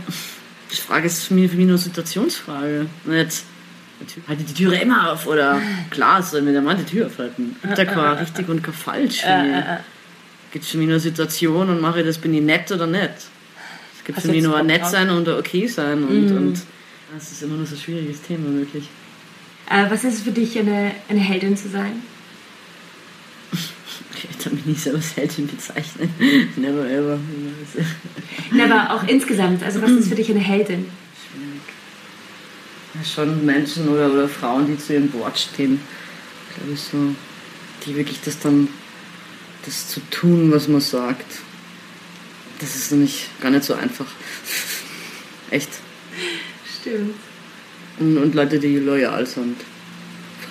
Die 0.71 0.75
Frage 0.75 1.05
ist 1.07 1.25
für 1.25 1.33
mich, 1.35 1.51
für 1.51 1.57
mich 1.57 1.65
nur 1.67 1.75
eine 1.75 1.83
Situationsfrage. 1.83 2.87
Nicht, 3.05 3.43
halte 4.27 4.43
die 4.43 4.53
Türe 4.53 4.75
immer 4.77 5.11
auf 5.11 5.27
oder 5.27 5.61
klar, 5.89 6.21
soll 6.23 6.41
mir 6.41 6.51
der 6.53 6.61
Mann 6.61 6.77
die 6.77 6.83
Tür 6.83 7.05
aufhalten. 7.07 7.55
Gibt 7.61 7.77
ja 7.77 7.85
kein 7.85 8.17
richtig 8.17 8.49
und 8.49 8.63
kein 8.63 8.73
falsch 8.73 9.21
für 9.21 9.43
mich. 9.43 9.63
Gibt 10.51 10.65
für 10.65 10.77
mich 10.77 10.87
nur 10.87 10.95
eine 10.95 10.99
Situation 11.01 11.69
und 11.69 11.81
mache 11.81 11.99
ich 12.01 12.05
das, 12.07 12.17
bin 12.17 12.33
ich 12.33 12.41
nett 12.41 12.71
oder 12.71 12.87
nicht. 12.87 13.11
Es 13.97 14.03
gibt 14.03 14.17
Hast 14.17 14.23
für 14.23 14.31
mich 14.31 14.37
jetzt 14.37 14.47
nur 14.47 14.57
ein 14.57 14.65
nett 14.65 14.85
sein 14.85 15.09
und 15.09 15.27
ein 15.27 15.35
okay 15.35 15.67
sein 15.67 16.03
und, 16.03 16.31
und 16.31 16.61
das 17.13 17.31
ist 17.31 17.43
immer 17.43 17.55
nur 17.55 17.65
so 17.65 17.75
ein 17.75 17.81
schwieriges 17.81 18.21
Thema, 18.21 18.51
wirklich. 18.57 18.89
Äh, 19.69 19.85
was 19.89 20.03
ist 20.03 20.15
es 20.15 20.21
für 20.21 20.31
dich, 20.31 20.57
eine, 20.59 20.91
eine 21.09 21.19
Heldin 21.19 21.55
zu 21.57 21.69
sein? 21.69 22.01
Ich 24.45 24.51
habe 24.51 24.57
mich 24.57 24.65
nicht 24.67 24.87
als 24.87 25.17
Heldin 25.17 25.47
bezeichnet. 25.47 26.09
Never 26.55 26.87
ever. 26.87 27.19
Na, 28.51 28.65
aber 28.65 28.93
auch 28.93 29.07
insgesamt. 29.07 29.63
Also 29.63 29.81
was 29.81 29.89
ist 29.89 30.09
für 30.09 30.13
dich 30.13 30.29
eine 30.29 30.39
Heldin? 30.39 30.85
Ja, 32.93 33.03
schon 33.03 33.43
Menschen 33.43 33.89
oder, 33.89 34.13
oder 34.13 34.29
Frauen, 34.29 34.67
die 34.67 34.77
zu 34.77 34.93
ihrem 34.93 35.11
Wort 35.13 35.39
stehen, 35.39 35.79
glaube 36.55 36.73
ich 36.73 36.79
so, 36.79 37.15
die 37.85 37.95
wirklich 37.95 38.21
das 38.23 38.37
dann, 38.37 38.67
das 39.65 39.89
zu 39.89 39.99
tun, 40.11 40.51
was 40.51 40.67
man 40.67 40.79
sagt. 40.79 41.25
Das 42.59 42.75
ist 42.75 42.91
nämlich 42.91 43.27
gar 43.41 43.49
nicht 43.49 43.63
so 43.63 43.73
einfach. 43.73 44.05
Echt. 45.49 45.69
Stimmt. 46.81 47.15
Und, 47.99 48.17
und 48.19 48.35
Leute, 48.35 48.59
die 48.59 48.77
loyal 48.77 49.25
sind. 49.25 49.57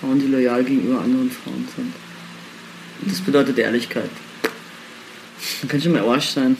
Frauen, 0.00 0.18
die 0.18 0.26
loyal 0.26 0.64
gegenüber 0.64 1.00
anderen 1.00 1.30
Frauen 1.30 1.68
sind. 1.76 1.92
Das 3.06 3.20
bedeutet 3.20 3.58
Ehrlichkeit. 3.58 4.10
Man 5.62 5.68
kann 5.68 5.80
schon 5.80 5.92
mal 5.92 6.02
Arsch 6.02 6.28
sein. 6.28 6.56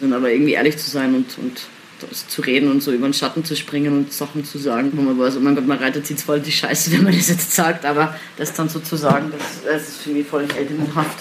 Dann 0.00 0.12
aber 0.12 0.30
irgendwie 0.30 0.52
ehrlich 0.52 0.78
zu 0.78 0.90
sein 0.90 1.14
und, 1.14 1.38
und 1.38 1.62
zu 2.10 2.42
reden 2.42 2.70
und 2.70 2.82
so 2.82 2.92
über 2.92 3.06
den 3.06 3.14
Schatten 3.14 3.44
zu 3.44 3.54
springen 3.56 3.96
und 3.96 4.12
Sachen 4.12 4.44
zu 4.44 4.58
sagen, 4.58 4.90
wo 4.94 5.02
man 5.02 5.18
weiß, 5.18 5.36
oh 5.36 5.40
mein 5.40 5.54
Gott, 5.54 5.66
man 5.66 5.78
reitet 5.78 6.08
jetzt 6.10 6.22
voll 6.22 6.40
die 6.40 6.52
Scheiße, 6.52 6.92
wenn 6.92 7.04
man 7.04 7.14
das 7.14 7.28
jetzt 7.28 7.52
sagt, 7.52 7.84
aber 7.84 8.16
das 8.36 8.52
dann 8.54 8.68
so 8.68 8.80
zu 8.80 8.96
sagen, 8.96 9.32
das, 9.36 9.64
das 9.64 9.88
ist 9.88 10.02
für 10.02 10.10
mich 10.10 10.26
voll 10.26 10.46
heldenhaft. 10.52 11.18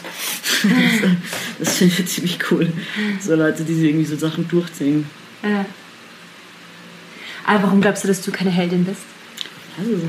Das, 0.63 1.09
das 1.59 1.77
finde 1.77 1.95
ich 1.99 2.07
ziemlich 2.07 2.39
cool. 2.49 2.71
So 3.19 3.35
Leute, 3.35 3.63
die 3.63 3.75
sich 3.75 3.85
irgendwie 3.85 4.05
so 4.05 4.15
Sachen 4.15 4.47
durchziehen. 4.47 5.07
Ja. 5.43 5.65
Aber 7.45 7.63
warum 7.63 7.81
glaubst 7.81 8.03
du, 8.03 8.07
dass 8.07 8.21
du 8.21 8.31
keine 8.31 8.51
Heldin 8.51 8.85
bist? 8.85 9.01
Also, 9.77 9.99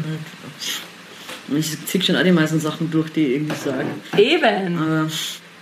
ich 1.57 1.87
ziehe 1.87 2.03
schon 2.03 2.17
auch 2.17 2.23
die 2.23 2.33
meisten 2.33 2.61
Sachen 2.61 2.91
durch, 2.91 3.11
die 3.11 3.27
ich 3.27 3.35
irgendwie 3.37 3.57
sagen. 3.57 3.89
Eben. 4.17 4.79
Aber 4.79 5.09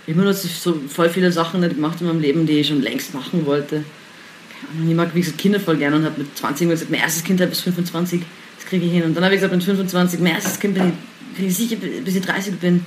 ich 0.07 0.13
habe 0.13 0.23
nur 0.23 0.33
so 0.33 0.79
voll 0.87 1.09
viele 1.09 1.31
Sachen 1.31 1.61
nicht 1.61 1.75
gemacht 1.75 2.01
in 2.01 2.07
meinem 2.07 2.21
Leben, 2.21 2.45
die 2.45 2.59
ich 2.59 2.67
schon 2.67 2.81
längst 2.81 3.13
machen 3.13 3.45
wollte. 3.45 3.83
Ich 4.87 4.95
mag, 4.95 5.13
wie 5.13 5.21
gesagt, 5.21 5.37
Kinder 5.37 5.59
voll 5.59 5.77
gerne 5.77 5.95
und 5.97 6.05
habe 6.05 6.21
mit 6.21 6.37
20 6.37 6.63
immer 6.63 6.73
gesagt, 6.73 6.91
mein 6.91 7.01
erstes 7.01 7.23
Kind 7.23 7.39
halt 7.39 7.49
bis 7.49 7.61
25, 7.61 8.21
das 8.57 8.65
kriege 8.67 8.85
ich 8.85 8.91
hin. 8.91 9.03
Und 9.03 9.15
dann 9.15 9.23
habe 9.23 9.33
ich 9.33 9.41
gesagt, 9.41 9.53
mit 9.53 9.63
25, 9.63 10.19
mein 10.19 10.35
erstes 10.35 10.59
Kind 10.59 10.75
bin 10.75 10.89
ich, 10.89 11.35
kriege 11.35 11.47
ich 11.49 11.57
sicher, 11.57 11.75
bis 11.77 12.15
ich 12.15 12.21
30 12.21 12.55
bin. 12.55 12.85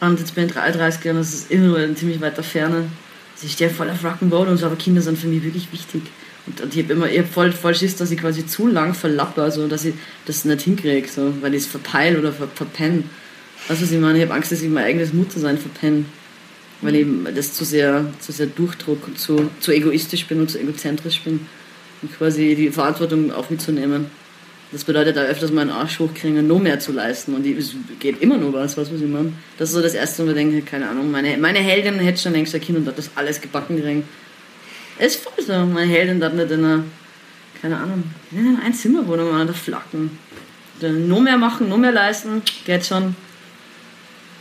Und 0.00 0.18
jetzt 0.18 0.34
bin 0.34 0.46
ich 0.46 0.52
33 0.52 1.10
und 1.10 1.16
das 1.18 1.32
ist 1.32 1.50
immer 1.50 1.68
nur 1.68 1.78
in 1.80 1.96
ziemlich 1.96 2.20
weiter 2.20 2.42
Ferne. 2.42 2.88
Also 3.34 3.46
ich 3.46 3.52
stehe 3.52 3.70
voll 3.70 3.88
auf 3.88 4.04
Rock'n'Roll 4.04 4.48
und 4.48 4.56
so, 4.56 4.66
aber 4.66 4.76
Kinder 4.76 5.00
sind 5.00 5.18
für 5.18 5.28
mich 5.28 5.42
wirklich 5.44 5.70
wichtig. 5.72 6.02
Und, 6.46 6.60
und 6.60 6.74
ich 6.74 6.82
habe 6.82 6.92
immer 6.94 7.08
ich 7.08 7.20
hab 7.20 7.28
voll, 7.28 7.52
voll 7.52 7.74
Schiss, 7.74 7.96
dass 7.96 8.10
ich 8.10 8.18
quasi 8.18 8.46
zu 8.46 8.66
lang 8.66 8.94
verlappe, 8.94 9.42
also 9.42 9.68
dass 9.68 9.84
ich 9.84 9.94
das 10.26 10.44
nicht 10.44 10.62
hinkriege, 10.62 11.08
so, 11.08 11.32
weil 11.40 11.54
ich 11.54 11.62
es 11.62 11.68
verpeil 11.68 12.18
oder 12.18 12.32
ver, 12.32 12.48
verpenne. 12.54 13.04
Weißt 13.68 13.80
du, 13.80 13.84
was 13.84 13.92
ich 13.92 14.00
meine? 14.00 14.18
Ich 14.18 14.24
habe 14.24 14.34
Angst, 14.34 14.50
dass 14.50 14.62
ich 14.62 14.68
mein 14.68 14.84
eigenes 14.84 15.12
Muttersein 15.12 15.56
verpenne. 15.58 16.04
Weil 16.80 16.96
ich 16.96 17.06
das 17.36 17.52
zu 17.52 17.64
sehr, 17.64 18.06
zu 18.18 18.32
sehr 18.32 18.46
durchdruck 18.46 19.06
und 19.06 19.18
zu, 19.18 19.50
zu 19.60 19.70
egoistisch 19.70 20.26
bin 20.26 20.40
und 20.40 20.50
zu 20.50 20.58
egozentrisch 20.58 21.20
bin. 21.20 21.46
Und 22.02 22.18
quasi 22.18 22.56
die 22.56 22.70
Verantwortung 22.70 23.30
auf 23.30 23.50
mich 23.50 23.60
zu 23.60 23.70
nehmen. 23.70 24.06
Das 24.72 24.82
bedeutet 24.82 25.16
auch 25.16 25.22
öfters 25.22 25.52
mal 25.52 25.60
einen 25.60 25.70
Arsch 25.70 26.00
hochkriegen, 26.00 26.44
noch 26.48 26.58
mehr 26.58 26.80
zu 26.80 26.90
leisten. 26.92 27.34
Und 27.36 27.46
es 27.46 27.76
geht 28.00 28.20
immer 28.20 28.36
nur 28.36 28.52
was, 28.52 28.76
was 28.76 28.90
ich 28.90 29.02
meine? 29.02 29.32
Das 29.58 29.68
ist 29.68 29.76
so 29.76 29.82
das 29.82 29.94
Erste, 29.94 30.24
wo 30.24 30.30
ich 30.30 30.34
denke, 30.34 30.62
keine 30.62 30.88
Ahnung, 30.88 31.10
meine, 31.10 31.36
meine 31.36 31.60
Heldin 31.60 32.00
hätte 32.00 32.20
schon 32.20 32.32
längst 32.32 32.54
ein 32.54 32.60
Kind 32.60 32.78
und 32.78 32.88
hat 32.88 32.98
das 32.98 33.10
alles 33.14 33.40
gebacken 33.40 33.76
gekriegt. 33.76 34.04
Ist 35.04 35.16
voll 35.16 35.44
so, 35.44 35.52
meine 35.66 35.90
Heldin 35.90 36.22
hat 36.22 36.34
nicht 36.34 36.52
in 36.52 36.64
einer, 36.64 36.84
keine 37.60 37.76
Ahnung, 37.76 38.04
in 38.30 38.38
einer 38.38 38.62
Einzimmerwohnung 38.62 39.34
an 39.34 39.48
der 39.48 39.56
Flacken. 39.56 40.16
Noch 40.80 41.20
mehr 41.20 41.36
machen, 41.36 41.68
noch 41.68 41.76
mehr 41.76 41.90
leisten, 41.90 42.40
geht 42.64 42.86
schon. 42.86 43.16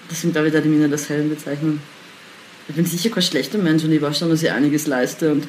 Deswegen 0.09 0.33
glaube 0.33 0.49
ich, 0.49 0.53
die 0.53 0.69
Mina 0.69 0.87
das 0.87 1.09
Helden 1.09 1.29
bezeichnen. 1.29 1.81
Ich 2.67 2.75
bin 2.75 2.85
sicher 2.85 3.09
kein 3.09 3.23
schlechter 3.23 3.57
Mensch 3.57 3.83
und 3.83 3.91
ich 3.91 4.01
weiß 4.01 4.19
schon, 4.19 4.29
dass 4.29 4.43
ich 4.43 4.51
einiges 4.51 4.85
leiste 4.85 5.31
und 5.31 5.47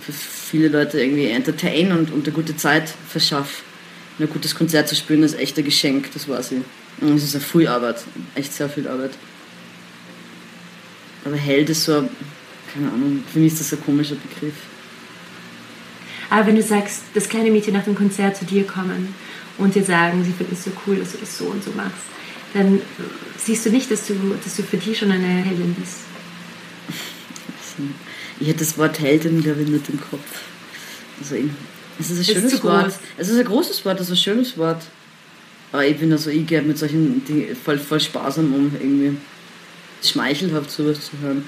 für 0.00 0.12
viele 0.12 0.68
Leute 0.68 1.00
irgendwie 1.02 1.26
entertain 1.26 1.92
und, 1.92 2.10
und 2.10 2.26
eine 2.26 2.34
gute 2.34 2.56
Zeit 2.56 2.88
verschaffe. 3.08 3.62
Ein 4.18 4.30
gutes 4.30 4.54
Konzert 4.54 4.88
zu 4.88 4.96
spielen 4.96 5.22
ist 5.22 5.38
echt 5.38 5.58
ein 5.58 5.64
Geschenk, 5.64 6.12
das 6.14 6.26
weiß 6.28 6.52
ich. 6.52 6.60
Und 7.02 7.14
es 7.16 7.24
ist 7.24 7.34
eine 7.34 7.44
viel 7.44 7.68
Arbeit, 7.68 8.02
echt 8.34 8.54
sehr 8.54 8.70
viel 8.70 8.88
Arbeit. 8.88 9.12
Aber 11.26 11.36
Held 11.36 11.68
ist 11.68 11.84
so, 11.84 11.98
ein- 11.98 12.08
keine 12.72 12.88
Ahnung, 12.88 13.22
für 13.32 13.38
mich 13.38 13.52
ist 13.52 13.60
das 13.60 13.72
ein 13.72 13.84
komischer 13.84 14.16
Begriff. 14.16 14.54
Aber 16.30 16.46
wenn 16.46 16.56
du 16.56 16.62
sagst, 16.62 17.02
dass 17.14 17.28
kleine 17.28 17.50
Mädchen 17.50 17.74
nach 17.74 17.84
dem 17.84 17.96
Konzert 17.96 18.36
zu 18.36 18.44
dir 18.44 18.64
kommen 18.64 19.14
und 19.58 19.74
dir 19.74 19.82
sagen, 19.82 20.24
sie 20.24 20.32
finden 20.32 20.54
es 20.54 20.64
so 20.64 20.70
cool, 20.86 20.96
dass 20.96 21.12
du 21.12 21.18
das 21.18 21.36
so 21.36 21.46
und 21.46 21.62
so 21.62 21.72
machst, 21.72 22.04
dann 22.54 22.80
siehst 23.36 23.66
du 23.66 23.70
nicht, 23.70 23.90
dass 23.90 24.06
du, 24.06 24.14
dass 24.42 24.56
du 24.56 24.62
für 24.62 24.76
die 24.76 24.94
schon 24.94 25.10
eine 25.10 25.26
Heldin 25.26 25.74
bist. 25.74 25.98
Ich 28.38 28.48
hätte 28.48 28.60
das 28.60 28.78
Wort 28.78 29.00
Heldin, 29.00 29.42
glaube 29.42 29.62
ich, 29.62 29.68
nicht 29.68 29.88
im 29.88 30.00
Kopf. 30.00 30.42
Also, 31.18 31.36
es 31.98 32.10
ist 32.10 32.16
ein 32.16 32.20
Ist 32.20 32.32
schönes 32.32 32.56
zu 32.56 32.62
Wort. 32.64 32.98
Es 33.16 33.28
ist 33.28 33.38
ein 33.38 33.44
großes 33.44 33.84
Wort, 33.84 34.00
es 34.00 34.06
ist 34.06 34.12
ein 34.12 34.16
schönes 34.16 34.56
Wort. 34.56 34.82
Aber 35.72 35.86
ich 35.86 35.98
bin 35.98 36.10
also, 36.12 36.30
ich 36.30 36.46
gehe 36.46 36.62
mit 36.62 36.78
solchen 36.78 37.24
Dingen 37.24 37.56
voll, 37.56 37.78
voll 37.78 38.00
sparsam 38.00 38.54
um, 38.54 38.72
irgendwie. 38.80 39.16
Schmeichelhaft 40.02 40.70
sowas 40.70 40.98
zu 41.10 41.18
hören. 41.20 41.44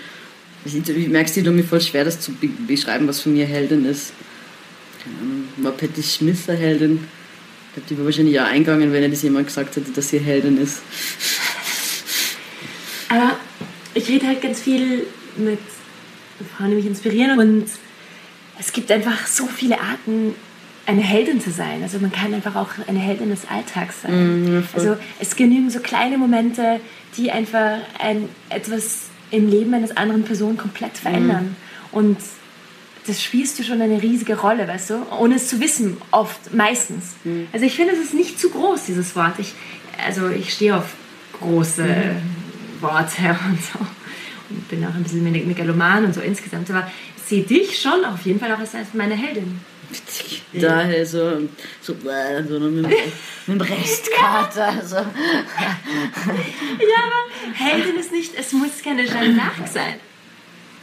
Ich, 0.65 0.77
ich 0.77 1.09
merke 1.09 1.31
es 1.31 1.37
mir 1.37 1.65
voll 1.65 1.81
schwer, 1.81 2.05
das 2.05 2.21
zu 2.21 2.33
be 2.33 2.49
beschreiben, 2.49 3.09
was 3.09 3.21
für 3.21 3.29
mich 3.29 3.43
eine 3.43 3.53
Heldin 3.53 3.85
ist. 3.85 4.13
Ahnung, 5.21 5.49
war 5.57 5.73
Patty 5.73 6.03
Smith 6.03 6.49
eine 6.49 6.59
Heldin? 6.59 7.09
Ich 7.69 7.75
glaube, 7.75 7.89
die 7.89 7.97
wäre 7.97 8.05
wahrscheinlich 8.07 8.41
auch 8.41 8.47
eingegangen, 8.47 8.93
wenn 8.93 9.03
ihr 9.03 9.09
das 9.09 9.23
jemand 9.23 9.47
gesagt 9.47 9.75
hätte, 9.77 9.91
dass 9.93 10.11
sie 10.11 10.19
Heldin 10.19 10.61
ist. 10.61 10.83
Aber 13.09 13.37
ich 13.95 14.09
rede 14.09 14.27
halt 14.27 14.43
ganz 14.43 14.61
viel 14.61 15.07
mit 15.37 15.59
Frauen, 16.57 16.71
die 16.71 16.77
mich 16.77 16.87
inspirieren 16.87 17.39
und 17.39 17.67
es 18.59 18.73
gibt 18.73 18.91
einfach 18.91 19.27
so 19.27 19.47
viele 19.47 19.81
Arten, 19.81 20.35
eine 20.87 21.01
Heldin 21.01 21.41
zu 21.41 21.51
sein. 21.51 21.83
Also 21.83 21.99
man 21.99 22.11
kann 22.11 22.35
einfach 22.35 22.57
auch 22.57 22.71
eine 22.87 22.99
Heldin 22.99 23.31
des 23.31 23.47
Alltags 23.49 24.03
sein. 24.03 24.67
also 24.73 24.97
es 25.21 25.37
genügen 25.37 25.71
so 25.71 25.81
kleine 25.81 26.19
Momente, 26.19 26.81
die 27.17 27.31
einfach 27.31 27.79
ein, 27.99 28.29
etwas 28.49 29.12
im 29.33 29.49
Leben 29.51 29.75
eines 29.75 29.97
anderen 29.97 30.23
Person 30.25 30.57
komplett 30.57 30.97
verändern. 30.97 31.57
Und 31.91 32.19
das 33.07 33.21
spielst 33.21 33.59
du 33.59 33.65
schon 33.65 33.83
eine 33.83 34.01
riesige 34.01 34.39
Rolle, 34.39 34.69
weißt 34.69 34.91
du, 34.91 34.95
ohne 35.19 35.35
es 35.35 35.49
zu 35.49 35.59
wissen, 35.61 35.97
oft, 36.13 36.55
meistens. 36.55 37.15
Also 37.53 37.67
ich 37.67 37.75
finde, 37.75 37.95
es 37.95 37.99
ist 38.01 38.15
nicht 38.15 38.39
zu 38.39 38.51
groß, 38.51 38.85
dieses 38.85 39.17
Wort. 39.17 39.39
Ich, 39.39 39.55
also 40.07 40.29
ich 40.29 40.53
stehe 40.53 40.77
auf 40.77 40.95
große 41.41 41.85
Worte 42.81 43.37
und 43.51 43.59
so. 43.61 43.79
Und 44.51 44.69
bin 44.69 44.85
auch 44.87 44.95
ein 44.95 45.03
bisschen 45.03 45.25
meg- 45.25 45.47
megaloman 45.47 46.05
und 46.05 46.15
so 46.15 46.21
insgesamt. 46.21 46.71
Aber 46.71 46.89
ich 47.17 47.23
sehe 47.25 47.43
dich 47.43 47.81
schon 47.81 48.05
auf 48.05 48.23
jeden 48.25 48.39
Fall 48.39 48.53
auch 48.53 48.59
als 48.61 48.75
meine 48.93 49.15
Heldin. 49.15 49.61
Daher 50.53 51.05
so, 51.07 51.49
so, 51.81 51.93
äh, 52.09 52.43
so 52.47 52.59
mit, 52.61 52.85
dem- 52.85 52.91
mit 53.47 53.61
dem 53.61 53.61
Restkater. 53.61 54.83
So. 54.85 54.97
Ja, 56.83 56.99
aber 57.05 57.55
Heldin 57.55 57.97
ist 57.99 58.13
nicht, 58.13 58.33
es 58.39 58.53
muss 58.53 58.83
keine 58.83 59.05
Jeanne 59.07 59.35
d'Arc 59.39 59.67
sein. 59.73 59.95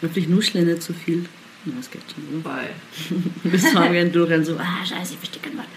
Wirklich 0.02 0.28
nuscheln 0.28 0.66
nicht 0.68 0.82
zu 0.84 0.94
viel. 0.94 1.26
Ja, 1.66 1.74
das 1.78 1.92
geht 1.92 2.02
schon. 2.14 2.42
Voll. 2.42 2.70
Bis 3.52 3.74
wir 3.74 4.06
durch 4.06 4.32
und 4.32 4.46
so, 4.46 4.58
ah, 4.58 4.86
scheiße, 4.86 5.14
ich 5.14 5.20
verstehe 5.20 5.42
kein 5.42 5.58
Wort. 5.58 5.68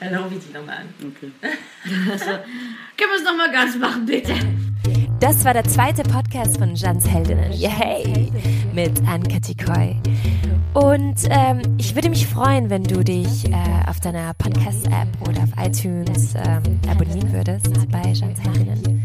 Ja, 0.00 0.10
dann 0.10 0.22
rufe 0.24 0.34
ich 0.36 0.44
dich 0.44 0.52
nochmal 0.52 0.78
an. 0.78 0.88
Okay. 1.12 1.32
Also, 2.10 2.26
können 2.26 3.10
wir 3.10 3.16
es 3.16 3.24
nochmal 3.24 3.50
ganz 3.50 3.76
machen, 3.76 4.04
bitte? 4.04 4.34
Das 5.20 5.44
war 5.44 5.52
der 5.52 5.64
zweite 5.64 6.04
Podcast 6.04 6.58
von 6.58 6.76
Jans 6.76 7.08
Heldinnen. 7.08 7.52
Yay! 7.52 8.30
Mit 8.72 9.00
Anka 9.08 9.40
Tikoy. 9.40 9.96
Und 10.74 11.16
ähm, 11.28 11.60
ich 11.76 11.96
würde 11.96 12.08
mich 12.08 12.28
freuen, 12.28 12.70
wenn 12.70 12.84
du 12.84 13.02
dich 13.02 13.50
äh, 13.50 13.54
auf 13.88 13.98
deiner 13.98 14.32
Podcast-App 14.34 15.08
oder 15.28 15.42
auf 15.42 15.50
iTunes 15.58 16.34
ähm, 16.36 16.78
abonnieren 16.88 17.32
würdest 17.32 17.68
bei 17.90 18.12
Jans 18.12 18.40
Heldinnen. 18.44 19.04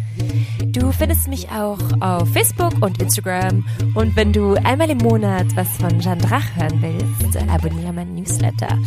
Du 0.67 0.91
findest 0.91 1.27
mich 1.29 1.49
auch 1.49 1.79
auf 1.99 2.29
Facebook 2.31 2.79
und 2.81 3.01
Instagram. 3.01 3.65
Und 3.95 4.15
wenn 4.15 4.31
du 4.31 4.53
einmal 4.63 4.91
im 4.91 4.99
Monat 4.99 5.47
was 5.55 5.69
von 5.77 5.99
Jeanne 5.99 6.21
Drach 6.21 6.45
hören 6.55 6.79
willst, 6.79 7.37
abonniere 7.49 7.91
meinen 7.91 8.13
Newsletter. 8.13 8.77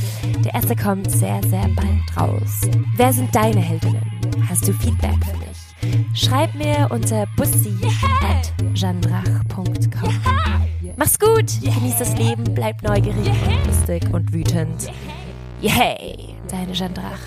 Der 0.45 0.55
erste 0.55 0.77
kommt 0.77 1.11
sehr, 1.11 1.41
sehr 1.49 1.69
bald 1.75 2.17
raus. 2.17 2.61
Wer 2.97 3.13
sind 3.13 3.35
deine 3.35 3.61
Heldinnen? 3.61 4.03
Hast 4.49 4.69
du 4.69 4.73
Feedback 4.73 5.17
für 5.25 5.37
mich? 5.39 5.56
Schreib 6.15 6.55
mir 6.55 6.89
unter 6.91 7.27
bussi 7.37 7.75
at 8.23 8.53
jandrach.com. 8.75 10.21
Mach's 10.97 11.19
gut, 11.19 11.61
genieß 11.63 11.99
das 11.99 12.17
Leben, 12.17 12.45
bleib 12.55 12.83
neugierig 12.83 13.33
und 13.47 13.67
lustig 13.67 14.03
und 14.13 14.33
wütend. 14.33 14.91
Yay, 15.61 16.35
deine 16.49 16.73
Jandrach. 16.73 17.21